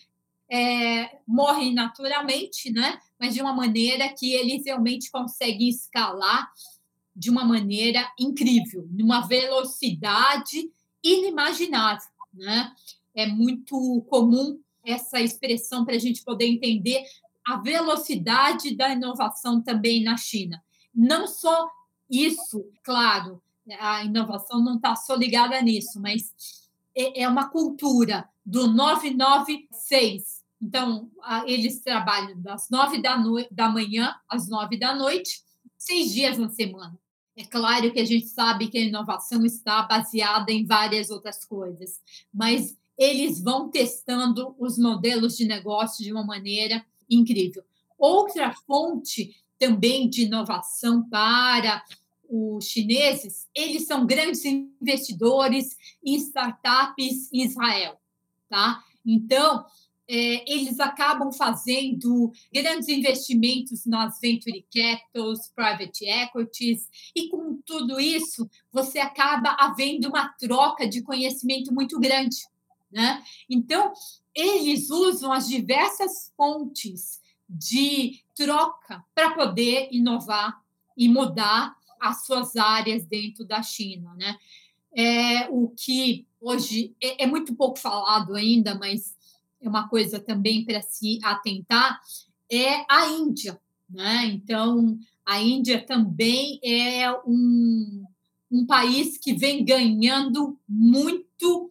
é, 0.49 1.19
morre 1.27 1.73
naturalmente, 1.73 2.71
né? 2.71 2.99
mas 3.19 3.33
de 3.33 3.41
uma 3.41 3.53
maneira 3.53 4.07
que 4.09 4.33
eles 4.33 4.65
realmente 4.65 5.11
conseguem 5.11 5.69
escalar 5.69 6.49
de 7.15 7.29
uma 7.29 7.43
maneira 7.43 8.07
incrível, 8.19 8.87
numa 8.91 9.21
velocidade 9.21 10.69
inimaginável. 11.03 12.09
Né? 12.33 12.71
É 13.15 13.25
muito 13.25 14.05
comum 14.07 14.59
essa 14.85 15.19
expressão 15.19 15.83
para 15.83 15.95
a 15.95 15.99
gente 15.99 16.23
poder 16.23 16.45
entender 16.45 17.03
a 17.45 17.57
velocidade 17.57 18.75
da 18.75 18.89
inovação 18.89 19.61
também 19.61 20.03
na 20.03 20.15
China. 20.15 20.63
Não 20.93 21.27
só 21.27 21.69
isso, 22.09 22.65
claro, 22.83 23.41
a 23.79 24.03
inovação 24.03 24.63
não 24.63 24.75
está 24.75 24.95
só 24.95 25.15
ligada 25.15 25.61
nisso, 25.61 25.99
mas 25.99 26.33
é, 26.95 27.23
é 27.23 27.27
uma 27.27 27.49
cultura 27.49 28.29
do 28.45 28.67
996. 28.67 30.36
Então, 30.61 31.09
eles 31.45 31.81
trabalham 31.81 32.41
das 32.41 32.69
nove 32.69 33.01
da, 33.01 33.17
no... 33.17 33.45
da 33.51 33.69
manhã 33.69 34.15
às 34.27 34.47
nove 34.49 34.77
da 34.77 34.95
noite, 34.95 35.41
seis 35.77 36.11
dias 36.11 36.37
na 36.37 36.49
semana. 36.49 36.97
É 37.35 37.43
claro 37.43 37.91
que 37.93 37.99
a 37.99 38.05
gente 38.05 38.27
sabe 38.27 38.67
que 38.67 38.79
a 38.79 38.85
inovação 38.85 39.45
está 39.45 39.83
baseada 39.83 40.51
em 40.51 40.65
várias 40.65 41.11
outras 41.11 41.45
coisas, 41.45 42.01
mas 42.33 42.75
eles 42.97 43.39
vão 43.39 43.69
testando 43.69 44.55
os 44.57 44.77
modelos 44.79 45.37
de 45.37 45.45
negócio 45.45 46.03
de 46.03 46.11
uma 46.11 46.25
maneira 46.25 46.83
incrível. 47.07 47.63
Outra 47.95 48.51
fonte 48.65 49.35
também 49.59 50.09
de 50.09 50.23
inovação 50.23 51.07
para 51.07 51.83
os 52.27 52.65
chineses, 52.65 53.47
eles 53.55 53.85
são 53.85 54.05
grandes 54.05 54.43
investidores 54.43 55.77
em 56.03 56.15
startups 56.15 57.31
em 57.31 57.43
Israel, 57.43 57.99
tá? 58.49 58.83
Então, 59.05 59.63
é, 60.09 60.51
eles 60.51 60.79
acabam 60.79 61.31
fazendo 61.31 62.31
grandes 62.53 62.87
investimentos 62.87 63.85
nas 63.85 64.19
venture 64.19 64.65
capitals, 64.73 65.51
private 65.53 66.05
equities, 66.05 66.87
e 67.15 67.27
com 67.27 67.59
tudo 67.65 67.99
isso, 67.99 68.49
você 68.71 68.99
acaba 68.99 69.55
havendo 69.59 70.07
uma 70.07 70.29
troca 70.29 70.87
de 70.87 71.01
conhecimento 71.01 71.73
muito 71.73 71.99
grande. 71.99 72.37
Né? 72.91 73.21
Então, 73.49 73.91
eles 74.33 74.89
usam 74.89 75.33
as 75.33 75.47
diversas 75.47 76.31
fontes 76.37 77.21
de 77.49 78.21
troca 78.35 79.03
para 79.13 79.31
poder 79.31 79.89
inovar 79.91 80.61
e 80.95 81.09
mudar 81.09 81.75
as 81.99 82.25
suas 82.25 82.55
áreas 82.55 83.05
dentro 83.05 83.45
da 83.45 83.61
China, 83.63 84.13
né? 84.15 84.37
É 84.95 85.47
o 85.49 85.69
que 85.69 86.25
hoje 86.39 86.95
é, 87.01 87.23
é 87.23 87.27
muito 87.27 87.55
pouco 87.55 87.77
falado 87.77 88.35
ainda, 88.35 88.75
mas 88.75 89.16
uma 89.61 89.87
coisa 89.87 90.19
também 90.19 90.63
para 90.65 90.81
se 90.81 91.19
atentar 91.23 91.99
é 92.49 92.85
a 92.89 93.07
Índia, 93.07 93.59
né? 93.89 94.25
Então 94.25 94.97
a 95.25 95.41
Índia 95.41 95.85
também 95.85 96.59
é 96.63 97.11
um, 97.25 98.05
um 98.51 98.65
país 98.65 99.17
que 99.17 99.33
vem 99.33 99.65
ganhando 99.65 100.57
muito 100.67 101.69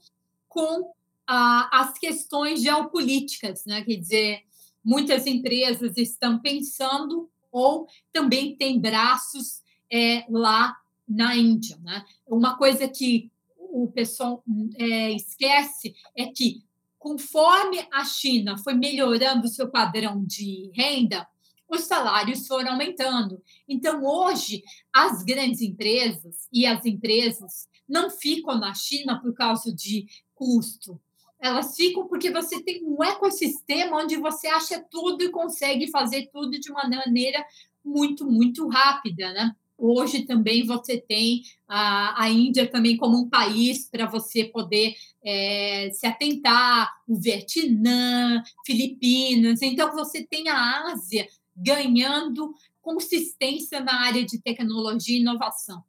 com 0.48 0.92
as 1.26 1.98
questões 1.98 2.62
geopolíticas, 2.62 3.64
né? 3.64 3.82
Quer 3.82 3.96
dizer, 3.96 4.42
muitas 4.84 5.26
empresas 5.26 5.96
estão 5.96 6.38
pensando 6.38 7.28
ou 7.50 7.88
também 8.12 8.54
tem 8.56 8.78
braços 8.78 9.62
é, 9.90 10.24
lá 10.28 10.76
na 11.08 11.36
Índia, 11.36 11.78
né? 11.82 12.04
Uma 12.26 12.56
coisa 12.56 12.86
que 12.88 13.30
o 13.58 13.88
pessoal 13.88 14.42
é, 14.76 15.12
esquece 15.12 15.94
é 16.16 16.26
que 16.26 16.65
conforme 17.06 17.86
a 17.92 18.04
China 18.04 18.58
foi 18.58 18.74
melhorando 18.74 19.46
o 19.46 19.48
seu 19.48 19.70
padrão 19.70 20.24
de 20.24 20.72
renda, 20.74 21.24
os 21.68 21.82
salários 21.82 22.48
foram 22.48 22.72
aumentando. 22.72 23.40
Então, 23.68 24.04
hoje, 24.04 24.64
as 24.92 25.22
grandes 25.22 25.60
empresas 25.60 26.48
e 26.52 26.66
as 26.66 26.84
empresas 26.84 27.68
não 27.88 28.10
ficam 28.10 28.58
na 28.58 28.74
China 28.74 29.20
por 29.20 29.32
causa 29.34 29.72
de 29.72 30.04
custo, 30.34 31.00
elas 31.38 31.76
ficam 31.76 32.08
porque 32.08 32.28
você 32.28 32.60
tem 32.60 32.84
um 32.84 33.00
ecossistema 33.04 34.02
onde 34.02 34.16
você 34.16 34.48
acha 34.48 34.84
tudo 34.90 35.22
e 35.22 35.30
consegue 35.30 35.88
fazer 35.88 36.28
tudo 36.32 36.58
de 36.58 36.72
uma 36.72 36.88
maneira 36.88 37.46
muito, 37.84 38.26
muito 38.26 38.66
rápida, 38.66 39.32
né? 39.32 39.54
Hoje 39.78 40.24
também 40.24 40.66
você 40.66 40.98
tem 40.98 41.42
a, 41.68 42.22
a 42.22 42.30
Índia 42.30 42.66
também 42.66 42.96
como 42.96 43.18
um 43.18 43.28
país 43.28 43.88
para 43.90 44.06
você 44.06 44.44
poder 44.44 44.94
é, 45.24 45.90
se 45.92 46.06
atentar, 46.06 46.90
o 47.06 47.20
Vietnã, 47.20 48.42
Filipinas. 48.64 49.60
Então, 49.60 49.92
você 49.92 50.24
tem 50.24 50.48
a 50.48 50.92
Ásia 50.92 51.26
ganhando 51.56 52.54
consistência 52.80 53.80
na 53.80 54.06
área 54.06 54.24
de 54.24 54.40
tecnologia 54.40 55.16
e 55.16 55.20
inovação. 55.20 55.82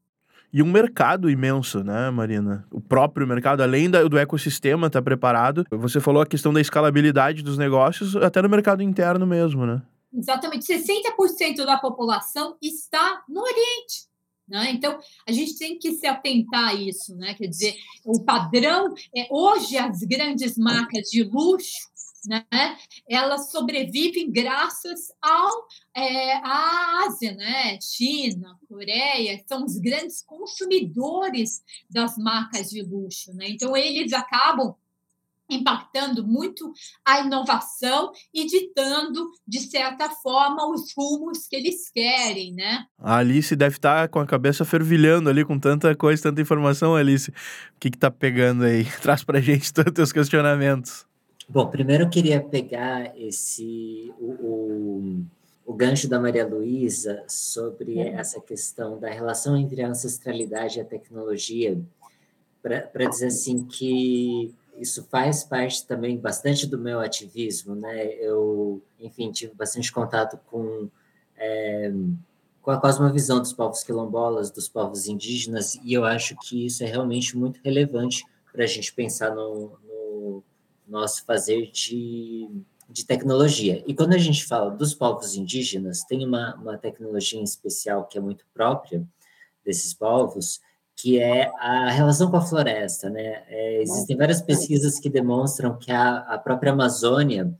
E 0.51 0.63
um 0.63 0.71
mercado 0.71 1.29
imenso, 1.29 1.83
né, 1.83 2.09
Marina? 2.09 2.65
O 2.71 2.79
próprio 2.79 3.27
mercado, 3.27 3.61
além 3.61 3.89
do 3.89 4.17
ecossistema 4.17 4.87
estar 4.87 4.99
tá 4.99 5.03
preparado, 5.03 5.65
você 5.69 5.99
falou 5.99 6.21
a 6.21 6.25
questão 6.25 6.53
da 6.53 6.61
escalabilidade 6.61 7.43
dos 7.43 7.57
negócios, 7.57 8.15
até 8.15 8.41
no 8.41 8.49
mercado 8.49 8.81
interno 8.81 9.27
mesmo, 9.27 9.65
né? 9.65 9.81
Exatamente. 10.17 10.65
60% 10.65 11.57
da 11.65 11.77
população 11.77 12.57
está 12.61 13.23
no 13.29 13.41
Oriente. 13.41 14.07
Né? 14.47 14.71
Então, 14.71 14.97
a 15.27 15.31
gente 15.31 15.57
tem 15.57 15.77
que 15.77 15.93
se 15.93 16.07
atentar 16.07 16.69
a 16.69 16.73
isso. 16.73 17.15
Né? 17.15 17.33
Quer 17.33 17.47
dizer, 17.47 17.75
o 18.05 18.23
padrão, 18.23 18.93
é, 19.15 19.27
hoje 19.29 19.77
as 19.77 19.99
grandes 19.99 20.57
marcas 20.57 21.09
de 21.09 21.23
luxo, 21.23 21.87
né, 22.25 22.45
elas 23.07 23.51
sobrevivem 23.51 24.29
graças 24.29 25.13
ao, 25.21 25.67
é, 25.95 26.33
à 26.33 27.05
Ásia, 27.05 27.33
né? 27.35 27.79
China, 27.79 28.59
Coreia, 28.67 29.41
são 29.47 29.63
os 29.63 29.77
grandes 29.77 30.23
consumidores 30.23 31.63
das 31.89 32.17
marcas 32.17 32.69
de 32.69 32.81
luxo. 32.81 33.33
Né? 33.33 33.49
Então, 33.49 33.77
eles 33.77 34.11
acabam 34.11 34.75
impactando 35.49 36.25
muito 36.25 36.71
a 37.05 37.21
inovação 37.21 38.11
e 38.33 38.45
ditando, 38.45 39.29
de 39.47 39.59
certa 39.59 40.09
forma, 40.09 40.69
os 40.69 40.93
rumos 40.95 41.47
que 41.47 41.55
eles 41.55 41.89
querem, 41.89 42.53
né? 42.53 42.85
A 42.99 43.17
Alice 43.17 43.55
deve 43.55 43.77
estar 43.77 44.01
tá 44.01 44.07
com 44.07 44.19
a 44.19 44.25
cabeça 44.25 44.65
fervilhando 44.65 45.29
ali 45.29 45.45
com 45.45 45.59
tanta 45.59 45.95
coisa, 45.95 46.23
tanta 46.23 46.41
informação, 46.41 46.95
Alice. 46.95 47.29
O 47.29 47.33
que 47.79 47.89
está 47.89 48.11
pegando 48.11 48.63
aí? 48.63 48.85
Traz 49.01 49.23
para 49.23 49.39
a 49.39 49.41
gente 49.41 49.73
todos 49.73 49.91
os 49.91 49.95
teus 49.95 50.11
questionamentos. 50.11 51.05
Bom, 51.49 51.67
primeiro 51.67 52.03
eu 52.03 52.09
queria 52.09 52.41
pegar 52.41 53.13
esse 53.17 54.13
o, 54.19 54.31
o, 54.31 55.25
o 55.65 55.73
gancho 55.73 56.09
da 56.09 56.19
Maria 56.19 56.45
Luísa 56.45 57.23
sobre 57.27 57.93
uhum. 57.93 58.19
essa 58.19 58.41
questão 58.41 58.99
da 58.99 59.09
relação 59.09 59.55
entre 59.55 59.81
a 59.81 59.87
ancestralidade 59.87 60.77
e 60.77 60.81
a 60.81 60.85
tecnologia, 60.85 61.79
para 62.61 63.07
dizer 63.07 63.27
assim 63.27 63.63
que 63.65 64.53
isso 64.79 65.03
faz 65.09 65.43
parte 65.43 65.85
também 65.85 66.17
bastante 66.17 66.65
do 66.67 66.77
meu 66.77 66.99
ativismo, 66.99 67.75
né? 67.75 68.05
Eu, 68.15 68.81
enfim, 68.99 69.31
tive 69.31 69.53
bastante 69.53 69.91
contato 69.91 70.37
com, 70.47 70.89
é, 71.35 71.91
com 72.61 72.71
a 72.71 72.79
cosmovisão 72.79 73.39
dos 73.39 73.53
povos 73.53 73.83
quilombolas, 73.83 74.51
dos 74.51 74.67
povos 74.67 75.07
indígenas, 75.07 75.75
e 75.75 75.93
eu 75.93 76.05
acho 76.05 76.35
que 76.37 76.65
isso 76.65 76.83
é 76.83 76.87
realmente 76.87 77.37
muito 77.37 77.59
relevante 77.63 78.23
para 78.51 78.63
a 78.63 78.67
gente 78.67 78.93
pensar 78.93 79.35
no, 79.35 79.77
no 79.83 80.43
nosso 80.87 81.25
fazer 81.25 81.69
de, 81.71 82.49
de 82.89 83.05
tecnologia. 83.05 83.83
E 83.85 83.93
quando 83.93 84.13
a 84.13 84.17
gente 84.17 84.45
fala 84.45 84.71
dos 84.71 84.93
povos 84.93 85.35
indígenas, 85.35 86.03
tem 86.03 86.25
uma, 86.25 86.55
uma 86.55 86.77
tecnologia 86.77 87.39
em 87.39 87.43
especial 87.43 88.05
que 88.05 88.17
é 88.17 88.21
muito 88.21 88.45
própria 88.53 89.05
desses 89.65 89.93
povos, 89.93 90.61
que 90.97 91.19
é 91.19 91.51
a 91.59 91.91
relação 91.91 92.31
com 92.31 92.37
a 92.37 92.41
floresta. 92.41 93.09
Né? 93.09 93.43
É, 93.47 93.81
existem 93.83 94.17
várias 94.17 94.41
pesquisas 94.41 94.99
que 94.99 95.09
demonstram 95.09 95.77
que 95.77 95.91
a, 95.91 96.17
a 96.17 96.37
própria 96.39 96.73
Amazônia 96.73 97.53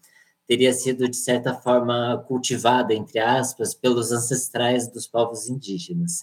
teria 0.47 0.73
sido, 0.73 1.07
de 1.07 1.17
certa 1.17 1.53
forma, 1.53 2.23
cultivada, 2.27 2.93
entre 2.93 3.19
aspas, 3.19 3.75
pelos 3.75 4.11
ancestrais 4.11 4.91
dos 4.91 5.05
povos 5.05 5.47
indígenas. 5.47 6.21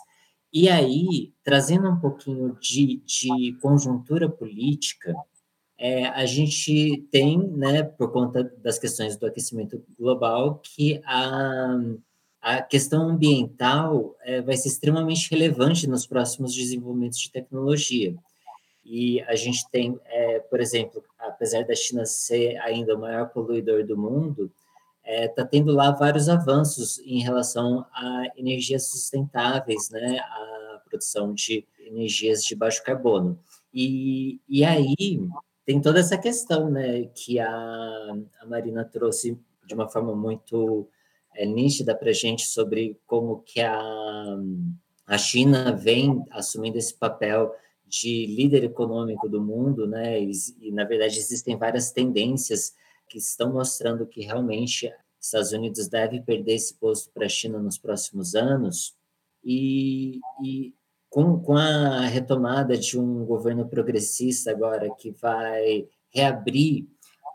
E 0.53 0.69
aí, 0.69 1.33
trazendo 1.45 1.89
um 1.89 2.01
pouquinho 2.01 2.57
de, 2.61 3.03
de 3.05 3.57
conjuntura 3.61 4.29
política, 4.29 5.15
é, 5.79 6.07
a 6.07 6.27
gente 6.27 7.07
tem, 7.11 7.39
né, 7.39 7.83
por 7.83 8.11
conta 8.11 8.45
das 8.63 8.79
questões 8.79 9.17
do 9.17 9.27
aquecimento 9.27 9.85
global, 9.99 10.61
que 10.63 11.01
a, 11.05 11.79
a 12.45 12.61
questão 12.61 13.09
ambiental 13.09 14.15
é, 14.21 14.43
vai 14.43 14.55
ser 14.55 14.69
extremamente 14.69 15.31
relevante 15.31 15.87
nos 15.89 16.07
próximos 16.07 16.55
desenvolvimentos 16.55 17.19
de 17.19 17.33
tecnologia. 17.33 18.15
E 18.85 19.23
a 19.23 19.35
gente 19.35 19.67
tem, 19.71 19.99
é, 20.05 20.41
por 20.41 20.61
exemplo, 20.61 21.03
apesar 21.19 21.65
da 21.65 21.75
China 21.75 22.05
ser 22.05 22.59
ainda 22.59 22.95
o 22.95 23.01
maior 23.01 23.31
poluidor 23.31 23.87
do 23.87 23.97
mundo, 23.97 24.53
está 25.03 25.11
é, 25.11 25.27
tá 25.29 25.43
tendo 25.47 25.73
lá 25.73 25.91
vários 25.93 26.29
avanços 26.29 26.99
em 26.99 27.23
relação 27.23 27.87
a 27.95 28.25
energias 28.37 28.91
sustentáveis, 28.91 29.89
né, 29.89 30.19
a 30.19 30.83
produção 30.87 31.33
de 31.33 31.67
energias 31.79 32.45
de 32.45 32.55
baixo 32.55 32.85
carbono. 32.85 33.39
E, 33.73 34.39
e 34.47 34.63
aí 34.67 34.95
tem 35.65 35.81
toda 35.81 35.99
essa 35.99 36.19
questão, 36.19 36.69
né, 36.69 37.05
que 37.15 37.41
a, 37.41 37.49
a 37.49 38.47
Marina 38.47 38.85
trouxe 38.85 39.41
de 39.67 39.73
uma 39.73 39.89
forma 39.89 40.15
muito 40.15 40.87
é, 41.35 41.47
nítida 41.47 41.95
para 41.95 42.11
a 42.11 42.15
gente 42.15 42.47
sobre 42.47 42.99
como 43.07 43.41
que 43.43 43.61
a, 43.61 44.37
a 45.07 45.19
China 45.19 45.73
vem 45.73 46.25
assumindo 46.31 46.79
esse 46.79 46.95
papel 46.95 47.55
de 47.87 48.27
líder 48.27 48.65
econômico 48.65 49.29
do 49.29 49.41
mundo, 49.41 49.87
né? 49.87 50.21
E, 50.21 50.31
e, 50.61 50.73
na 50.73 50.85
verdade 50.85 51.19
existem 51.19 51.57
várias 51.57 51.93
tendências 51.93 52.75
que 53.09 53.19
estão 53.19 53.53
mostrando 53.53 54.07
que 54.07 54.23
realmente 54.23 54.91
Estados 55.21 55.53
Unidos 55.53 55.89
deve 55.89 56.21
perder 56.21 56.55
esse 56.55 56.75
posto 56.75 57.11
para 57.13 57.27
a 57.27 57.29
China 57.29 57.59
nos 57.59 57.79
próximos 57.79 58.35
anos. 58.35 58.95
E, 59.43 60.21
e 60.43 60.75
com, 61.09 61.41
com 61.41 61.57
a 61.57 62.01
retomada 62.01 62.77
de 62.77 62.99
um 62.99 63.25
governo 63.25 63.69
progressista 63.69 64.51
agora 64.51 64.95
que 64.95 65.11
vai 65.13 65.87
reabrir 66.11 66.87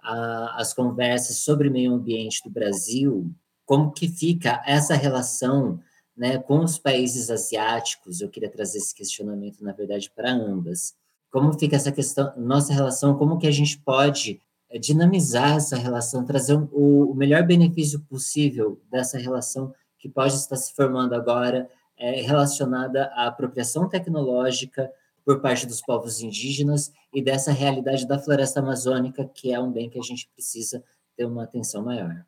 a, 0.04 0.62
as 0.62 0.74
conversas 0.74 1.38
sobre 1.38 1.70
meio 1.70 1.94
ambiente 1.94 2.44
do 2.44 2.50
Brasil, 2.50 3.32
como 3.70 3.92
que 3.92 4.08
fica 4.08 4.64
essa 4.66 4.96
relação 4.96 5.80
né, 6.18 6.40
com 6.40 6.64
os 6.64 6.80
países 6.80 7.30
asiáticos? 7.30 8.20
Eu 8.20 8.28
queria 8.28 8.50
trazer 8.50 8.80
esse 8.80 8.96
questionamento, 8.96 9.64
na 9.64 9.72
verdade, 9.72 10.10
para 10.10 10.32
ambas. 10.32 10.96
Como 11.30 11.54
fica 11.54 11.76
essa 11.76 11.92
questão, 11.92 12.34
nossa 12.36 12.74
relação, 12.74 13.16
como 13.16 13.38
que 13.38 13.46
a 13.46 13.52
gente 13.52 13.78
pode 13.78 14.42
eh, 14.72 14.80
dinamizar 14.80 15.58
essa 15.58 15.78
relação, 15.78 16.26
trazer 16.26 16.56
o, 16.56 17.12
o 17.12 17.14
melhor 17.14 17.46
benefício 17.46 18.00
possível 18.10 18.82
dessa 18.90 19.20
relação 19.20 19.72
que 20.00 20.10
pode 20.10 20.34
estar 20.34 20.56
se 20.56 20.74
formando 20.74 21.14
agora, 21.14 21.70
é, 21.96 22.22
relacionada 22.22 23.06
à 23.14 23.28
apropriação 23.28 23.88
tecnológica 23.88 24.92
por 25.24 25.42
parte 25.42 25.68
dos 25.68 25.80
povos 25.80 26.22
indígenas 26.22 26.92
e 27.14 27.22
dessa 27.22 27.52
realidade 27.52 28.08
da 28.08 28.18
floresta 28.18 28.62
amazônica, 28.62 29.30
que 29.32 29.54
é 29.54 29.60
um 29.60 29.72
bem 29.72 29.92
que 29.92 30.00
a 30.00 30.04
gente 30.04 30.28
precisa 30.34 30.84
ter 31.16 31.26
uma 31.26 31.44
atenção 31.44 31.84
maior. 31.84 32.26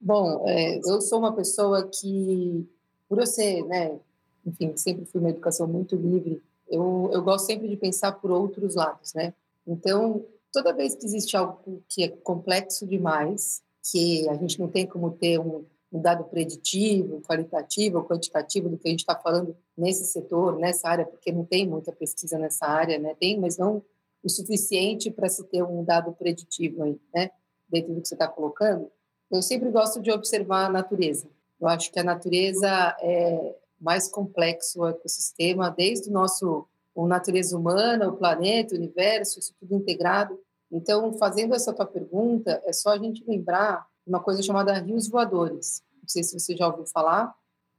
Bom, 0.00 0.46
é, 0.46 0.78
eu 0.78 1.00
sou 1.00 1.18
uma 1.18 1.34
pessoa 1.34 1.88
que, 1.88 2.68
por 3.08 3.18
eu 3.18 3.26
ser, 3.26 3.64
né, 3.64 3.98
enfim, 4.44 4.76
sempre 4.76 5.04
fui 5.06 5.20
uma 5.20 5.30
educação 5.30 5.66
muito 5.66 5.96
livre, 5.96 6.42
eu, 6.68 7.10
eu 7.12 7.22
gosto 7.22 7.46
sempre 7.46 7.68
de 7.68 7.76
pensar 7.76 8.12
por 8.12 8.30
outros 8.30 8.74
lados, 8.74 9.14
né? 9.14 9.32
Então, 9.66 10.24
toda 10.52 10.72
vez 10.72 10.94
que 10.94 11.06
existe 11.06 11.36
algo 11.36 11.82
que 11.88 12.04
é 12.04 12.08
complexo 12.08 12.86
demais, 12.86 13.62
que 13.90 14.28
a 14.28 14.34
gente 14.34 14.58
não 14.58 14.68
tem 14.68 14.86
como 14.86 15.10
ter 15.10 15.38
um, 15.38 15.64
um 15.92 16.00
dado 16.00 16.24
preditivo, 16.24 17.20
qualitativo 17.22 17.98
ou 17.98 18.04
quantitativo 18.04 18.68
do 18.68 18.78
que 18.78 18.88
a 18.88 18.90
gente 18.90 19.00
está 19.00 19.14
falando 19.14 19.56
nesse 19.76 20.04
setor, 20.04 20.58
nessa 20.58 20.88
área, 20.88 21.04
porque 21.04 21.32
não 21.32 21.44
tem 21.44 21.66
muita 21.66 21.92
pesquisa 21.92 22.38
nessa 22.38 22.66
área, 22.66 22.98
né? 22.98 23.14
Tem, 23.18 23.38
mas 23.38 23.56
não 23.58 23.82
o 24.22 24.28
suficiente 24.28 25.10
para 25.10 25.28
se 25.28 25.44
ter 25.44 25.62
um 25.62 25.84
dado 25.84 26.12
preditivo 26.12 26.82
aí, 26.82 26.98
né? 27.14 27.30
Dentro 27.68 27.94
do 27.94 28.00
que 28.00 28.08
você 28.08 28.14
está 28.14 28.26
colocando. 28.26 28.90
Eu 29.34 29.42
sempre 29.42 29.68
gosto 29.68 30.00
de 30.00 30.12
observar 30.12 30.66
a 30.66 30.70
natureza. 30.70 31.28
Eu 31.60 31.66
acho 31.66 31.90
que 31.90 31.98
a 31.98 32.04
natureza 32.04 32.68
é 33.00 33.56
mais 33.80 34.06
complexo 34.06 34.80
o 34.80 34.86
ecossistema, 34.86 35.72
desde 35.72 36.08
o 36.08 36.12
nosso 36.12 36.68
a 36.96 37.04
natureza 37.04 37.58
humana, 37.58 38.08
o 38.08 38.16
planeta, 38.16 38.74
o 38.74 38.78
universo, 38.78 39.40
isso 39.40 39.52
tudo 39.58 39.74
integrado. 39.74 40.38
Então, 40.70 41.12
fazendo 41.14 41.52
essa 41.52 41.72
tua 41.72 41.84
pergunta, 41.84 42.62
é 42.64 42.72
só 42.72 42.90
a 42.90 42.98
gente 42.98 43.24
lembrar 43.26 43.84
uma 44.06 44.20
coisa 44.20 44.40
chamada 44.40 44.72
rios 44.78 45.08
voadores. 45.08 45.82
Não 46.00 46.08
sei 46.08 46.22
se 46.22 46.38
você 46.38 46.56
já 46.56 46.68
ouviu 46.68 46.86
falar, 46.86 47.34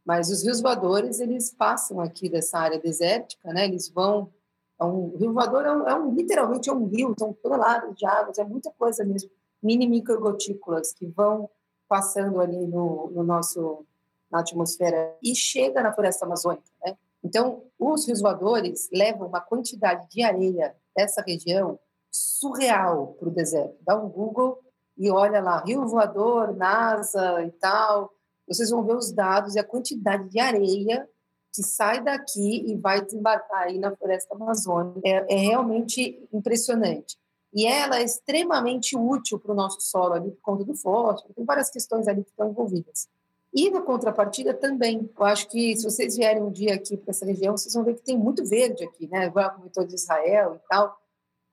mas 0.06 0.30
os 0.30 0.44
rios 0.44 0.60
voadores, 0.60 1.22
eles 1.22 1.54
passam 1.54 2.02
aqui 2.02 2.28
dessa 2.28 2.60
área 2.60 2.80
desértica, 2.80 3.54
né? 3.54 3.64
Eles 3.64 3.88
vão... 3.88 4.30
É 4.78 4.84
um, 4.84 5.14
o 5.14 5.18
rio 5.18 5.32
voador 5.32 5.66
é, 5.66 5.72
um, 5.72 5.88
é 5.88 5.96
um, 5.96 6.14
literalmente 6.14 6.70
é 6.70 6.74
um 6.74 6.86
rio, 6.86 7.16
são 7.18 7.32
toneladas 7.32 7.96
de 7.96 8.06
águas, 8.06 8.38
é 8.38 8.44
muita 8.44 8.70
coisa 8.72 9.06
mesmo 9.06 9.32
mini 9.66 9.88
microgotículas 9.88 10.94
que 10.94 11.08
vão 11.08 11.50
passando 11.88 12.40
ali 12.40 12.66
no, 12.68 13.10
no 13.12 13.24
nosso 13.24 13.86
na 14.32 14.40
atmosfera 14.40 15.16
e 15.24 15.36
chega 15.36 15.82
na 15.82 15.94
floresta 15.94 16.26
amazônica, 16.26 16.66
né? 16.84 16.98
Então, 17.24 17.64
os 17.80 18.06
rios 18.06 18.22
voadores 18.22 18.88
levam 18.94 19.28
uma 19.28 19.42
quantidade 19.42 20.08
de 20.10 20.22
areia 20.22 20.76
dessa 20.96 21.24
região 21.26 21.80
surreal 22.12 23.16
para 23.20 23.28
o 23.28 23.32
deserto. 23.32 23.76
Dá 23.82 23.98
um 23.98 24.10
Google 24.10 24.60
e 24.98 25.10
olha 25.10 25.42
lá, 25.42 25.64
rio 25.64 25.88
voador, 25.88 26.56
NASA 26.56 27.44
e 27.44 27.52
tal, 27.52 28.12
vocês 28.48 28.70
vão 28.70 28.84
ver 28.84 28.96
os 28.96 29.12
dados 29.12 29.56
e 29.56 29.60
a 29.60 29.64
quantidade 29.64 30.30
de 30.30 30.40
areia 30.40 31.10
que 31.54 31.64
sai 31.64 32.04
daqui 32.04 32.70
e 32.70 32.76
vai 32.76 33.02
desembarcar 33.02 33.64
aí 33.64 33.80
na 33.80 33.96
floresta 33.96 34.36
amazônica. 34.36 35.02
É, 35.04 35.26
é 35.34 35.38
realmente 35.38 36.28
impressionante. 36.32 37.18
E 37.56 37.66
ela 37.66 38.00
é 38.00 38.04
extremamente 38.04 38.98
útil 38.98 39.40
para 39.40 39.54
o 39.54 39.56
nosso 39.56 39.80
solo 39.80 40.14
ali, 40.14 40.30
por 40.30 40.42
conta 40.42 40.66
do 40.66 40.76
fósforo, 40.76 41.34
tem 41.34 41.46
várias 41.46 41.70
questões 41.70 42.06
ali 42.06 42.22
que 42.22 42.30
estão 42.30 42.50
envolvidas. 42.50 43.08
E 43.54 43.70
na 43.70 43.82
contrapartida 43.82 44.54
também, 44.54 45.10
eu 45.18 45.26
acho 45.26 45.48
que 45.48 45.74
se 45.78 45.86
vocês 45.86 46.18
vierem 46.18 46.44
um 46.44 46.52
dia 46.52 46.76
aqui 46.76 46.98
para 46.98 47.12
essa 47.12 47.26
região, 47.26 47.56
vocês 47.56 47.74
vão 47.74 47.86
ver 47.86 47.96
que 47.96 48.02
tem 48.02 48.18
muito 48.18 48.46
verde 48.46 48.84
aqui, 48.84 49.08
né? 49.08 49.28
Igual 49.28 49.54
comentou 49.54 49.86
de 49.86 49.96
Israel 49.96 50.56
e 50.56 50.68
tal. 50.68 51.00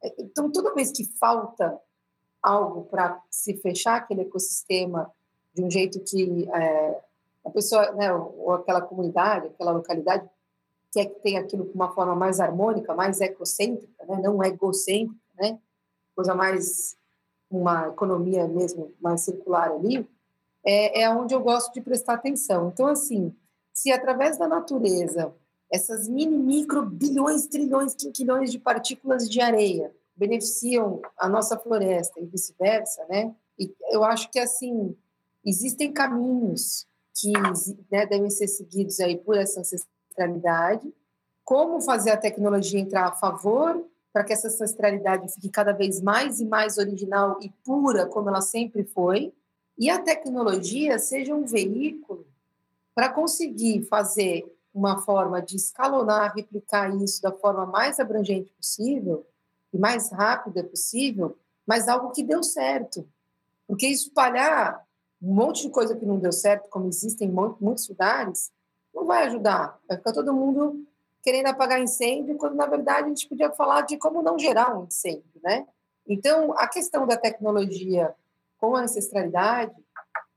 É, 0.02 0.12
então, 0.18 0.50
toda 0.50 0.74
vez 0.74 0.90
que 0.90 1.04
falta 1.04 1.78
algo 2.42 2.86
para 2.86 3.22
se 3.30 3.54
fechar 3.58 3.98
aquele 3.98 4.22
ecossistema 4.22 5.08
de 5.54 5.62
um 5.62 5.70
jeito 5.70 6.00
que 6.00 6.48
é, 6.52 7.00
a 7.44 7.50
pessoa, 7.50 7.92
né, 7.92 8.12
ou 8.12 8.52
aquela 8.54 8.80
comunidade, 8.80 9.46
aquela 9.46 9.70
localidade, 9.70 10.28
quer 10.92 11.06
que 11.06 11.20
tenha 11.20 11.40
aquilo 11.40 11.64
de 11.64 11.72
uma 11.72 11.92
forma 11.92 12.16
mais 12.16 12.40
harmônica, 12.40 12.92
mais 12.92 13.20
ecocêntrica, 13.20 14.04
né? 14.04 14.20
não 14.20 14.42
egocêntrica, 14.42 15.16
né? 15.38 15.58
Coisa 16.14 16.34
mais, 16.34 16.96
uma 17.50 17.88
economia 17.88 18.46
mesmo 18.46 18.92
mais 19.00 19.22
circular 19.22 19.70
ali, 19.70 20.08
é, 20.64 21.02
é 21.02 21.10
onde 21.10 21.34
eu 21.34 21.40
gosto 21.40 21.72
de 21.72 21.80
prestar 21.80 22.14
atenção. 22.14 22.68
Então, 22.68 22.86
assim, 22.86 23.34
se 23.72 23.90
através 23.90 24.38
da 24.38 24.46
natureza 24.46 25.32
essas 25.70 26.06
mini, 26.06 26.36
micro, 26.36 26.84
bilhões, 26.84 27.46
trilhões, 27.46 27.94
quinquilhões 27.94 28.52
de 28.52 28.58
partículas 28.58 29.28
de 29.28 29.40
areia 29.40 29.90
beneficiam 30.14 31.00
a 31.16 31.26
nossa 31.26 31.58
floresta 31.58 32.20
e 32.20 32.26
vice-versa, 32.26 33.04
né? 33.08 33.34
E 33.58 33.74
eu 33.90 34.04
acho 34.04 34.30
que, 34.30 34.38
assim, 34.38 34.94
existem 35.44 35.90
caminhos 35.90 36.86
que 37.14 37.32
né, 37.90 38.04
devem 38.06 38.28
ser 38.28 38.48
seguidos 38.48 39.00
aí 39.00 39.16
por 39.16 39.36
essa 39.36 39.60
ancestralidade, 39.60 40.92
como 41.42 41.80
fazer 41.80 42.10
a 42.10 42.16
tecnologia 42.16 42.78
entrar 42.78 43.06
a 43.06 43.12
favor 43.12 43.82
para 44.12 44.24
que 44.24 44.32
essa 44.32 44.48
ancestralidade 44.48 45.32
fique 45.32 45.48
cada 45.48 45.72
vez 45.72 46.00
mais 46.00 46.40
e 46.40 46.44
mais 46.44 46.76
original 46.76 47.38
e 47.40 47.48
pura, 47.64 48.06
como 48.06 48.28
ela 48.28 48.42
sempre 48.42 48.84
foi, 48.84 49.32
e 49.78 49.88
a 49.88 49.98
tecnologia 49.98 50.98
seja 50.98 51.34
um 51.34 51.46
veículo 51.46 52.26
para 52.94 53.08
conseguir 53.08 53.84
fazer 53.84 54.44
uma 54.74 55.00
forma 55.02 55.40
de 55.40 55.56
escalonar, 55.56 56.34
replicar 56.34 56.94
isso 57.02 57.22
da 57.22 57.32
forma 57.32 57.66
mais 57.66 57.98
abrangente 57.98 58.50
possível 58.52 59.26
e 59.72 59.78
mais 59.78 60.10
rápida 60.10 60.62
possível, 60.62 61.36
mas 61.66 61.88
algo 61.88 62.10
que 62.10 62.22
deu 62.22 62.42
certo. 62.42 63.06
Porque 63.66 63.86
espalhar 63.86 64.86
um 65.20 65.34
monte 65.34 65.62
de 65.62 65.70
coisa 65.70 65.96
que 65.96 66.04
não 66.04 66.18
deu 66.18 66.32
certo, 66.32 66.68
como 66.68 66.88
existem 66.88 67.28
em 67.28 67.32
muitos 67.32 67.88
lugares, 67.88 68.50
não 68.94 69.06
vai 69.06 69.26
ajudar. 69.26 69.78
Vai 69.88 69.96
ficar 69.96 70.12
todo 70.12 70.34
mundo 70.34 70.84
querendo 71.22 71.46
apagar 71.46 71.80
incêndio, 71.80 72.36
quando 72.36 72.56
na 72.56 72.66
verdade 72.66 73.06
a 73.06 73.08
gente 73.08 73.28
podia 73.28 73.50
falar 73.52 73.82
de 73.82 73.96
como 73.96 74.22
não 74.22 74.38
gerar 74.38 74.76
um 74.76 74.84
incêndio, 74.84 75.40
né? 75.42 75.66
Então, 76.06 76.52
a 76.58 76.66
questão 76.66 77.06
da 77.06 77.16
tecnologia 77.16 78.14
com 78.58 78.74
a 78.74 78.82
ancestralidade 78.82 79.74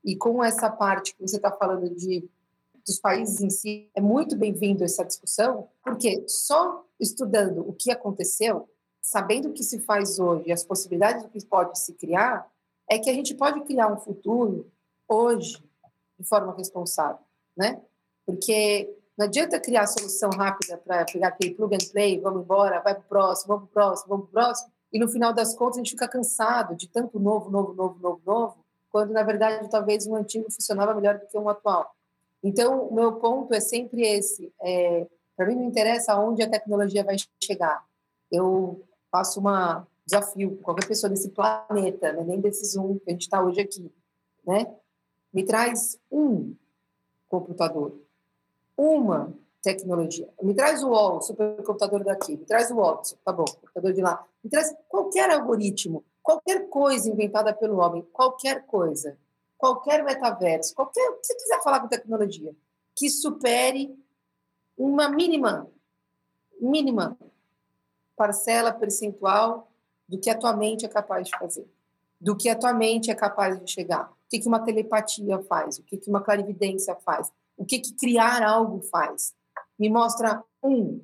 e 0.04 0.16
com 0.16 0.44
essa 0.44 0.70
parte 0.70 1.16
que 1.16 1.22
você 1.22 1.38
está 1.38 1.52
falando 1.52 1.90
de 1.90 2.30
dos 2.86 3.00
países 3.00 3.42
em 3.42 3.50
si, 3.50 3.90
é 3.96 4.00
muito 4.00 4.38
bem-vindo 4.38 4.84
essa 4.84 5.04
discussão, 5.04 5.68
porque 5.84 6.24
só 6.28 6.86
estudando 7.00 7.68
o 7.68 7.74
que 7.74 7.90
aconteceu, 7.90 8.70
sabendo 9.02 9.50
o 9.50 9.54
que 9.54 9.64
se 9.64 9.80
faz 9.80 10.20
hoje, 10.20 10.52
as 10.52 10.64
possibilidades 10.64 11.24
do 11.24 11.30
que 11.30 11.44
pode 11.44 11.80
se 11.80 11.94
criar, 11.94 12.48
é 12.88 13.00
que 13.00 13.10
a 13.10 13.14
gente 13.14 13.34
pode 13.34 13.62
criar 13.62 13.92
um 13.92 13.98
futuro 13.98 14.72
hoje 15.08 15.64
de 16.20 16.28
forma 16.28 16.56
responsável, 16.56 17.26
né? 17.58 17.82
Porque 18.24 18.96
não 19.18 19.26
adianta 19.26 19.60
criar 19.60 19.88
solução 19.88 20.30
rápida 20.30 20.78
para 20.78 21.06
pegar 21.06 21.30
aquele 21.30 21.54
plug 21.54 21.76
and 21.76 21.92
play, 21.92 22.20
vamos 22.20 22.44
embora, 22.44 22.82
vai 22.82 22.94
para 22.94 23.04
o 23.04 23.08
próximo, 23.08 23.56
vamos 23.56 23.70
para 23.70 23.70
o 23.70 23.88
próximo, 23.88 24.10
vamos 24.10 24.30
para 24.30 24.42
o 24.42 24.46
próximo, 24.46 24.72
e 24.92 25.00
no 25.00 25.08
final 25.08 25.34
das 25.34 25.56
contas 25.56 25.78
a 25.78 25.80
gente 25.80 25.92
fica 25.92 26.08
cansado 26.08 26.76
de 26.76 26.88
tanto 26.90 27.20
novo, 27.20 27.50
novo, 27.50 27.74
novo, 27.74 28.00
novo, 28.00 28.22
novo, 28.26 28.66
quando 28.92 29.12
na 29.12 29.24
verdade 29.24 29.70
talvez 29.70 30.06
um 30.08 30.16
antigo 30.16 30.50
funcionava 30.52 30.94
melhor 30.94 31.18
do 31.18 31.28
que 31.28 31.38
um 31.38 31.50
atual. 31.50 31.94
Então, 32.44 32.88
o 32.88 32.94
meu 32.94 33.14
ponto 33.14 33.54
é 33.54 33.60
sempre 33.60 34.04
esse. 34.04 34.54
É, 34.62 35.08
para 35.36 35.48
mim 35.48 35.56
não 35.56 35.64
interessa 35.64 36.14
aonde 36.14 36.44
a 36.44 36.50
tecnologia 36.50 37.04
vai 37.04 37.16
chegar. 37.44 37.84
Eu 38.32 38.86
faço 39.12 39.42
um 39.42 39.84
desafio 40.06 40.58
qualquer 40.62 40.88
pessoa 40.88 41.10
desse 41.10 41.30
planeta, 41.30 42.14
né, 42.14 42.24
nem 42.24 42.40
desse 42.40 42.66
Zoom 42.66 43.00
que 43.00 43.10
a 43.10 43.12
gente 43.12 43.24
está 43.24 43.44
hoje 43.44 43.60
aqui, 43.60 43.92
né? 44.46 44.74
Me 45.34 45.44
traz 45.44 46.00
um 46.12 46.56
computador 47.28 48.05
uma 48.78 49.34
tecnologia. 49.62 50.30
Me 50.42 50.54
traz 50.54 50.84
o 50.84 50.90
UOL, 50.90 51.22
supercomputador 51.22 52.04
daqui, 52.04 52.38
me 52.38 52.46
traz 52.46 52.70
o 52.70 52.76
Watson, 52.76 53.16
tá 53.26 53.34
bom, 53.34 53.46
computador 53.46 53.94
de 53.94 54.02
lá. 54.02 54.24
Me 54.44 54.50
traz 54.50 54.76
qualquer 54.88 55.30
algoritmo, 55.32 56.04
qualquer 56.22 56.70
coisa 56.70 57.10
inventada 57.10 57.52
pelo 57.54 57.78
homem, 57.78 58.08
qualquer 58.14 58.66
coisa, 58.66 59.18
qualquer 59.58 60.04
metaverso, 60.04 60.76
qualquer 60.76 61.10
o 61.10 61.16
que 61.16 61.26
você 61.26 61.36
quiser 61.36 61.64
falar 61.64 61.80
com 61.80 61.88
tecnologia, 61.88 62.56
que 62.96 63.10
supere 63.10 63.98
uma 64.78 65.10
mínima, 65.10 65.68
mínima 66.62 67.18
parcela 68.16 68.72
percentual 68.72 69.72
do 70.08 70.20
que 70.20 70.30
a 70.30 70.38
tua 70.38 70.56
mente 70.56 70.86
é 70.86 70.90
capaz 70.90 71.28
de 71.28 71.38
fazer, 71.38 71.68
do 72.22 72.36
que 72.36 72.50
a 72.50 72.56
tua 72.56 72.74
mente 72.74 73.10
é 73.10 73.16
capaz 73.16 73.60
de 73.60 73.72
chegar. 73.72 74.12
O 74.12 74.30
que, 74.30 74.40
que 74.40 74.48
uma 74.48 74.60
telepatia 74.60 75.42
faz, 75.44 75.80
o 75.80 75.84
que, 75.84 75.98
que 75.98 76.10
uma 76.10 76.22
clarividência 76.22 76.96
faz, 76.96 77.32
o 77.58 77.66
que, 77.66 77.80
que 77.80 77.96
criar 77.96 78.44
algo 78.44 78.82
faz? 78.82 79.34
Me 79.78 79.90
mostra 79.90 80.44
um 80.64 81.04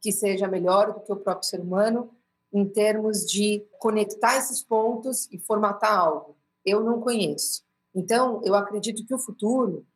que 0.00 0.12
seja 0.12 0.46
melhor 0.46 0.92
do 0.92 1.00
que 1.00 1.12
o 1.12 1.16
próprio 1.16 1.48
ser 1.48 1.60
humano 1.60 2.10
em 2.52 2.66
termos 2.66 3.26
de 3.26 3.66
conectar 3.78 4.36
esses 4.36 4.62
pontos 4.62 5.28
e 5.30 5.38
formatar 5.38 5.92
algo. 5.92 6.36
Eu 6.64 6.82
não 6.82 7.00
conheço. 7.00 7.62
Então, 7.94 8.40
eu 8.44 8.54
acredito 8.54 9.04
que 9.04 9.14
o 9.14 9.18
futuro 9.18 9.86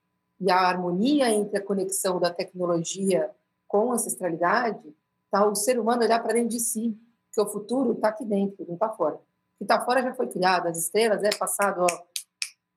e 0.41 0.51
a 0.51 0.61
harmonia 0.61 1.31
entre 1.31 1.59
a 1.59 1.65
conexão 1.65 2.19
da 2.19 2.33
tecnologia 2.33 3.31
com 3.69 3.91
a 3.91 3.95
ancestralidade 3.95 4.95
está 5.25 5.47
o 5.47 5.55
ser 5.55 5.79
humano 5.79 6.03
olhar 6.03 6.21
para 6.21 6.35
dentro 6.35 6.51
de 6.51 6.61
si, 6.61 6.99
porque 7.29 7.41
o 7.41 7.51
futuro 7.51 7.93
está 7.93 8.09
aqui 8.09 8.25
dentro, 8.25 8.67
não 8.67 8.75
está 8.75 8.91
fora. 8.91 9.15
O 9.15 9.59
que 9.59 9.65
está 9.65 9.83
fora 9.85 10.03
já 10.03 10.13
foi 10.15 10.27
criado, 10.27 10.67
as 10.67 10.77
estrelas 10.77 11.23
é 11.23 11.31
passado 11.31 11.81
ó, 11.81 12.05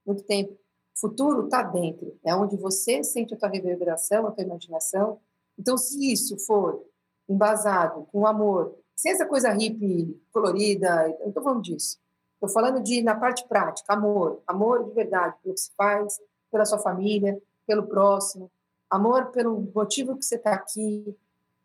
muito 0.06 0.24
tempo 0.24 0.58
futuro 0.96 1.46
está 1.46 1.62
dentro, 1.62 2.18
é 2.24 2.34
onde 2.36 2.56
você 2.58 3.04
sente 3.04 3.34
a 3.34 3.38
tua 3.38 3.50
reverberação, 3.50 4.28
a 4.28 4.32
tua 4.32 4.44
imaginação. 4.44 5.20
Então, 5.58 5.78
se 5.78 6.12
isso 6.12 6.38
for 6.40 6.84
embasado 7.28 8.08
com 8.12 8.26
amor, 8.26 8.76
sem 8.96 9.12
essa 9.12 9.26
coisa 9.26 9.52
hippie, 9.52 10.20
colorida, 10.32 11.10
eu 11.10 11.20
não 11.20 11.28
estou 11.30 11.44
falando 11.44 11.62
disso. 11.62 12.00
Estou 12.36 12.50
falando 12.50 12.82
de, 12.82 13.02
na 13.02 13.16
parte 13.16 13.48
prática, 13.48 13.94
amor. 13.94 14.42
Amor 14.48 14.86
de 14.86 14.94
verdade, 14.94 15.36
pelo 15.42 15.54
que 15.54 15.62
se 15.62 15.72
faz, 15.76 16.20
pela 16.52 16.66
sua 16.66 16.80
família, 16.80 17.42
pelo 17.68 17.88
próximo. 17.88 18.50
Amor 18.90 19.32
pelo 19.32 19.70
motivo 19.74 20.16
que 20.16 20.24
você 20.24 20.36
está 20.36 20.54
aqui. 20.54 21.16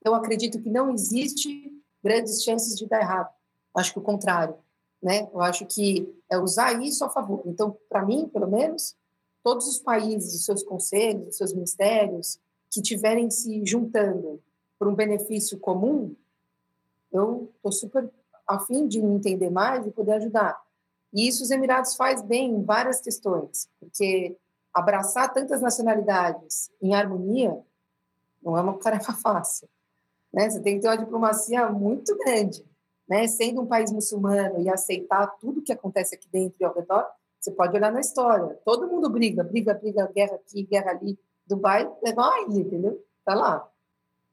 Eu 0.05 0.15
acredito 0.15 0.61
que 0.61 0.71
não 0.71 0.91
existe 0.91 1.71
grandes 2.03 2.43
chances 2.43 2.77
de 2.77 2.87
dar 2.89 3.01
errado. 3.01 3.33
Acho 3.77 3.93
que 3.93 3.99
o 3.99 4.03
contrário. 4.03 4.57
Né? 5.03 5.29
Eu 5.33 5.41
acho 5.41 5.67
que 5.67 6.13
é 6.31 6.39
usar 6.39 6.73
isso 6.83 7.05
a 7.05 7.11
favor. 7.11 7.43
Então, 7.47 7.77
para 7.89 8.05
mim, 8.05 8.29
pelo 8.29 8.49
menos, 8.49 8.97
todos 9.43 9.67
os 9.67 9.79
países, 9.79 10.35
os 10.35 10.45
seus 10.45 10.63
conselhos, 10.63 11.29
os 11.29 11.37
seus 11.37 11.53
ministérios, 11.53 12.39
que 12.71 12.81
tiverem 12.81 13.31
se 13.31 13.65
juntando 13.65 14.41
por 14.79 14.89
um 14.89 14.95
benefício 14.95 15.59
comum, 15.59 16.15
eu 17.13 17.51
estou 17.57 17.73
super 17.73 18.11
afim 18.47 18.87
de 18.87 19.01
me 19.01 19.15
entender 19.15 19.51
mais 19.51 19.87
e 19.87 19.91
poder 19.91 20.13
ajudar. 20.13 20.61
E 21.13 21.27
isso 21.27 21.43
os 21.43 21.51
Emirados 21.51 21.97
faz 21.97 22.23
bem 22.23 22.51
em 22.51 22.63
várias 22.63 23.01
questões, 23.01 23.69
porque 23.79 24.37
abraçar 24.73 25.33
tantas 25.33 25.61
nacionalidades 25.61 26.71
em 26.81 26.95
harmonia 26.95 27.59
não 28.43 28.57
é 28.57 28.61
uma 28.61 28.79
tarefa 28.79 29.13
fácil. 29.13 29.69
Né? 30.33 30.49
Você 30.49 30.61
tem 30.61 30.77
que 30.77 30.83
ter 30.83 30.89
uma 30.89 30.97
diplomacia 30.97 31.69
muito 31.69 32.17
grande. 32.19 32.65
Né? 33.09 33.27
Sendo 33.27 33.63
um 33.63 33.67
país 33.67 33.91
muçulmano 33.91 34.61
e 34.61 34.69
aceitar 34.69 35.27
tudo 35.41 35.63
que 35.63 35.73
acontece 35.73 36.15
aqui 36.15 36.29
dentro 36.29 36.57
e 36.61 36.65
ao 36.65 36.73
redor, 36.73 37.07
você 37.41 37.51
pode 37.51 37.75
olhar 37.75 37.91
na 37.91 38.01
história. 38.01 38.59
Todo 38.65 38.87
mundo 38.87 39.09
briga, 39.09 39.43
briga, 39.43 39.73
briga, 39.73 40.07
guerra 40.15 40.35
aqui, 40.35 40.63
guerra 40.65 40.91
ali. 40.91 41.19
Dubai 41.47 41.91
é 42.05 42.11
ilha, 42.11 42.61
entendeu? 42.61 43.03
Tá 43.25 43.35
lá. 43.35 43.67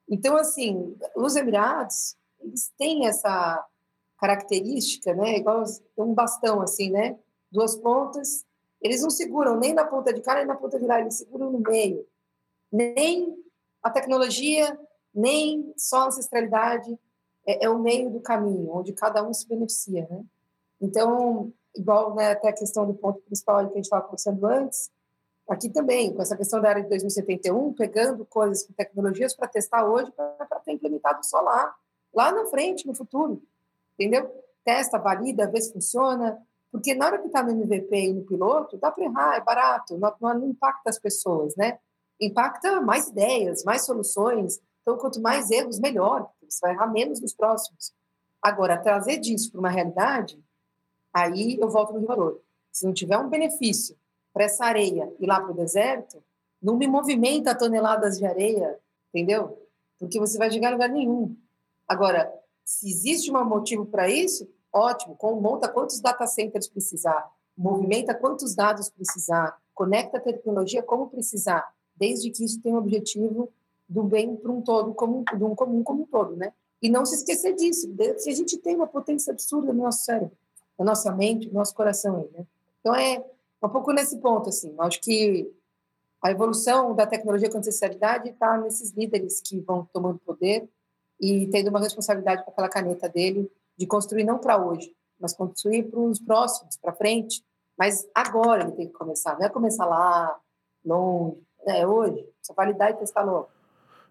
Então, 0.10 0.36
assim, 0.36 0.96
os 1.16 1.36
Emirados, 1.38 2.18
eles 2.40 2.72
têm 2.78 3.08
essa 3.08 3.66
característica, 4.20 5.14
né? 5.14 5.38
Igual 5.38 5.64
um 5.98 6.14
bastão, 6.14 6.62
assim, 6.62 6.90
né? 6.92 7.18
Duas 7.50 7.76
pontas. 7.78 8.46
Eles 8.82 9.02
não 9.02 9.10
seguram 9.10 9.58
nem 9.58 9.74
na 9.74 9.86
ponta 9.86 10.14
de 10.14 10.22
cá, 10.22 10.36
nem 10.36 10.46
na 10.46 10.56
ponta 10.56 10.78
de 10.78 10.86
lá. 10.86 11.00
Eles 11.00 11.16
seguram 11.16 11.50
no 11.50 11.60
meio. 11.60 12.06
Nem 12.70 13.38
a 13.82 13.90
tecnologia, 13.90 14.78
nem 15.16 15.74
só 15.78 16.02
a 16.02 16.06
ancestralidade. 16.08 16.98
É, 17.46 17.66
é 17.66 17.70
o 17.70 17.80
meio 17.80 18.10
do 18.10 18.20
caminho, 18.20 18.70
onde 18.72 18.92
cada 18.92 19.24
um 19.24 19.34
se 19.34 19.48
beneficia, 19.48 20.06
né? 20.10 20.26
Então, 20.82 21.54
igual 21.78 22.16
né, 22.16 22.32
até 22.32 22.50
a 22.50 22.54
questão 22.54 22.86
do 22.86 22.94
ponto 22.94 23.20
principal 23.22 23.60
que 23.60 23.74
a 23.74 23.76
gente 23.76 23.86
estava 23.86 24.04
conversando 24.04 24.46
antes, 24.46 24.92
aqui 25.48 25.70
também, 25.70 26.14
com 26.14 26.22
essa 26.22 26.36
questão 26.36 26.62
da 26.62 26.70
área 26.70 26.84
de 26.84 26.90
2071, 26.90 27.74
pegando 27.74 28.26
coisas 28.26 28.68
tecnologias 28.76 29.34
para 29.34 29.48
testar 29.48 29.86
hoje, 29.86 30.12
para 30.12 30.60
ter 30.60 30.74
implementado 30.74 31.26
só 31.26 31.40
lá, 31.40 31.74
lá 32.14 32.32
na 32.32 32.46
frente, 32.48 32.86
no 32.86 32.94
futuro, 32.94 33.42
entendeu? 33.94 34.30
Testa, 34.64 34.98
valida, 34.98 35.50
vê 35.50 35.62
se 35.62 35.72
funciona, 35.72 36.38
porque 36.72 36.94
na 36.94 37.06
hora 37.06 37.20
que 37.20 37.28
está 37.28 37.42
no 37.42 37.52
MVP 37.52 37.96
e 37.96 38.14
no 38.14 38.24
piloto, 38.24 38.78
dá 38.78 38.92
para 38.92 39.06
errar, 39.06 39.36
é 39.38 39.42
barato, 39.42 39.98
não, 39.98 40.14
não 40.20 40.50
impacta 40.50 40.90
as 40.90 41.00
pessoas, 41.00 41.56
né? 41.56 41.80
Impacta 42.20 42.82
mais 42.82 43.08
ideias, 43.08 43.64
mais 43.64 43.86
soluções, 43.86 44.60
então 44.82 44.98
quanto 44.98 45.22
mais 45.22 45.50
erros, 45.50 45.80
melhor, 45.80 46.30
você 46.48 46.60
vai 46.62 46.74
errar 46.74 46.88
menos 46.88 47.22
nos 47.22 47.34
próximos. 47.34 47.94
Agora, 48.42 48.78
trazer 48.78 49.18
disso 49.18 49.52
para 49.52 49.60
uma 49.60 49.70
realidade, 49.70 50.42
aí 51.22 51.58
eu 51.60 51.70
volto 51.70 51.94
no 51.94 52.06
valor. 52.06 52.42
Se 52.72 52.86
não 52.86 52.94
tiver 52.94 53.18
um 53.18 53.30
benefício 53.30 53.96
para 54.34 54.46
essa 54.46 54.66
areia 54.66 55.12
e 55.20 55.26
lá 55.26 55.40
para 55.42 55.52
o 55.52 55.56
deserto, 55.56 56.24
não 56.62 56.78
me 56.78 56.88
movimenta 56.88 57.56
toneladas 57.56 58.18
de 58.18 58.26
areia, 58.26 58.80
entendeu? 59.10 59.58
Porque 60.00 60.20
você 60.20 60.38
vai 60.38 60.52
chegar 60.52 60.70
a 60.70 60.72
lugar 60.72 60.90
nenhum. 60.90 61.36
Agora, 61.88 62.32
se 62.64 62.90
existe 62.90 63.32
um 63.32 63.46
motivo 63.46 63.86
para 63.86 64.10
isso, 64.10 64.48
ótimo, 64.72 65.18
monta 65.42 65.68
quantos 65.68 66.00
data 66.00 66.28
centers 66.28 66.68
precisar, 66.68 67.32
movimenta 67.58 68.14
quantos 68.14 68.54
dados 68.54 68.90
precisar, 68.90 69.58
conecta 69.74 70.18
a 70.18 70.22
tecnologia 70.22 70.84
como 70.84 71.10
precisar, 71.10 71.68
desde 71.96 72.30
que 72.30 72.44
isso 72.44 72.62
tenha 72.62 72.76
o 72.76 72.80
objetivo 72.80 73.52
do 73.88 74.04
bem 74.04 74.36
para 74.36 74.52
um 74.52 74.62
todo, 74.62 74.94
como, 74.94 75.24
de 75.24 75.44
um 75.44 75.56
comum 75.56 75.82
como 75.82 76.04
um 76.04 76.06
todo, 76.06 76.36
né? 76.36 76.54
E 76.82 76.90
não 76.90 77.06
se 77.06 77.16
esquecer 77.16 77.56
disso, 77.56 77.92
a 78.00 78.32
gente 78.32 78.58
tem 78.58 78.76
uma 78.76 78.86
potência 78.86 79.32
absurda 79.32 79.74
no 79.74 79.84
nosso 79.84 80.04
cérebro, 80.04 80.38
na 80.78 80.86
nossa 80.86 81.12
mente, 81.12 81.48
no 81.48 81.56
nosso 81.56 81.74
coração 81.74 82.30
né? 82.34 82.46
Então 82.80 82.96
é 82.96 83.24
um 83.64 83.70
pouco 83.70 83.92
nesse 83.92 84.18
ponto, 84.20 84.50
assim. 84.50 84.72
Eu 84.72 84.82
acho 84.84 85.02
que 85.02 85.52
a 86.24 86.32
evolução 86.32 86.96
da 86.96 87.06
tecnologia 87.06 87.50
com 87.50 87.58
ancestralidade 87.58 88.30
está 88.30 88.58
nesses 88.58 88.92
líderes 88.92 89.42
que 89.42 89.60
vão 89.60 89.88
tomando 89.92 90.20
poder 90.20 90.68
e 91.20 91.48
tendo 91.48 91.70
uma 91.70 91.80
responsabilidade 91.80 92.44
com 92.44 92.52
aquela 92.52 92.70
caneta 92.70 93.10
dele 93.10 93.52
de 93.78 93.86
construir 93.86 94.24
não 94.24 94.38
para 94.38 94.58
hoje, 94.58 94.92
mas 95.20 95.34
construir 95.34 95.84
para 95.84 96.00
os 96.00 96.20
próximos, 96.20 96.78
para 96.78 96.94
frente. 96.94 97.44
Mas 97.78 98.08
agora 98.14 98.64
ele 98.64 98.72
tem 98.72 98.88
que 98.88 98.94
começar, 98.94 99.38
não 99.38 99.46
é 99.46 99.50
começar 99.50 99.86
lá, 99.86 100.36
longe, 100.84 101.38
é 101.66 101.86
hoje. 101.86 102.26
Só 102.42 102.54
validar 102.54 102.92
e 102.92 102.94
testar 102.96 103.24
logo. 103.24 103.50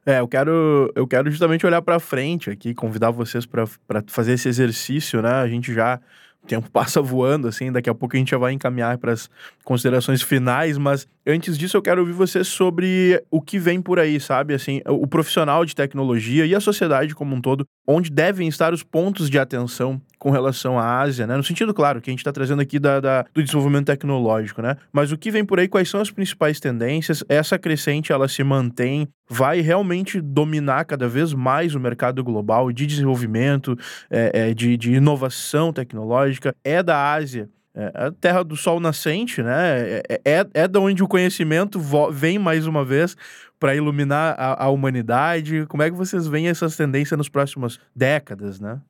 É, 0.05 0.21
eu 0.21 0.29
quero, 0.29 0.93
eu 0.95 1.07
quero 1.07 1.29
justamente 1.29 1.67
olhar 1.67 1.83
para 1.83 1.99
frente 1.99 2.49
aqui, 2.49 2.73
convidar 2.73 3.11
vocês 3.11 3.45
para 3.45 3.67
fazer 4.07 4.35
esse 4.35 4.49
exercício, 4.49 5.21
né? 5.21 5.31
A 5.31 5.49
gente 5.49 5.75
já 5.75 6.01
o 6.43 6.47
tempo 6.47 6.71
passa 6.71 7.03
voando, 7.03 7.49
assim, 7.49 7.73
daqui 7.73 7.91
a 7.91 7.95
pouco 7.95 8.17
a 8.17 8.19
gente 8.19 8.31
já 8.31 8.39
vai 8.39 8.53
encaminhar 8.53 8.99
para 8.99 9.13
as 9.13 9.29
considerações 9.65 10.23
finais, 10.23 10.79
mas 10.79 11.07
antes 11.27 11.59
disso 11.59 11.77
eu 11.77 11.83
quero 11.83 12.01
ouvir 12.01 12.13
você 12.13 12.45
sobre 12.45 13.21
o 13.31 13.43
que 13.43 13.59
vem 13.59 13.83
por 13.83 13.99
aí, 13.99 14.21
sabe? 14.21 14.55
Assim, 14.55 14.81
o 14.87 15.07
profissional 15.07 15.65
de 15.65 15.75
tecnologia 15.75 16.47
e 16.47 16.55
a 16.55 16.61
sociedade 16.61 17.15
como 17.15 17.35
um 17.35 17.41
todo, 17.41 17.67
onde 17.87 18.11
devem 18.11 18.47
estar 18.47 18.73
os 18.73 18.83
pontos 18.83 19.29
de 19.29 19.39
atenção 19.39 20.01
com 20.19 20.31
relação 20.31 20.79
à 20.79 21.01
Ásia, 21.01 21.27
né? 21.27 21.37
No 21.37 21.43
sentido, 21.43 21.75
claro, 21.75 22.01
que 22.01 22.11
a 22.11 22.13
gente 22.13 22.21
está 22.21 22.33
trazendo 22.33 22.63
aqui 22.63 22.79
da, 22.79 23.01
da, 23.01 23.25
do 23.35 23.43
desenvolvimento 23.43 23.87
tecnológico, 23.87 24.63
né? 24.63 24.77
Mas 24.93 25.13
o 25.13 25.19
que 25.19 25.31
vem 25.31 25.45
por 25.45 25.59
aí, 25.61 25.69
quais 25.69 25.89
são 25.89 26.01
as 26.01 26.11
principais 26.11 26.59
tendências? 26.59 27.23
Essa 27.29 27.59
crescente, 27.59 28.13
ela 28.13 28.29
se 28.29 28.43
mantém, 28.43 29.09
vai 29.29 29.61
realmente 29.61 30.21
dominar 30.21 30.85
cada 30.85 31.09
vez 31.09 31.33
mais 31.33 31.75
o 31.75 31.81
mercado 31.81 32.23
global 32.25 32.73
de 32.73 32.87
desenvolvimento, 32.87 33.77
é, 34.11 34.51
é, 34.51 34.55
de, 34.55 34.77
de 34.77 34.95
inovação 34.95 35.73
tecnológica, 35.73 36.55
é 36.65 36.83
da 36.83 37.13
Ásia 37.13 37.49
é 37.77 37.93
a 37.95 38.11
terra 38.11 38.43
do 38.43 38.57
sol 38.57 38.81
nascente, 38.81 39.43
né? 39.43 40.01
É, 40.09 40.21
é, 40.25 40.47
é 40.55 40.67
da 40.67 40.81
onde 40.81 41.03
o 41.03 41.09
conhecimento 41.09 41.79
vem 42.11 42.39
mais 42.39 42.67
uma 42.67 42.83
vez 42.83 43.15
para 43.61 43.75
iluminar 43.75 44.35
a, 44.39 44.65
a, 44.65 44.71
humanidade. 44.71 45.67
Como 45.67 45.83
é 45.83 45.91
que 45.91 45.97
vocês 45.97 46.27
veem 46.27 46.49
essas 46.49 46.75
tendências 46.75 47.19
nas 47.19 47.29
próximas 47.29 47.79
décadas, 47.95 48.59
né? 48.59 48.81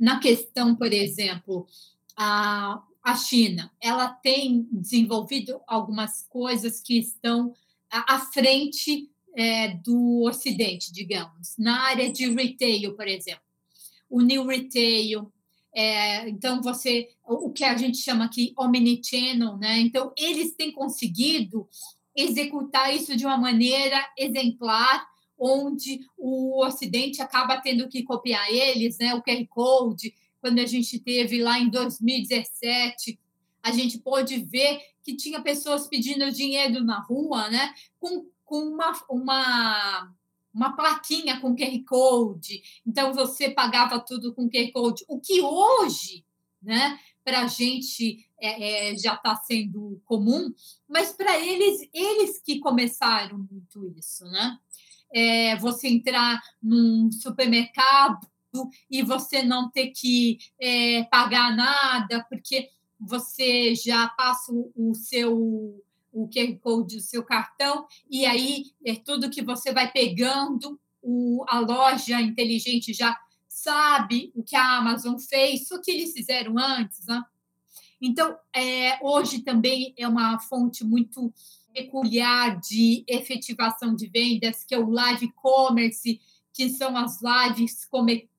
Na 0.00 0.18
questão, 0.18 0.74
por 0.74 0.90
exemplo, 0.90 1.66
a, 2.16 2.82
a 3.04 3.14
China, 3.14 3.70
ela 3.78 4.08
tem 4.08 4.66
desenvolvido 4.72 5.60
algumas 5.66 6.26
coisas 6.26 6.80
que 6.80 6.98
estão 6.98 7.52
à, 7.90 8.18
frente 8.18 9.10
é, 9.36 9.74
do 9.76 10.22
Ocidente, 10.22 10.90
digamos, 10.90 11.54
na 11.58 11.82
área 11.82 12.10
de 12.10 12.26
retail, 12.32 12.96
por 12.96 13.06
exemplo. 13.06 13.42
O 14.08 14.22
New 14.22 14.46
Retail, 14.46 15.30
é, 15.74 16.28
então, 16.30 16.62
você, 16.62 17.10
o 17.22 17.50
que 17.50 17.62
a 17.62 17.76
gente 17.76 17.98
chama 17.98 18.24
aqui 18.24 18.54
omnichannel, 18.58 19.58
né? 19.58 19.80
Então, 19.80 20.12
eles 20.16 20.54
têm 20.54 20.72
conseguido 20.72 21.68
executar 22.16 22.94
isso 22.94 23.14
de 23.16 23.26
uma 23.26 23.36
maneira 23.36 24.02
exemplar, 24.16 25.06
onde 25.40 26.00
o 26.18 26.62
Ocidente 26.62 27.22
acaba 27.22 27.60
tendo 27.60 27.88
que 27.88 28.02
copiar 28.02 28.48
eles, 28.50 28.98
né? 28.98 29.14
O 29.14 29.22
QR 29.22 29.46
Code, 29.48 30.14
quando 30.40 30.58
a 30.58 30.66
gente 30.66 30.98
teve 30.98 31.42
lá 31.42 31.58
em 31.58 31.70
2017, 31.70 33.18
a 33.62 33.72
gente 33.72 33.98
pôde 33.98 34.38
ver 34.38 34.80
que 35.02 35.16
tinha 35.16 35.40
pessoas 35.40 35.86
pedindo 35.86 36.30
dinheiro 36.30 36.84
na 36.84 37.00
rua, 37.00 37.48
né? 37.48 37.74
Com, 37.98 38.26
com 38.44 38.58
uma, 38.58 38.92
uma 39.08 40.14
uma 40.52 40.74
plaquinha 40.74 41.40
com 41.40 41.54
QR 41.54 41.84
Code, 41.86 42.60
então 42.84 43.14
você 43.14 43.48
pagava 43.48 44.00
tudo 44.00 44.34
com 44.34 44.50
QR 44.50 44.70
Code, 44.72 45.04
o 45.08 45.20
que 45.20 45.40
hoje, 45.40 46.24
né, 46.60 46.98
para 47.24 47.42
a 47.42 47.46
gente 47.46 48.28
é, 48.40 48.90
é, 48.90 48.96
já 48.96 49.14
está 49.14 49.36
sendo 49.36 50.00
comum, 50.04 50.52
mas 50.88 51.12
para 51.12 51.38
eles, 51.38 51.88
eles 51.92 52.40
que 52.42 52.58
começaram 52.58 53.38
muito 53.50 53.86
isso, 53.96 54.24
né? 54.24 54.58
É, 55.12 55.56
você 55.56 55.88
entrar 55.88 56.40
num 56.62 57.10
supermercado 57.10 58.26
e 58.90 59.02
você 59.02 59.42
não 59.42 59.70
ter 59.70 59.88
que 59.88 60.38
é, 60.60 61.04
pagar 61.04 61.56
nada, 61.56 62.24
porque 62.28 62.68
você 62.98 63.74
já 63.74 64.08
passa 64.08 64.52
o 64.52 64.94
seu 64.94 65.82
o 66.12 66.28
QR 66.28 66.58
Code 66.58 66.96
do 66.96 67.02
seu 67.02 67.22
cartão, 67.22 67.86
e 68.10 68.26
aí 68.26 68.72
é 68.84 68.96
tudo 68.96 69.30
que 69.30 69.42
você 69.42 69.72
vai 69.72 69.92
pegando, 69.92 70.78
o, 71.00 71.44
a 71.48 71.60
loja 71.60 72.20
inteligente 72.20 72.92
já 72.92 73.16
sabe 73.48 74.32
o 74.34 74.42
que 74.42 74.56
a 74.56 74.78
Amazon 74.78 75.16
fez, 75.18 75.70
o 75.70 75.80
que 75.80 75.90
eles 75.90 76.12
fizeram 76.12 76.58
antes. 76.58 77.06
Né? 77.06 77.22
Então, 78.00 78.36
é, 78.54 78.98
hoje 79.02 79.40
também 79.40 79.94
é 79.96 80.06
uma 80.08 80.38
fonte 80.38 80.84
muito 80.84 81.32
peculiar 81.72 82.60
de 82.60 83.04
efetivação 83.06 83.94
de 83.94 84.06
vendas, 84.06 84.64
que 84.64 84.74
é 84.74 84.78
o 84.78 84.90
live 84.90 85.32
commerce, 85.32 86.20
que 86.52 86.68
são 86.70 86.96
as 86.96 87.20
lives 87.22 87.88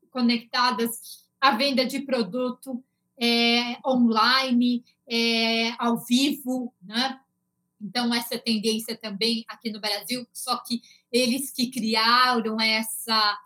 conectadas 0.10 1.26
à 1.40 1.52
venda 1.52 1.86
de 1.86 2.02
produto 2.02 2.84
é, 3.20 3.78
online, 3.86 4.84
é, 5.08 5.72
ao 5.78 5.98
vivo, 5.98 6.74
né? 6.82 7.20
Então, 7.80 8.14
essa 8.14 8.38
tendência 8.38 8.96
também 8.96 9.44
aqui 9.48 9.72
no 9.72 9.80
Brasil, 9.80 10.28
só 10.32 10.58
que 10.58 10.82
eles 11.12 11.52
que 11.52 11.72
criaram 11.72 12.60
essa, 12.62 13.40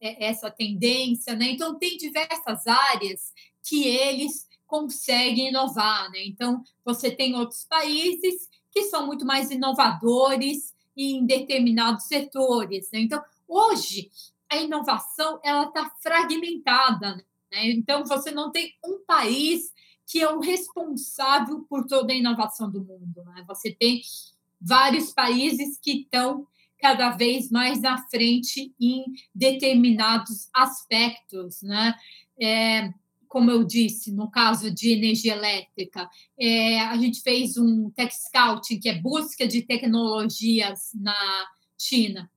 é, 0.00 0.26
essa 0.26 0.50
tendência, 0.50 1.36
né? 1.36 1.50
Então, 1.50 1.78
tem 1.78 1.96
diversas 1.96 2.66
áreas 2.66 3.32
que 3.62 3.84
eles 3.84 4.48
conseguem 4.66 5.48
inovar, 5.48 6.10
né? 6.10 6.24
Então, 6.24 6.64
você 6.84 7.10
tem 7.10 7.34
outros 7.34 7.64
países 7.64 8.48
que 8.72 8.84
são 8.84 9.06
muito 9.06 9.24
mais 9.24 9.50
inovadores 9.50 10.74
em 10.96 11.24
determinados 11.24 12.04
setores, 12.04 12.88
né? 12.92 13.00
Então, 13.00 13.22
hoje, 13.46 14.10
a 14.50 14.56
inovação, 14.56 15.40
ela 15.42 15.64
está 15.64 15.90
fragmentada, 16.02 17.16
né? 17.50 17.70
Então, 17.70 18.04
você 18.04 18.30
não 18.30 18.50
tem 18.50 18.74
um 18.84 18.98
país 19.06 19.72
que 20.06 20.20
é 20.20 20.28
o 20.28 20.40
responsável 20.40 21.64
por 21.68 21.86
toda 21.86 22.12
a 22.12 22.16
inovação 22.16 22.68
do 22.68 22.82
mundo. 22.82 23.22
Né? 23.26 23.44
Você 23.46 23.70
tem 23.70 24.02
vários 24.60 25.12
países 25.12 25.78
que 25.80 26.00
estão 26.00 26.46
cada 26.80 27.10
vez 27.10 27.48
mais 27.48 27.84
à 27.84 27.96
frente 27.96 28.74
em 28.80 29.04
determinados 29.32 30.48
aspectos, 30.52 31.62
né? 31.62 31.94
É, 32.40 32.92
como 33.30 33.48
eu 33.48 33.62
disse, 33.62 34.10
no 34.10 34.28
caso 34.28 34.72
de 34.72 34.90
energia 34.90 35.34
elétrica, 35.34 36.10
é, 36.36 36.80
a 36.80 36.96
gente 36.96 37.22
fez 37.22 37.56
um 37.56 37.88
tech 37.90 38.12
scouting, 38.12 38.80
que 38.80 38.88
é 38.88 39.00
busca 39.00 39.46
de 39.46 39.62
tecnologias 39.62 40.90
na 40.94 41.46
China. 41.78 42.28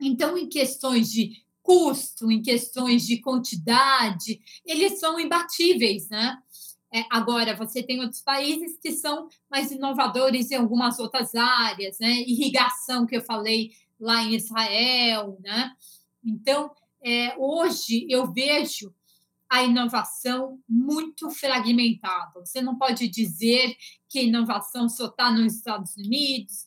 Então, 0.00 0.36
em 0.36 0.48
questões 0.48 1.12
de 1.12 1.44
custo, 1.62 2.28
em 2.28 2.42
questões 2.42 3.06
de 3.06 3.20
quantidade, 3.20 4.40
eles 4.66 4.98
são 4.98 5.18
imbatíveis, 5.18 6.08
né? 6.08 6.36
É, 6.92 7.04
agora, 7.08 7.54
você 7.54 7.80
tem 7.80 8.00
outros 8.00 8.20
países 8.20 8.76
que 8.82 8.90
são 8.90 9.28
mais 9.48 9.70
inovadores 9.70 10.50
em 10.50 10.56
algumas 10.56 10.98
outras 10.98 11.36
áreas, 11.36 12.00
né? 12.00 12.10
Irrigação, 12.26 13.06
que 13.06 13.16
eu 13.16 13.22
falei 13.22 13.70
lá 13.98 14.24
em 14.24 14.34
Israel, 14.34 15.38
né? 15.40 15.70
Então, 16.24 16.72
é, 17.00 17.32
hoje 17.38 18.08
eu 18.10 18.32
vejo 18.32 18.92
a 19.48 19.62
inovação 19.62 20.60
muito 20.68 21.30
fragmentada. 21.30 22.40
Você 22.40 22.60
não 22.60 22.76
pode 22.76 23.08
dizer 23.08 23.76
que 24.08 24.18
a 24.18 24.22
inovação 24.22 24.88
só 24.88 25.06
está 25.06 25.30
nos 25.30 25.54
Estados 25.54 25.96
Unidos, 25.96 26.66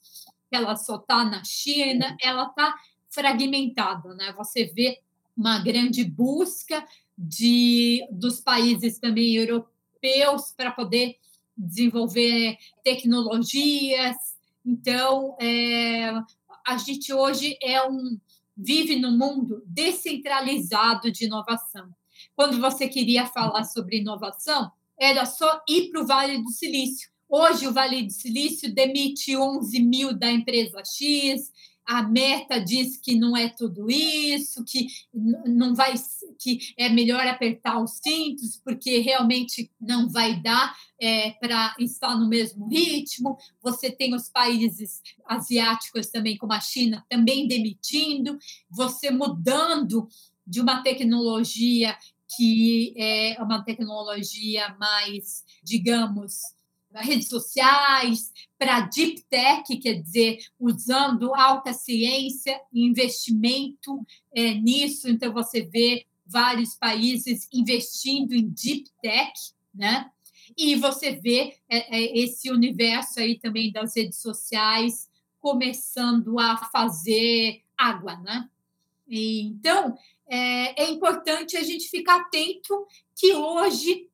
que 0.50 0.56
ela 0.56 0.76
só 0.76 0.96
está 0.96 1.24
na 1.26 1.44
China, 1.44 2.16
ela 2.22 2.48
está 2.48 2.76
fragmentada. 3.10 4.14
Né? 4.16 4.34
Você 4.38 4.66
vê 4.66 5.02
uma 5.36 5.60
grande 5.60 6.04
busca 6.04 6.86
de, 7.18 8.08
dos 8.12 8.40
países 8.40 9.00
também 9.00 9.36
europeus 9.36 10.54
para 10.56 10.72
poder 10.72 11.18
desenvolver 11.56 12.58
tecnologias. 12.84 14.16
Então, 14.66 15.36
é, 15.40 16.12
a 16.66 16.78
gente 16.78 17.14
hoje 17.14 17.58
é 17.62 17.86
um 17.86 18.20
vive 18.56 18.98
num 18.98 19.18
mundo 19.18 19.64
descentralizado 19.66 21.10
de 21.10 21.26
inovação. 21.26 21.94
Quando 22.40 22.58
você 22.62 22.88
queria 22.88 23.26
falar 23.26 23.66
sobre 23.66 23.98
inovação, 23.98 24.72
era 24.98 25.26
só 25.26 25.62
ir 25.68 25.90
para 25.90 26.02
o 26.02 26.08
Vale 26.08 26.42
do 26.42 26.48
Silício. 26.48 27.10
Hoje, 27.28 27.68
o 27.68 27.74
Vale 27.74 28.04
do 28.04 28.14
Silício 28.14 28.74
demite 28.74 29.36
11 29.36 29.78
mil 29.82 30.18
da 30.18 30.32
empresa 30.32 30.82
X, 30.86 31.52
a 31.86 32.02
meta 32.02 32.58
diz 32.58 32.96
que 32.96 33.14
não 33.14 33.36
é 33.36 33.50
tudo 33.50 33.92
isso, 33.92 34.64
que 34.64 34.88
não 35.46 35.76
vai, 35.76 35.94
que 36.40 36.74
é 36.78 36.88
melhor 36.88 37.28
apertar 37.28 37.78
os 37.84 38.00
cintos, 38.02 38.56
porque 38.64 39.00
realmente 39.00 39.70
não 39.78 40.08
vai 40.08 40.40
dar 40.40 40.74
é, 40.98 41.32
para 41.32 41.76
estar 41.78 42.18
no 42.18 42.30
mesmo 42.30 42.70
ritmo. 42.70 43.38
Você 43.62 43.92
tem 43.92 44.16
os 44.16 44.30
países 44.30 45.02
asiáticos 45.26 46.08
também, 46.08 46.38
como 46.38 46.54
a 46.54 46.62
China, 46.62 47.06
também 47.10 47.50
demitindo, 47.50 48.40
você 48.70 49.12
mudando 49.12 50.08
de 50.48 50.62
uma 50.62 50.82
tecnologia 50.82 51.98
que 52.36 52.94
é 52.98 53.42
uma 53.42 53.64
tecnologia 53.64 54.76
mais, 54.80 55.44
digamos, 55.64 56.42
redes 56.94 57.28
sociais, 57.28 58.32
para 58.58 58.82
deep 58.82 59.22
tech, 59.30 59.78
quer 59.78 60.02
dizer, 60.02 60.40
usando 60.60 61.34
alta 61.36 61.72
ciência 61.74 62.60
investimento 62.74 64.06
é, 64.34 64.54
nisso. 64.56 65.08
Então, 65.08 65.32
você 65.32 65.62
vê 65.62 66.06
vários 66.26 66.76
países 66.76 67.48
investindo 67.54 68.34
em 68.34 68.48
deep 68.48 68.90
tech, 69.02 69.34
né? 69.74 70.10
E 70.58 70.76
você 70.76 71.12
vê 71.12 71.58
é, 71.70 71.98
é, 71.98 72.20
esse 72.20 72.52
universo 72.52 73.20
aí 73.20 73.40
também 73.40 73.72
das 73.72 73.96
redes 73.96 74.20
sociais 74.20 75.10
começando 75.40 76.40
a 76.40 76.58
fazer 76.58 77.62
água, 77.78 78.18
né? 78.18 78.50
Então, 79.08 79.98
é, 80.30 80.84
é 80.84 80.90
importante 80.90 81.58
a 81.58 81.64
gente 81.64 81.90
ficar 81.90 82.18
atento 82.18 82.86
que 83.16 83.34
hoje 83.34 84.08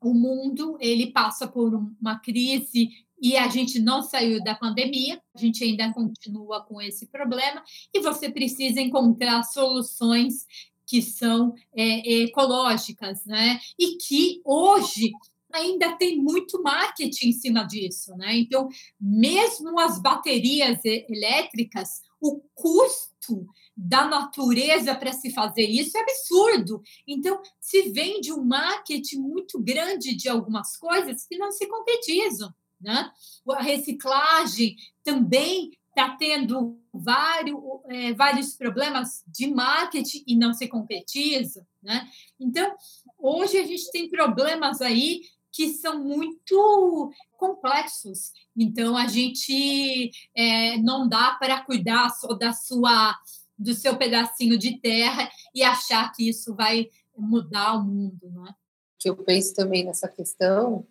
o 0.00 0.14
mundo 0.14 0.76
ele 0.80 1.12
passa 1.12 1.46
por 1.46 1.74
uma 1.74 2.18
crise 2.18 2.90
e 3.20 3.36
a 3.36 3.48
gente 3.48 3.78
não 3.78 4.02
saiu 4.02 4.42
da 4.42 4.54
pandemia, 4.54 5.20
a 5.34 5.38
gente 5.38 5.62
ainda 5.62 5.92
continua 5.92 6.62
com 6.62 6.80
esse 6.80 7.06
problema 7.06 7.62
e 7.92 8.00
você 8.00 8.30
precisa 8.30 8.80
encontrar 8.80 9.42
soluções 9.42 10.46
que 10.86 11.02
são 11.02 11.54
é, 11.72 12.22
ecológicas, 12.22 13.24
né? 13.24 13.60
E 13.78 13.96
que 13.96 14.40
hoje 14.44 15.12
ainda 15.52 15.96
tem 15.96 16.16
muito 16.16 16.62
marketing 16.62 17.28
em 17.28 17.32
cima 17.32 17.64
disso, 17.64 18.16
né? 18.16 18.36
Então, 18.36 18.68
mesmo 19.00 19.78
as 19.78 20.00
baterias 20.00 20.80
elétricas, 20.84 22.02
o 22.20 22.40
custo 22.54 23.46
da 23.82 24.06
natureza 24.06 24.94
para 24.94 25.10
se 25.10 25.30
fazer 25.30 25.66
isso 25.66 25.96
é 25.96 26.02
absurdo. 26.02 26.82
Então, 27.06 27.40
se 27.58 27.88
vende 27.88 28.30
um 28.30 28.44
marketing 28.44 29.20
muito 29.20 29.58
grande 29.58 30.14
de 30.14 30.28
algumas 30.28 30.76
coisas 30.76 31.24
que 31.24 31.38
não 31.38 31.50
se 31.50 31.66
concretizam. 31.66 32.52
Né? 32.78 33.10
A 33.48 33.62
reciclagem 33.62 34.76
também 35.02 35.70
está 35.88 36.14
tendo 36.16 36.78
vários, 36.92 37.58
é, 37.88 38.12
vários 38.12 38.54
problemas 38.54 39.24
de 39.26 39.46
marketing 39.46 40.24
e 40.26 40.36
não 40.36 40.52
se 40.52 40.68
concretiza. 40.68 41.66
Né? 41.82 42.06
Então, 42.38 42.74
hoje 43.18 43.56
a 43.56 43.66
gente 43.66 43.90
tem 43.90 44.10
problemas 44.10 44.82
aí 44.82 45.22
que 45.50 45.70
são 45.70 46.04
muito 46.04 47.10
complexos. 47.38 48.32
Então, 48.54 48.94
a 48.94 49.06
gente 49.06 50.10
é, 50.36 50.76
não 50.76 51.08
dá 51.08 51.30
para 51.40 51.64
cuidar 51.64 52.10
só 52.10 52.34
da 52.34 52.52
sua 52.52 53.18
do 53.60 53.74
seu 53.74 53.96
pedacinho 53.96 54.58
de 54.58 54.78
terra 54.78 55.30
e 55.54 55.62
achar 55.62 56.10
que 56.12 56.28
isso 56.28 56.54
vai 56.54 56.88
mudar 57.16 57.74
o 57.74 57.84
mundo, 57.84 58.30
não 58.30 58.46
é? 58.46 58.54
Que 58.98 59.10
eu 59.10 59.16
penso 59.16 59.54
também 59.54 59.84
nessa 59.84 60.08
questão 60.08 60.86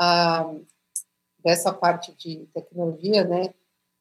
ah, 0.00 0.54
dessa 1.44 1.72
parte 1.72 2.14
de 2.14 2.46
tecnologia, 2.54 3.24
né? 3.24 3.52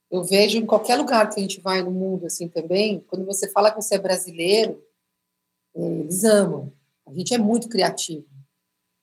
Eu 0.10 0.24
vejo 0.24 0.58
em 0.58 0.66
qualquer 0.66 0.96
lugar 0.96 1.30
que 1.30 1.40
a 1.40 1.42
gente 1.42 1.60
vai 1.60 1.82
no 1.82 1.92
mundo 1.92 2.26
assim 2.26 2.48
também, 2.48 3.02
quando 3.08 3.26
você 3.26 3.50
fala 3.50 3.72
que 3.72 3.82
você 3.82 3.96
é 3.96 4.00
brasileiro, 4.00 4.82
eles 5.76 6.24
amam. 6.24 6.72
A 7.06 7.14
gente 7.14 7.34
é 7.34 7.38
muito 7.38 7.68
criativo. 7.68 8.26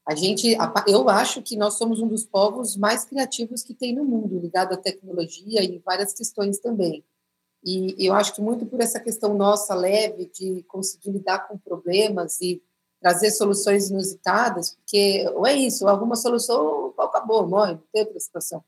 A 0.06 0.14
gente, 0.14 0.56
eu 0.86 1.08
acho 1.10 1.42
que 1.42 1.56
nós 1.56 1.74
somos 1.74 2.00
um 2.00 2.08
dos 2.08 2.24
povos 2.24 2.76
mais 2.76 3.04
criativos 3.04 3.62
que 3.62 3.74
tem 3.74 3.94
no 3.94 4.04
mundo, 4.04 4.40
ligado 4.40 4.72
à 4.72 4.76
tecnologia 4.76 5.62
e 5.62 5.78
várias 5.78 6.14
questões 6.14 6.58
também. 6.58 7.04
E 7.62 7.94
eu 8.06 8.14
acho 8.14 8.34
que 8.34 8.40
muito 8.40 8.64
por 8.64 8.80
essa 8.80 8.98
questão 8.98 9.34
nossa 9.34 9.74
leve 9.74 10.30
de 10.32 10.62
conseguir 10.64 11.10
lidar 11.10 11.46
com 11.46 11.58
problemas 11.58 12.40
e 12.40 12.62
trazer 13.00 13.30
soluções 13.30 13.90
inusitadas, 13.90 14.74
porque 14.74 15.26
ou 15.34 15.46
é 15.46 15.54
isso, 15.54 15.88
alguma 15.88 16.16
solução 16.16 16.92
acabou, 16.98 17.46
morre, 17.46 17.72
não 17.72 17.82
tem 17.92 18.02
outra 18.02 18.20
situação. 18.20 18.62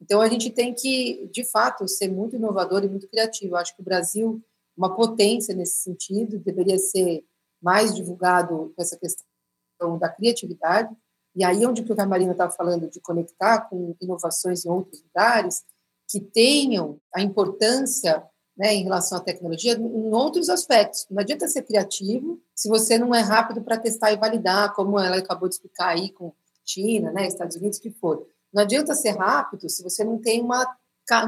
Então 0.00 0.20
a 0.20 0.28
gente 0.28 0.50
tem 0.50 0.74
que, 0.74 1.28
de 1.32 1.44
fato, 1.44 1.86
ser 1.88 2.08
muito 2.08 2.36
inovador 2.36 2.84
e 2.84 2.88
muito 2.88 3.08
criativo. 3.08 3.54
Eu 3.54 3.58
acho 3.58 3.74
que 3.74 3.82
o 3.82 3.84
Brasil, 3.84 4.42
uma 4.76 4.94
potência 4.94 5.54
nesse 5.54 5.82
sentido, 5.82 6.38
deveria 6.38 6.78
ser 6.78 7.24
mais 7.60 7.94
divulgado 7.94 8.72
com 8.74 8.82
essa 8.82 8.96
questão 8.96 9.98
da 9.98 10.08
criatividade. 10.08 10.94
E 11.34 11.44
aí 11.44 11.64
onde 11.66 11.82
que 11.82 12.00
a 12.00 12.06
Marina 12.06 12.32
estava 12.32 12.52
falando 12.52 12.88
de 12.88 13.00
conectar 13.00 13.62
com 13.62 13.94
inovações 14.00 14.64
em 14.64 14.68
outros 14.68 15.02
lugares, 15.02 15.64
que 16.08 16.20
tenham 16.20 16.98
a 17.14 17.20
importância 17.20 18.24
né, 18.56 18.74
em 18.74 18.82
relação 18.82 19.18
à 19.18 19.20
tecnologia 19.20 19.74
em 19.74 20.12
outros 20.12 20.48
aspectos. 20.48 21.06
Não 21.10 21.20
adianta 21.20 21.46
ser 21.46 21.62
criativo 21.62 22.40
se 22.54 22.68
você 22.68 22.98
não 22.98 23.14
é 23.14 23.20
rápido 23.20 23.62
para 23.62 23.78
testar 23.78 24.10
e 24.10 24.16
validar, 24.16 24.74
como 24.74 24.98
ela 24.98 25.16
acabou 25.16 25.48
de 25.48 25.54
explicar 25.54 25.90
aí 25.90 26.10
com 26.10 26.32
China, 26.64 27.12
né, 27.12 27.26
Estados 27.26 27.56
Unidos, 27.56 27.78
que 27.78 27.90
for. 27.90 28.26
Não 28.52 28.62
adianta 28.62 28.94
ser 28.94 29.10
rápido 29.10 29.68
se 29.68 29.82
você 29.82 30.02
não 30.02 30.18
tem 30.18 30.42
uma, 30.42 30.66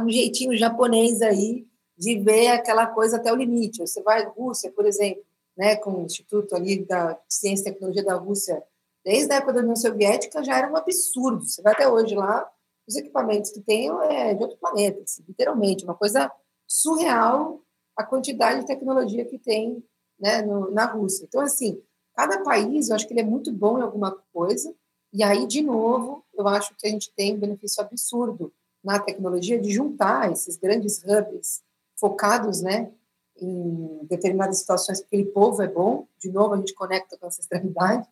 um 0.02 0.10
jeitinho 0.10 0.56
japonês 0.56 1.22
aí 1.22 1.66
de 1.96 2.18
ver 2.18 2.48
aquela 2.48 2.86
coisa 2.86 3.18
até 3.18 3.32
o 3.32 3.36
limite. 3.36 3.78
Você 3.78 4.02
vai 4.02 4.24
à 4.24 4.28
Rússia, 4.28 4.72
por 4.72 4.86
exemplo, 4.86 5.22
né, 5.56 5.76
com 5.76 6.02
o 6.02 6.06
Instituto 6.06 6.56
ali 6.56 6.84
da 6.84 7.18
Ciência 7.28 7.68
e 7.68 7.72
Tecnologia 7.72 8.02
da 8.02 8.14
Rússia, 8.14 8.62
desde 9.04 9.32
a 9.32 9.36
época 9.36 9.52
da 9.52 9.60
União 9.60 9.76
Soviética 9.76 10.42
já 10.42 10.58
era 10.58 10.70
um 10.70 10.76
absurdo. 10.76 11.44
Você 11.46 11.62
vai 11.62 11.74
até 11.74 11.88
hoje 11.88 12.14
lá, 12.14 12.50
os 12.90 12.96
equipamentos 12.96 13.50
que 13.50 13.60
tem 13.60 13.88
é 14.10 14.34
de 14.34 14.42
outro 14.42 14.58
planeta, 14.58 15.00
assim, 15.02 15.24
literalmente, 15.26 15.84
uma 15.84 15.94
coisa 15.94 16.30
surreal 16.66 17.62
a 17.96 18.04
quantidade 18.04 18.60
de 18.60 18.66
tecnologia 18.66 19.24
que 19.24 19.38
tem 19.38 19.82
né, 20.18 20.42
no, 20.42 20.70
na 20.70 20.86
Rússia. 20.86 21.24
Então, 21.24 21.40
assim, 21.40 21.80
cada 22.14 22.42
país, 22.42 22.88
eu 22.88 22.96
acho 22.96 23.06
que 23.06 23.12
ele 23.12 23.20
é 23.20 23.24
muito 23.24 23.52
bom 23.52 23.78
em 23.78 23.82
alguma 23.82 24.16
coisa, 24.32 24.74
e 25.12 25.22
aí, 25.22 25.46
de 25.46 25.62
novo, 25.62 26.24
eu 26.34 26.46
acho 26.46 26.74
que 26.76 26.86
a 26.86 26.90
gente 26.90 27.12
tem 27.14 27.34
um 27.34 27.40
benefício 27.40 27.82
absurdo 27.82 28.52
na 28.82 28.98
tecnologia 28.98 29.60
de 29.60 29.70
juntar 29.70 30.30
esses 30.32 30.56
grandes 30.56 31.02
hubs 31.04 31.62
focados 31.98 32.62
né, 32.62 32.92
em 33.36 34.06
determinadas 34.08 34.58
situações, 34.58 35.00
porque 35.00 35.16
aquele 35.16 35.30
povo 35.30 35.62
é 35.62 35.68
bom, 35.68 36.06
de 36.18 36.30
novo 36.30 36.54
a 36.54 36.56
gente 36.56 36.74
conecta 36.74 37.18
com 37.18 37.26
a 37.26 37.28
ancestralidade, 37.28 38.08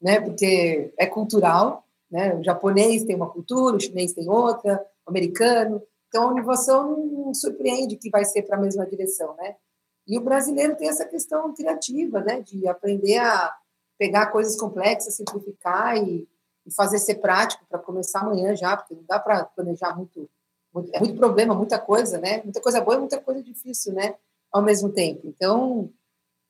né, 0.00 0.20
porque 0.20 0.92
é 0.98 1.06
cultural, 1.06 1.83
né? 2.10 2.34
O 2.34 2.42
japonês 2.42 3.04
tem 3.04 3.16
uma 3.16 3.30
cultura, 3.30 3.76
o 3.76 3.80
chinês 3.80 4.12
tem 4.12 4.28
outra, 4.28 4.84
o 5.06 5.10
americano. 5.10 5.82
Então, 6.08 6.30
a 6.30 6.32
inovação 6.32 6.96
não 7.06 7.34
surpreende 7.34 7.96
que 7.96 8.10
vai 8.10 8.24
ser 8.24 8.42
para 8.42 8.56
a 8.56 8.60
mesma 8.60 8.86
direção, 8.86 9.34
né? 9.36 9.56
E 10.06 10.18
o 10.18 10.20
brasileiro 10.20 10.76
tem 10.76 10.88
essa 10.88 11.04
questão 11.04 11.52
criativa, 11.54 12.20
né? 12.20 12.40
De 12.40 12.68
aprender 12.68 13.18
a 13.18 13.54
pegar 13.98 14.26
coisas 14.26 14.56
complexas, 14.56 15.14
simplificar 15.14 15.96
e, 15.96 16.28
e 16.66 16.74
fazer 16.74 16.98
ser 16.98 17.16
prático 17.16 17.64
para 17.68 17.78
começar 17.78 18.20
amanhã 18.20 18.54
já, 18.54 18.76
porque 18.76 18.94
não 18.94 19.04
dá 19.08 19.18
para 19.18 19.44
planejar 19.44 19.96
muito, 19.96 20.28
muito, 20.72 20.90
é 20.94 21.00
muito 21.00 21.16
problema, 21.16 21.54
muita 21.54 21.78
coisa, 21.78 22.18
né? 22.18 22.42
Muita 22.42 22.60
coisa 22.60 22.80
boa 22.80 22.96
e 22.96 23.00
muita 23.00 23.20
coisa 23.20 23.42
difícil, 23.42 23.92
né? 23.92 24.14
Ao 24.52 24.62
mesmo 24.62 24.92
tempo. 24.92 25.26
Então, 25.26 25.90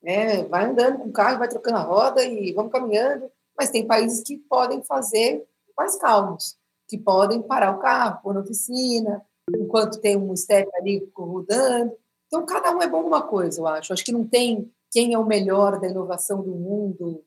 é, 0.02 0.44
vai 0.44 0.66
andando 0.66 0.98
com 0.98 1.09
o 1.09 1.12
carro, 1.12 1.38
vai 1.38 1.48
trocando 1.48 1.78
a 1.78 1.82
roda 1.82 2.24
e 2.24 2.52
vamos 2.52 2.72
caminhando. 2.72 3.30
Mas 3.57 3.70
tem 3.70 3.86
países 3.86 4.22
que 4.22 4.36
podem 4.36 4.82
fazer 4.82 5.46
mais 5.76 5.96
calmos, 5.96 6.57
que 6.88 6.98
podem 6.98 7.42
parar 7.42 7.76
o 7.76 7.80
carro, 7.80 8.22
pôr 8.22 8.34
na 8.34 8.40
oficina, 8.40 9.24
enquanto 9.57 10.00
tem 10.00 10.16
um 10.16 10.36
step 10.36 10.68
ali 10.76 11.11
rodando. 11.14 11.96
Então, 12.26 12.44
cada 12.46 12.74
um 12.74 12.82
é 12.82 12.88
bom 12.88 13.02
numa 13.02 13.22
coisa, 13.22 13.61
eu 13.61 13.66
acho. 13.66 13.92
Acho 13.92 14.05
que 14.05 14.12
não 14.12 14.26
tem 14.26 14.72
quem 14.90 15.14
é 15.14 15.18
o 15.18 15.26
melhor 15.26 15.80
da 15.80 15.88
inovação 15.88 16.42
do 16.42 16.52
mundo. 16.52 17.24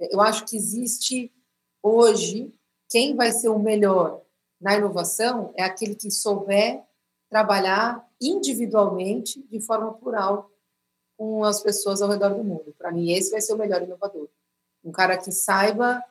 Eu 0.00 0.20
acho 0.20 0.44
que 0.44 0.56
existe 0.56 1.32
hoje 1.82 2.52
quem 2.88 3.14
vai 3.14 3.32
ser 3.32 3.48
o 3.48 3.58
melhor 3.58 4.22
na 4.60 4.76
inovação 4.76 5.52
é 5.56 5.62
aquele 5.62 5.94
que 5.94 6.10
souber 6.10 6.82
trabalhar 7.28 8.08
individualmente, 8.20 9.42
de 9.48 9.60
forma 9.60 9.92
plural, 9.94 10.50
com 11.16 11.44
as 11.44 11.60
pessoas 11.60 12.00
ao 12.00 12.08
redor 12.08 12.30
do 12.30 12.44
mundo. 12.44 12.74
Para 12.78 12.92
mim, 12.92 13.12
esse 13.12 13.30
vai 13.30 13.40
ser 13.40 13.54
o 13.54 13.58
melhor 13.58 13.82
inovador. 13.82 14.28
Um 14.84 14.92
cara 14.92 15.16
que 15.16 15.32
saiba 15.32 16.02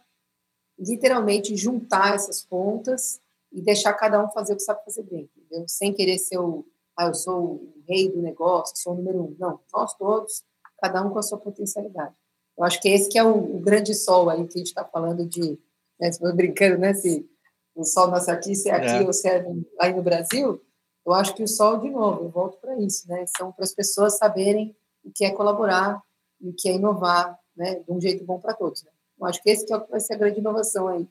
literalmente 0.77 1.55
juntar 1.55 2.15
essas 2.15 2.41
pontas 2.41 3.21
e 3.51 3.61
deixar 3.61 3.93
cada 3.93 4.23
um 4.23 4.29
fazer 4.29 4.53
o 4.53 4.55
que 4.57 4.63
sabe 4.63 4.83
fazer 4.83 5.03
bem, 5.03 5.29
entendeu? 5.37 5.65
Sem 5.67 5.93
querer 5.93 6.17
ser 6.17 6.39
o, 6.39 6.65
ah, 6.97 7.05
eu 7.05 7.13
sou 7.13 7.43
o 7.43 7.83
rei 7.87 8.09
do 8.09 8.21
negócio, 8.21 8.75
sou 8.77 8.93
o 8.93 8.95
número 8.97 9.23
um. 9.23 9.35
Não, 9.39 9.59
nós 9.71 9.93
todos, 9.95 10.43
cada 10.81 11.05
um 11.05 11.11
com 11.11 11.19
a 11.19 11.23
sua 11.23 11.37
potencialidade. 11.37 12.15
Eu 12.57 12.63
acho 12.63 12.81
que 12.81 12.89
esse 12.89 13.09
que 13.09 13.17
é 13.17 13.23
o, 13.23 13.55
o 13.57 13.59
grande 13.59 13.93
sol 13.93 14.29
aí 14.29 14.45
que 14.47 14.55
a 14.55 14.57
gente 14.57 14.67
está 14.67 14.83
falando 14.83 15.25
de, 15.25 15.59
né, 15.99 16.09
brincando, 16.33 16.79
né, 16.79 16.93
se 16.93 17.27
o 17.75 17.83
sol 17.83 18.07
nasce 18.07 18.31
aqui, 18.31 18.55
se 18.55 18.69
é 18.69 18.73
aqui 18.73 19.03
é. 19.03 19.05
ou 19.05 19.13
se 19.13 19.27
é 19.27 19.45
aí 19.79 19.93
no 19.93 20.03
Brasil, 20.03 20.61
eu 21.05 21.13
acho 21.13 21.35
que 21.35 21.43
o 21.43 21.47
sol, 21.47 21.79
de 21.79 21.89
novo, 21.89 22.23
eu 22.23 22.29
volto 22.29 22.57
para 22.59 22.77
isso, 22.79 23.07
né, 23.07 23.25
são 23.37 23.51
para 23.51 23.63
as 23.63 23.73
pessoas 23.73 24.17
saberem 24.17 24.75
o 25.03 25.11
que 25.11 25.25
é 25.25 25.31
colaborar 25.31 26.01
o 26.43 26.53
que 26.53 26.67
é 26.69 26.73
inovar, 26.73 27.39
né, 27.55 27.75
de 27.75 27.91
um 27.91 27.99
jeito 27.99 28.23
bom 28.23 28.39
para 28.39 28.53
todos, 28.53 28.83
né. 28.83 28.91
Eu 29.19 29.27
acho 29.27 29.41
que 29.41 29.49
esse 29.49 29.65
que, 29.65 29.73
é, 29.73 29.77
vai 29.77 29.99
ser 29.99 30.13
a 30.13 30.17
grande 30.17 30.39
inovação 30.39 30.87
aí, 30.87 31.07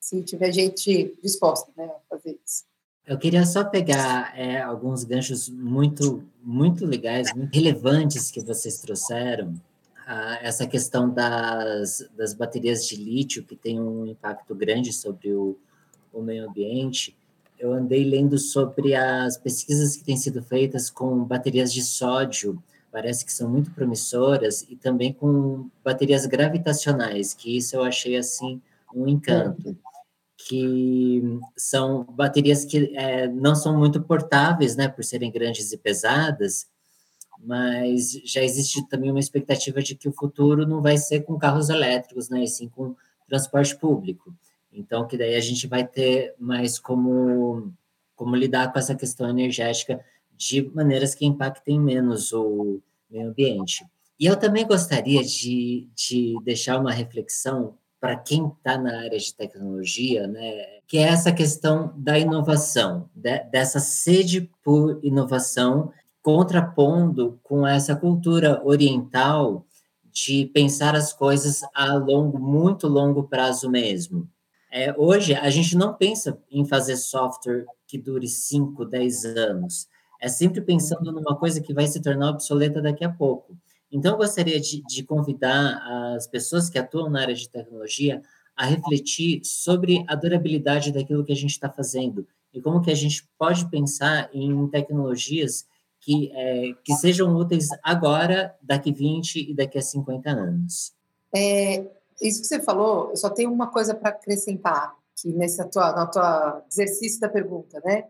se 0.00 0.22
tiver 0.22 0.52
gente 0.52 1.16
disposta, 1.22 1.70
né, 1.76 1.84
a 1.84 2.00
fazer 2.08 2.38
isso. 2.44 2.64
Eu 3.06 3.16
queria 3.16 3.44
só 3.46 3.64
pegar 3.64 4.38
é, 4.38 4.60
alguns 4.60 5.02
ganchos 5.02 5.48
muito, 5.48 6.22
muito 6.42 6.84
legais, 6.84 7.34
muito 7.34 7.54
relevantes 7.54 8.30
que 8.30 8.40
vocês 8.40 8.78
trouxeram. 8.78 9.54
Ah, 10.06 10.38
essa 10.42 10.66
questão 10.66 11.08
das, 11.08 12.06
das 12.14 12.34
baterias 12.34 12.86
de 12.86 12.96
lítio, 12.96 13.44
que 13.44 13.56
tem 13.56 13.80
um 13.80 14.06
impacto 14.06 14.54
grande 14.54 14.92
sobre 14.92 15.32
o, 15.32 15.56
o 16.12 16.20
meio 16.20 16.48
ambiente. 16.48 17.16
Eu 17.58 17.72
andei 17.72 18.04
lendo 18.04 18.38
sobre 18.38 18.94
as 18.94 19.38
pesquisas 19.38 19.96
que 19.96 20.04
têm 20.04 20.16
sido 20.16 20.42
feitas 20.42 20.90
com 20.90 21.24
baterias 21.24 21.72
de 21.72 21.82
sódio, 21.82 22.62
parece 22.90 23.24
que 23.24 23.32
são 23.32 23.48
muito 23.48 23.70
promissoras, 23.72 24.62
e 24.68 24.76
também 24.76 25.12
com 25.12 25.68
baterias 25.84 26.26
gravitacionais, 26.26 27.34
que 27.34 27.56
isso 27.56 27.76
eu 27.76 27.82
achei 27.82 28.16
assim 28.16 28.60
um 28.94 29.06
encanto 29.06 29.76
que 30.36 31.22
são 31.56 32.04
baterias 32.04 32.64
que 32.64 32.96
é, 32.96 33.26
não 33.26 33.54
são 33.54 33.76
muito 33.76 34.00
portáveis, 34.00 34.76
né, 34.76 34.88
por 34.88 35.04
serem 35.04 35.30
grandes 35.30 35.72
e 35.72 35.76
pesadas, 35.76 36.66
mas 37.40 38.12
já 38.24 38.42
existe 38.42 38.86
também 38.88 39.10
uma 39.10 39.20
expectativa 39.20 39.82
de 39.82 39.94
que 39.94 40.08
o 40.08 40.12
futuro 40.12 40.66
não 40.66 40.80
vai 40.80 40.96
ser 40.96 41.20
com 41.20 41.38
carros 41.38 41.68
elétricos, 41.68 42.28
né, 42.28 42.44
e 42.44 42.48
sim 42.48 42.68
com 42.68 42.94
transporte 43.28 43.76
público. 43.76 44.34
Então, 44.72 45.06
que 45.06 45.18
daí 45.18 45.34
a 45.34 45.40
gente 45.40 45.66
vai 45.66 45.86
ter 45.86 46.34
mais 46.38 46.78
como, 46.78 47.72
como 48.14 48.36
lidar 48.36 48.72
com 48.72 48.78
essa 48.78 48.94
questão 48.94 49.28
energética 49.28 50.00
de 50.38 50.70
maneiras 50.74 51.14
que 51.14 51.26
impactem 51.26 51.78
menos 51.80 52.32
o 52.32 52.80
meio 53.10 53.28
ambiente. 53.28 53.84
E 54.18 54.26
eu 54.26 54.36
também 54.36 54.66
gostaria 54.66 55.22
de, 55.22 55.88
de 55.94 56.36
deixar 56.44 56.80
uma 56.80 56.92
reflexão 56.92 57.74
para 58.00 58.16
quem 58.16 58.46
está 58.46 58.78
na 58.78 59.00
área 59.00 59.18
de 59.18 59.34
tecnologia, 59.34 60.26
né, 60.28 60.80
que 60.86 60.98
é 60.98 61.02
essa 61.02 61.32
questão 61.32 61.92
da 61.96 62.16
inovação, 62.16 63.10
de, 63.14 63.40
dessa 63.44 63.80
sede 63.80 64.48
por 64.62 65.00
inovação, 65.02 65.92
contrapondo 66.22 67.40
com 67.42 67.66
essa 67.66 67.96
cultura 67.96 68.60
oriental 68.64 69.66
de 70.12 70.46
pensar 70.46 70.94
as 70.94 71.12
coisas 71.12 71.60
a 71.74 71.94
longo, 71.94 72.38
muito 72.38 72.86
longo 72.86 73.24
prazo 73.24 73.68
mesmo. 73.68 74.28
É, 74.70 74.94
hoje, 74.96 75.34
a 75.34 75.48
gente 75.48 75.76
não 75.76 75.94
pensa 75.94 76.38
em 76.50 76.64
fazer 76.66 76.96
software 76.96 77.64
que 77.86 77.96
dure 77.96 78.28
5, 78.28 78.84
10 78.84 79.24
anos. 79.24 79.88
É 80.20 80.28
sempre 80.28 80.60
pensando 80.60 81.12
numa 81.12 81.36
coisa 81.36 81.60
que 81.60 81.72
vai 81.72 81.86
se 81.86 82.00
tornar 82.00 82.30
obsoleta 82.30 82.82
daqui 82.82 83.04
a 83.04 83.12
pouco. 83.12 83.56
Então, 83.90 84.12
eu 84.12 84.18
gostaria 84.18 84.60
de, 84.60 84.82
de 84.82 85.02
convidar 85.02 85.78
as 86.14 86.26
pessoas 86.26 86.68
que 86.68 86.78
atuam 86.78 87.08
na 87.08 87.22
área 87.22 87.34
de 87.34 87.48
tecnologia 87.48 88.20
a 88.56 88.66
refletir 88.66 89.40
sobre 89.44 90.04
a 90.08 90.14
durabilidade 90.14 90.92
daquilo 90.92 91.24
que 91.24 91.32
a 91.32 91.36
gente 91.36 91.52
está 91.52 91.70
fazendo 91.70 92.26
e 92.52 92.60
como 92.60 92.82
que 92.82 92.90
a 92.90 92.94
gente 92.94 93.26
pode 93.38 93.70
pensar 93.70 94.28
em 94.32 94.66
tecnologias 94.68 95.66
que, 96.00 96.30
é, 96.34 96.72
que 96.84 96.92
sejam 96.94 97.34
úteis 97.36 97.68
agora, 97.82 98.54
daqui 98.62 98.92
20 98.92 99.50
e 99.50 99.54
daqui 99.54 99.78
a 99.78 99.82
50 99.82 100.30
anos. 100.30 100.92
É, 101.34 101.86
isso 102.20 102.40
que 102.40 102.46
você 102.46 102.60
falou, 102.60 103.10
eu 103.10 103.16
só 103.16 103.30
tenho 103.30 103.52
uma 103.52 103.68
coisa 103.68 103.94
para 103.94 104.10
acrescentar 104.10 104.96
aqui 105.12 105.32
nesse 105.32 105.64
tua, 105.70 105.92
no 105.92 106.10
tua 106.10 106.64
exercício 106.70 107.20
da 107.20 107.28
pergunta, 107.28 107.80
né? 107.84 108.04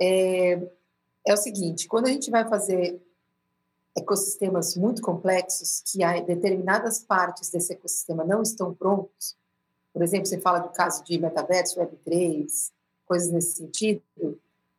É, 0.00 0.70
é 1.26 1.34
o 1.34 1.36
seguinte, 1.36 1.88
quando 1.88 2.06
a 2.06 2.10
gente 2.10 2.30
vai 2.30 2.48
fazer 2.48 3.00
ecossistemas 3.96 4.76
muito 4.76 5.02
complexos, 5.02 5.82
que 5.84 5.98
determinadas 6.22 7.00
partes 7.00 7.50
desse 7.50 7.72
ecossistema 7.72 8.24
não 8.24 8.42
estão 8.42 8.74
prontos, 8.74 9.36
por 9.92 10.02
exemplo, 10.02 10.26
você 10.26 10.40
fala 10.40 10.60
do 10.60 10.68
caso 10.70 11.02
de 11.04 11.18
metaverso, 11.18 11.80
Web3, 11.80 12.70
coisas 13.04 13.30
nesse 13.30 13.56
sentido, 13.56 14.02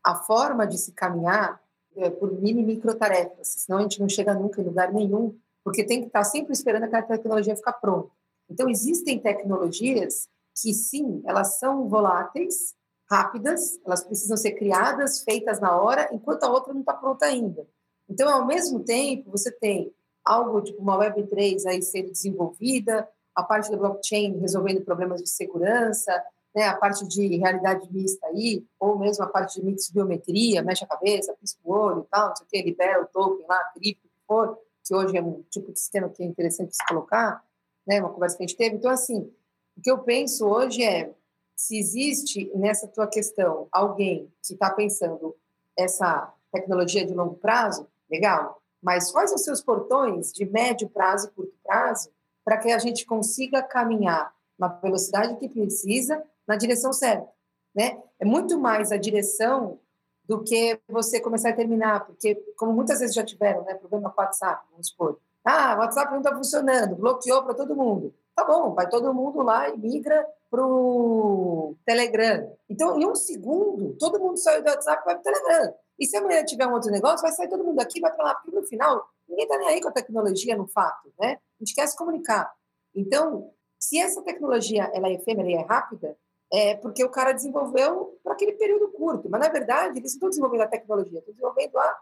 a 0.04 0.16
forma 0.16 0.66
de 0.66 0.78
se 0.78 0.94
caminhar 0.94 1.62
é 1.96 2.10
por 2.10 2.32
mini 2.32 2.64
micro 2.64 2.96
tarefas, 2.96 3.48
senão 3.48 3.80
a 3.80 3.82
gente 3.82 4.00
não 4.00 4.08
chega 4.08 4.34
nunca 4.34 4.62
em 4.62 4.66
lugar 4.66 4.94
nenhum, 4.94 5.38
porque 5.64 5.84
tem 5.84 6.00
que 6.00 6.08
estar 6.08 6.24
sempre 6.24 6.54
esperando 6.54 6.84
aquela 6.84 7.04
tecnologia 7.04 7.56
ficar 7.56 7.74
pronta. 7.74 8.10
Então, 8.50 8.70
existem 8.70 9.20
tecnologias 9.20 10.30
que, 10.56 10.74
sim, 10.74 11.22
elas 11.26 11.60
são 11.60 11.88
voláteis, 11.88 12.76
rápidas, 13.12 13.78
elas 13.86 14.05
precisam 14.05 14.38
ser 14.38 14.53
criadas, 14.53 15.22
feitas 15.22 15.59
na 15.59 15.78
hora, 15.78 16.09
enquanto 16.14 16.45
a 16.45 16.49
outra 16.49 16.74
não 16.74 16.80
está 16.80 16.93
pronta 16.93 17.26
ainda. 17.26 17.68
Então, 18.09 18.30
ao 18.30 18.45
mesmo 18.45 18.80
tempo, 18.86 19.30
você 19.30 19.51
tem 19.51 19.93
algo 20.24 20.62
tipo 20.62 20.82
uma 20.82 20.97
Web3 20.97 21.66
aí 21.68 21.82
sendo 21.82 22.12
desenvolvida, 22.12 23.05
a 23.36 23.43
parte 23.43 23.70
da 23.70 23.76
blockchain 23.76 24.39
resolvendo 24.39 24.86
problemas 24.86 25.22
de 25.22 25.30
segurança, 25.30 26.24
né, 26.55 26.68
a 26.68 26.78
parte 26.78 27.05
de 27.05 27.38
realidade 27.38 27.88
mista 27.91 28.28
aí, 28.28 28.66
ou 28.80 28.97
mesmo 28.97 29.26
a 29.26 29.28
parte 29.28 29.59
de 29.59 29.66
mix 29.66 29.89
biometria, 29.89 30.64
mexe 30.64 30.84
a 30.86 30.88
cabeça, 30.88 31.36
pisca 31.39 31.59
o 31.64 31.72
olho 31.74 32.01
e 32.01 32.09
tal, 32.09 32.30
não 32.30 32.36
sei 32.36 32.45
o 32.45 32.49
que, 32.49 32.62
libera 32.62 33.01
o 33.01 33.07
token 33.07 33.45
lá, 33.47 33.59
cripto, 33.74 34.07
que 34.07 34.26
for, 34.26 34.57
que 34.86 34.95
hoje 34.95 35.18
é 35.18 35.22
um 35.22 35.43
tipo 35.49 35.72
de 35.72 35.80
sistema 35.80 36.07
que 36.09 36.24
é 36.24 36.26
interessante 36.26 36.76
se 36.76 36.86
colocar, 36.88 37.43
né, 37.86 37.99
uma 37.99 38.09
conversa 38.09 38.38
que 38.38 38.43
a 38.43 38.47
gente 38.47 38.57
teve. 38.57 38.76
Então, 38.78 38.91
assim, 38.91 39.32
o 39.78 39.82
que 39.82 39.91
eu 39.91 39.99
penso 39.99 40.45
hoje 40.45 40.84
é, 40.84 41.14
se 41.62 41.78
existe 41.78 42.51
nessa 42.55 42.88
tua 42.88 43.05
questão 43.05 43.68
alguém 43.72 44.34
que 44.43 44.53
está 44.53 44.72
pensando 44.72 45.36
essa 45.78 46.34
tecnologia 46.51 47.05
de 47.05 47.14
longo 47.14 47.36
prazo, 47.36 47.88
legal. 48.09 48.59
Mas 48.82 49.12
quais 49.12 49.32
os 49.32 49.43
seus 49.43 49.62
portões 49.62 50.34
de 50.34 50.43
médio 50.43 50.89
prazo 50.89 51.28
e 51.28 51.32
curto 51.32 51.53
prazo 51.64 52.09
para 52.43 52.57
que 52.57 52.72
a 52.72 52.80
gente 52.80 53.05
consiga 53.05 53.62
caminhar 53.62 54.34
na 54.57 54.70
velocidade 54.70 55.38
que 55.38 55.47
precisa, 55.47 56.24
na 56.47 56.55
direção 56.55 56.91
certa, 56.91 57.30
né? 57.76 58.01
É 58.20 58.26
muito 58.26 58.59
mais 58.59 58.91
a 58.91 58.97
direção 58.97 59.80
do 60.26 60.43
que 60.43 60.80
você 60.89 61.20
começar 61.20 61.49
a 61.49 61.55
terminar, 61.55 62.05
porque 62.07 62.36
como 62.57 62.74
muitas 62.74 62.99
vezes 62.99 63.16
já 63.16 63.24
tiveram, 63.24 63.64
né, 63.66 63.76
problema 63.76 64.09
com 64.09 64.20
o 64.20 64.24
WhatsApp, 64.24 64.66
vamos 64.72 64.88
supor. 64.88 65.20
Ah, 65.45 65.76
o 65.76 65.80
WhatsApp 65.80 66.12
não 66.12 66.22
está 66.22 66.36
funcionando, 66.36 66.95
bloqueou 66.95 67.43
para 67.43 67.53
todo 67.53 67.76
mundo. 67.76 68.14
Tá 68.36 68.43
bom, 68.43 68.74
vai 68.74 68.89
todo 68.89 69.14
mundo 69.14 69.43
lá 69.43 69.70
e 69.70 69.78
migra 69.78 70.28
para 70.52 70.68
o 70.68 71.78
Telegram. 71.86 72.56
Então, 72.70 72.99
em 72.99 73.08
um 73.08 73.16
segundo, 73.16 73.95
todo 73.97 74.20
mundo 74.20 74.38
saiu 74.38 74.62
do 74.62 74.70
WhatsApp 74.70 75.02
e 75.02 75.06
vai 75.06 75.16
para 75.16 75.22
o 75.22 75.24
Telegram. 75.24 75.74
E 75.97 76.06
se 76.06 76.18
amanhã 76.18 76.43
tiver 76.43 76.68
um 76.68 76.74
outro 76.74 76.91
negócio, 76.91 77.22
vai 77.22 77.32
sair 77.32 77.47
todo 77.47 77.64
mundo 77.64 77.78
daqui, 77.78 78.02
vai 78.02 78.14
para 78.14 78.26
lá, 78.26 78.36
porque 78.36 78.54
no 78.54 78.68
final 78.68 79.10
ninguém 79.30 79.45
está 79.45 79.58
nem 79.58 79.70
aí 79.70 79.82
com 79.82 79.88
a 79.88 79.93
tecnologia 79.93 80.58
no 80.58 80.68
fato, 80.68 81.12
né? 81.18 81.39
A 81.60 81.64
gente 81.64 81.74
quer 81.74 81.88
se 81.88 81.95
comunicar. 81.95 82.52
Então, 82.93 83.49
se 83.80 83.97
essa 83.97 84.22
tecnologia 84.22 84.91
ela 84.93 85.08
é 85.08 85.14
efêmera 85.14 85.49
e 85.49 85.54
é 85.54 85.62
rápida, 85.62 86.18
é 86.52 86.76
porque 86.76 87.04
o 87.04 87.10
cara 87.10 87.32
desenvolveu 87.32 88.20
para 88.22 88.34
aquele 88.34 88.52
período 88.54 88.89
curto. 88.89 89.30
Mas, 89.30 89.39
na 89.39 89.47
verdade, 89.47 89.99
eles 89.99 90.12
não 90.12 90.16
estão 90.16 90.30
desenvolvendo 90.30 90.62
a 90.62 90.68
tecnologia, 90.68 91.20
estão 91.20 91.34
desenvolvendo 91.34 91.78
a 91.78 91.99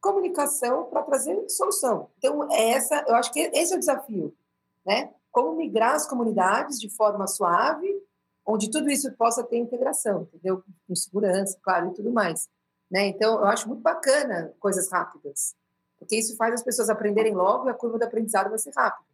comunicação 0.00 0.86
para 0.86 1.02
trazer 1.02 1.48
solução. 1.48 2.10
Então, 2.18 2.50
é 2.50 2.70
essa, 2.70 3.04
eu 3.06 3.14
acho 3.14 3.32
que 3.32 3.38
esse 3.54 3.72
é 3.72 3.76
o 3.76 3.78
desafio, 3.78 4.34
né? 4.84 5.12
Como 5.32 5.56
migrar 5.56 5.94
as 5.94 6.06
comunidades 6.06 6.78
de 6.78 6.88
forma 6.88 7.26
suave, 7.26 7.88
onde 8.46 8.70
tudo 8.70 8.90
isso 8.90 9.10
possa 9.12 9.42
ter 9.42 9.56
integração, 9.56 10.22
entendeu? 10.22 10.62
Com 10.86 10.94
segurança, 10.94 11.58
claro, 11.62 11.90
e 11.90 11.94
tudo 11.94 12.12
mais. 12.12 12.48
Né? 12.90 13.06
Então, 13.06 13.40
eu 13.40 13.46
acho 13.46 13.66
muito 13.66 13.80
bacana 13.80 14.52
coisas 14.60 14.90
rápidas, 14.90 15.56
porque 15.98 16.16
isso 16.16 16.36
faz 16.36 16.54
as 16.54 16.62
pessoas 16.62 16.90
aprenderem 16.90 17.34
logo 17.34 17.66
e 17.66 17.70
a 17.70 17.74
curva 17.74 17.98
do 17.98 18.04
aprendizado 18.04 18.50
vai 18.50 18.58
ser 18.58 18.72
rápida. 18.76 19.08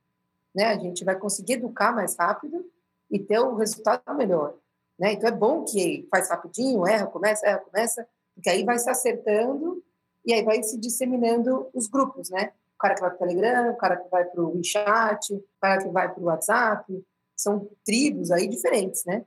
Né? 0.54 0.66
A 0.66 0.78
gente 0.78 1.04
vai 1.04 1.16
conseguir 1.16 1.54
educar 1.54 1.92
mais 1.92 2.16
rápido 2.16 2.68
e 3.10 3.18
ter 3.18 3.40
um 3.40 3.54
resultado 3.54 4.02
melhor. 4.16 4.54
Né? 4.98 5.12
Então, 5.12 5.28
é 5.28 5.32
bom 5.32 5.64
que 5.64 6.08
faz 6.10 6.28
rapidinho, 6.28 6.86
erra, 6.86 7.06
começa, 7.06 7.46
erra, 7.46 7.60
começa, 7.60 8.06
porque 8.34 8.50
aí 8.50 8.64
vai 8.64 8.78
se 8.78 8.90
acertando 8.90 9.82
e 10.24 10.32
aí 10.32 10.42
vai 10.42 10.62
se 10.62 10.76
disseminando 10.76 11.68
os 11.72 11.86
grupos, 11.86 12.30
né? 12.30 12.52
O 12.78 12.80
cara 12.80 12.94
que 12.94 13.00
vai 13.00 13.10
para 13.10 13.16
o 13.16 13.28
Telegram, 13.28 13.70
o 13.70 13.76
cara 13.76 13.96
que 13.96 14.08
vai 14.08 14.24
para 14.24 14.40
o 14.40 14.56
WeChat, 14.56 15.34
o 15.34 15.44
cara 15.60 15.82
que 15.82 15.88
vai 15.88 16.08
para 16.08 16.22
o 16.22 16.26
WhatsApp. 16.26 17.04
São 17.36 17.68
tribos 17.84 18.30
aí 18.30 18.48
diferentes, 18.48 19.04
né? 19.04 19.24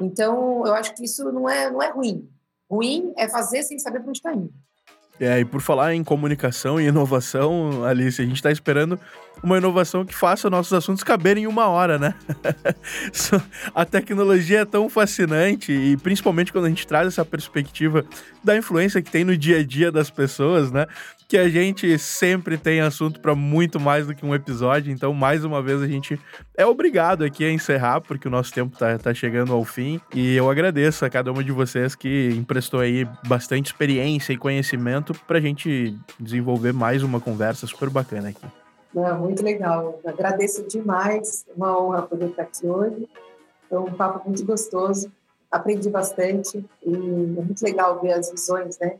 Então, 0.00 0.66
eu 0.66 0.74
acho 0.74 0.94
que 0.94 1.04
isso 1.04 1.30
não 1.30 1.48
é, 1.48 1.70
não 1.70 1.82
é 1.82 1.90
ruim. 1.90 2.28
Ruim 2.70 3.12
é 3.16 3.28
fazer 3.28 3.62
sem 3.62 3.78
saber 3.78 4.00
para 4.00 4.08
onde 4.08 4.18
está 4.18 4.32
indo. 4.32 4.52
É, 5.18 5.40
e 5.40 5.44
por 5.44 5.62
falar 5.62 5.94
em 5.94 6.04
comunicação 6.04 6.78
e 6.78 6.86
inovação, 6.86 7.84
Alice, 7.84 8.20
a 8.20 8.24
gente 8.24 8.36
está 8.36 8.50
esperando 8.50 9.00
uma 9.42 9.56
inovação 9.56 10.04
que 10.04 10.14
faça 10.14 10.50
nossos 10.50 10.72
assuntos 10.72 11.02
caberem 11.02 11.44
em 11.44 11.46
uma 11.46 11.68
hora, 11.68 11.98
né? 11.98 12.14
a 13.74 13.84
tecnologia 13.84 14.60
é 14.60 14.64
tão 14.66 14.90
fascinante 14.90 15.72
e 15.72 15.96
principalmente 15.96 16.52
quando 16.52 16.66
a 16.66 16.68
gente 16.68 16.86
traz 16.86 17.08
essa 17.08 17.24
perspectiva 17.24 18.04
da 18.44 18.56
influência 18.56 19.00
que 19.00 19.10
tem 19.10 19.24
no 19.24 19.36
dia 19.36 19.58
a 19.58 19.64
dia 19.64 19.90
das 19.90 20.10
pessoas, 20.10 20.70
né? 20.70 20.86
Que 21.28 21.36
a 21.36 21.48
gente 21.48 21.98
sempre 21.98 22.56
tem 22.56 22.80
assunto 22.80 23.20
para 23.20 23.34
muito 23.34 23.80
mais 23.80 24.06
do 24.06 24.14
que 24.14 24.24
um 24.24 24.34
episódio. 24.34 24.92
Então, 24.92 25.12
mais 25.12 25.44
uma 25.44 25.60
vez, 25.60 25.82
a 25.82 25.86
gente 25.86 26.18
é 26.56 26.64
obrigado 26.64 27.24
aqui 27.24 27.44
a 27.44 27.50
encerrar, 27.50 28.00
porque 28.00 28.28
o 28.28 28.30
nosso 28.30 28.52
tempo 28.52 28.78
tá, 28.78 28.96
tá 28.96 29.12
chegando 29.12 29.52
ao 29.52 29.64
fim. 29.64 30.00
E 30.14 30.36
eu 30.36 30.48
agradeço 30.48 31.04
a 31.04 31.10
cada 31.10 31.32
uma 31.32 31.42
de 31.42 31.50
vocês 31.50 31.96
que 31.96 32.30
emprestou 32.36 32.78
aí 32.78 33.08
bastante 33.26 33.66
experiência 33.66 34.32
e 34.32 34.36
conhecimento 34.36 35.14
para 35.26 35.38
a 35.38 35.40
gente 35.40 35.98
desenvolver 36.20 36.72
mais 36.72 37.02
uma 37.02 37.20
conversa 37.20 37.66
super 37.66 37.90
bacana 37.90 38.28
aqui. 38.28 38.46
Não, 38.94 39.18
muito 39.18 39.42
legal. 39.42 40.00
Agradeço 40.06 40.66
demais. 40.68 41.44
Uma 41.56 41.78
honra 41.78 42.02
poder 42.02 42.30
estar 42.30 42.44
aqui 42.44 42.66
hoje. 42.66 43.08
Foi 43.68 43.78
um 43.78 43.92
papo 43.92 44.26
muito 44.26 44.44
gostoso. 44.44 45.12
Aprendi 45.50 45.90
bastante 45.90 46.64
e 46.84 46.94
é 46.94 47.42
muito 47.42 47.62
legal 47.62 48.00
ver 48.00 48.12
as 48.12 48.30
visões, 48.30 48.78
né, 48.78 48.96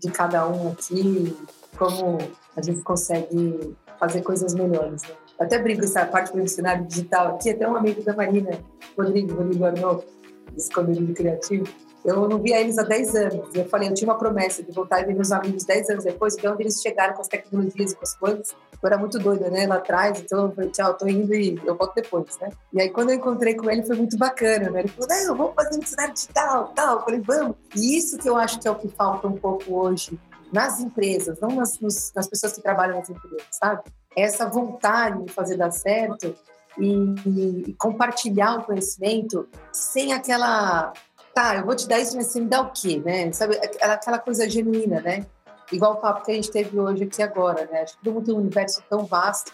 de 0.00 0.10
cada 0.10 0.48
um 0.48 0.72
aqui, 0.72 1.36
como 1.78 2.18
a 2.56 2.62
gente 2.62 2.80
consegue 2.82 3.76
fazer 3.98 4.22
coisas 4.22 4.54
melhores. 4.54 5.02
Né? 5.02 5.14
Até 5.38 5.58
brinco 5.58 5.84
essa 5.84 6.04
parte 6.06 6.32
do 6.32 6.42
digital 6.86 7.36
aqui. 7.36 7.50
Até 7.50 7.68
um 7.68 7.76
amigo 7.76 8.02
da 8.02 8.14
Marina, 8.14 8.58
Rodrigo, 8.96 9.34
Rodrigo 9.34 9.64
Arnaud, 9.64 10.04
desse 10.52 10.70
condomínio 10.72 11.14
criativo, 11.14 11.66
eu 12.04 12.28
não 12.28 12.38
via 12.38 12.60
eles 12.60 12.78
há 12.78 12.82
10 12.82 13.14
anos. 13.14 13.54
Eu 13.54 13.68
falei, 13.68 13.88
eu 13.88 13.94
tinha 13.94 14.08
uma 14.08 14.18
promessa 14.18 14.62
de 14.62 14.72
voltar 14.72 15.00
e 15.00 15.04
ver 15.04 15.14
meus 15.14 15.30
amigos 15.32 15.64
10 15.64 15.90
anos 15.90 16.04
depois, 16.04 16.36
então 16.36 16.56
eles 16.58 16.80
chegaram 16.80 17.14
com 17.14 17.20
as 17.20 17.28
tecnologias 17.28 17.92
e 17.92 17.96
com 17.96 18.02
as 18.02 18.14
coisas. 18.14 18.54
Eu 18.82 18.86
era 18.86 18.96
muito 18.96 19.18
doida, 19.18 19.50
né, 19.50 19.66
lá 19.66 19.76
atrás, 19.76 20.18
então 20.20 20.46
eu 20.46 20.52
falei, 20.52 20.70
tchau, 20.70 20.94
tô 20.94 21.06
indo 21.06 21.34
e 21.34 21.60
eu 21.66 21.76
volto 21.76 21.94
depois, 21.94 22.38
né? 22.40 22.48
E 22.72 22.80
aí 22.80 22.88
quando 22.88 23.10
eu 23.10 23.16
encontrei 23.16 23.54
com 23.54 23.70
ele 23.70 23.82
foi 23.82 23.96
muito 23.96 24.16
bacana, 24.16 24.70
né? 24.70 24.80
Ele 24.80 24.88
falou, 24.88 25.08
não, 25.08 25.36
vamos 25.36 25.54
fazer 25.54 25.78
um 25.78 25.86
cenário 25.86 26.14
digital, 26.14 26.72
tal. 26.74 26.96
Eu 26.96 27.02
falei, 27.02 27.20
vamos. 27.20 27.56
E 27.76 27.98
isso 27.98 28.16
que 28.16 28.28
eu 28.28 28.36
acho 28.36 28.58
que 28.58 28.66
é 28.66 28.70
o 28.70 28.76
que 28.76 28.88
falta 28.88 29.28
um 29.28 29.36
pouco 29.36 29.74
hoje 29.74 30.18
nas 30.50 30.80
empresas, 30.80 31.38
não 31.40 31.50
nas, 31.50 31.78
nos, 31.78 32.12
nas 32.14 32.26
pessoas 32.26 32.54
que 32.54 32.62
trabalham 32.62 32.96
nas 32.96 33.08
empresas, 33.08 33.46
sabe? 33.50 33.82
Essa 34.16 34.46
vontade 34.48 35.24
de 35.24 35.32
fazer 35.32 35.56
dar 35.56 35.70
certo 35.70 36.34
e, 36.78 37.68
e 37.68 37.74
compartilhar 37.74 38.58
o 38.58 38.64
conhecimento 38.64 39.48
sem 39.72 40.12
aquela 40.12 40.92
tá, 41.34 41.56
eu 41.56 41.64
vou 41.64 41.74
te 41.74 41.88
dar 41.88 41.98
isso, 41.98 42.16
mas 42.16 42.26
você 42.26 42.40
me 42.40 42.46
dá 42.46 42.60
o 42.60 42.70
quê, 42.70 43.02
né? 43.04 43.30
Sabe, 43.32 43.56
aquela 43.80 44.18
coisa 44.18 44.48
genuína, 44.48 45.00
né? 45.00 45.26
Igual 45.72 45.94
o 45.94 45.96
papo 45.96 46.24
que 46.24 46.32
a 46.32 46.34
gente 46.34 46.50
teve 46.50 46.78
hoje 46.78 47.04
aqui 47.04 47.22
agora, 47.22 47.68
né? 47.70 47.82
Acho 47.82 47.96
que 47.96 48.04
todo 48.04 48.14
mundo 48.14 48.26
tem 48.26 48.34
um 48.34 48.38
universo 48.38 48.82
tão 48.88 49.04
vasto. 49.04 49.52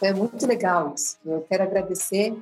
É 0.00 0.12
muito 0.12 0.46
legal 0.46 0.92
isso. 0.94 1.16
Eu 1.24 1.44
quero 1.48 1.62
agradecer 1.62 2.34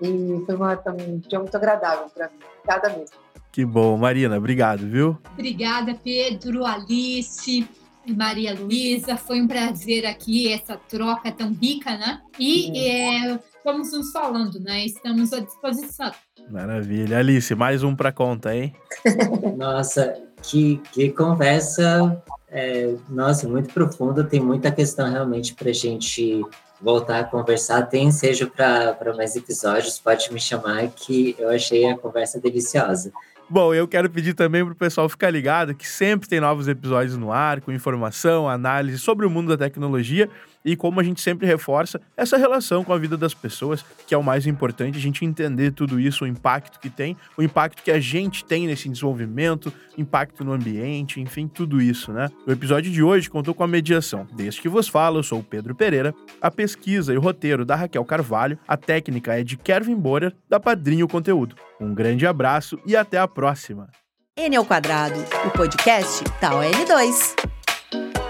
e 0.00 0.42
foi 0.46 0.54
uma, 0.54 0.80
um 0.88 1.18
dia 1.18 1.38
muito 1.38 1.56
agradável 1.56 2.08
para 2.10 2.28
mim. 2.28 2.38
Obrigada 2.58 2.88
mesmo. 2.96 3.16
Que 3.52 3.64
bom. 3.64 3.96
Marina, 3.96 4.36
obrigado, 4.36 4.86
viu? 4.86 5.18
Obrigada, 5.32 5.94
Pedro, 5.94 6.64
Alice, 6.64 7.68
Maria 8.16 8.54
Luísa. 8.54 9.16
Foi 9.16 9.40
um 9.40 9.46
prazer 9.46 10.06
aqui, 10.06 10.52
essa 10.52 10.76
troca 10.76 11.30
tão 11.30 11.52
rica, 11.52 11.96
né? 11.96 12.20
E 12.38 12.76
é, 12.76 13.38
vamos 13.64 13.92
nos 13.92 14.10
falando, 14.10 14.58
né? 14.58 14.84
Estamos 14.84 15.32
à 15.32 15.40
disposição. 15.40 16.12
Maravilha. 16.50 17.18
Alice, 17.18 17.54
mais 17.54 17.82
um 17.82 17.94
para 17.94 18.12
conta, 18.12 18.54
hein? 18.54 18.74
Nossa, 19.56 20.14
que, 20.42 20.80
que 20.92 21.10
conversa, 21.10 22.22
é, 22.50 22.94
nossa, 23.08 23.48
muito 23.48 23.72
profunda. 23.72 24.22
Tem 24.22 24.40
muita 24.40 24.70
questão 24.70 25.10
realmente 25.10 25.54
para 25.54 25.70
a 25.70 25.74
gente 25.74 26.44
voltar 26.80 27.20
a 27.20 27.24
conversar. 27.24 27.82
Tem 27.82 28.10
seja 28.10 28.46
para 28.46 29.14
mais 29.16 29.34
episódios, 29.34 29.98
pode 29.98 30.32
me 30.32 30.40
chamar 30.40 30.88
que 30.88 31.34
eu 31.38 31.48
achei 31.50 31.86
a 31.86 31.96
conversa 31.96 32.40
deliciosa. 32.40 33.10
Bom, 33.48 33.74
eu 33.74 33.86
quero 33.86 34.08
pedir 34.08 34.34
também 34.34 34.64
para 34.64 34.72
o 34.72 34.76
pessoal 34.76 35.08
ficar 35.08 35.30
ligado 35.30 35.74
que 35.74 35.86
sempre 35.86 36.28
tem 36.28 36.40
novos 36.40 36.66
episódios 36.66 37.16
no 37.16 37.30
ar, 37.30 37.60
com 37.60 37.70
informação, 37.70 38.48
análise 38.48 38.98
sobre 38.98 39.26
o 39.26 39.30
mundo 39.30 39.48
da 39.48 39.64
tecnologia 39.64 40.30
e 40.64 40.76
como 40.76 41.00
a 41.00 41.02
gente 41.02 41.20
sempre 41.20 41.46
reforça 41.46 42.00
essa 42.16 42.36
relação 42.36 42.82
com 42.82 42.92
a 42.92 42.98
vida 42.98 43.16
das 43.16 43.34
pessoas, 43.34 43.84
que 44.06 44.14
é 44.14 44.18
o 44.18 44.22
mais 44.22 44.46
importante, 44.46 44.96
a 44.96 45.00
gente 45.00 45.24
entender 45.24 45.72
tudo 45.72 46.00
isso, 46.00 46.24
o 46.24 46.26
impacto 46.26 46.80
que 46.80 46.88
tem, 46.88 47.16
o 47.36 47.42
impacto 47.42 47.82
que 47.82 47.90
a 47.90 48.00
gente 48.00 48.44
tem 48.44 48.66
nesse 48.66 48.88
desenvolvimento, 48.88 49.72
impacto 49.98 50.44
no 50.44 50.52
ambiente, 50.52 51.20
enfim, 51.20 51.46
tudo 51.46 51.80
isso, 51.80 52.12
né? 52.12 52.28
O 52.46 52.52
episódio 52.52 52.90
de 52.90 53.02
hoje 53.02 53.28
contou 53.28 53.54
com 53.54 53.62
a 53.62 53.68
mediação. 53.68 54.26
Desde 54.32 54.60
que 54.60 54.68
vos 54.68 54.88
falo, 54.88 55.18
eu 55.18 55.22
sou 55.22 55.40
o 55.40 55.44
Pedro 55.44 55.74
Pereira, 55.74 56.14
a 56.40 56.50
pesquisa 56.50 57.12
e 57.12 57.18
o 57.18 57.20
roteiro 57.20 57.64
da 57.64 57.76
Raquel 57.76 58.04
Carvalho, 58.04 58.58
a 58.66 58.76
técnica 58.76 59.38
é 59.38 59.44
de 59.44 59.56
Kevin 59.56 59.96
Borer, 59.96 60.34
da 60.48 60.58
Padrinho 60.58 61.06
Conteúdo. 61.06 61.56
Um 61.80 61.94
grande 61.94 62.26
abraço 62.26 62.78
e 62.86 62.96
até 62.96 63.18
a 63.18 63.28
próxima. 63.28 63.88
N 64.36 64.56
ao 64.56 64.64
quadrado, 64.64 65.18
o 65.46 65.50
podcast 65.50 66.24
da 66.40 66.50
ON2. 66.50 68.23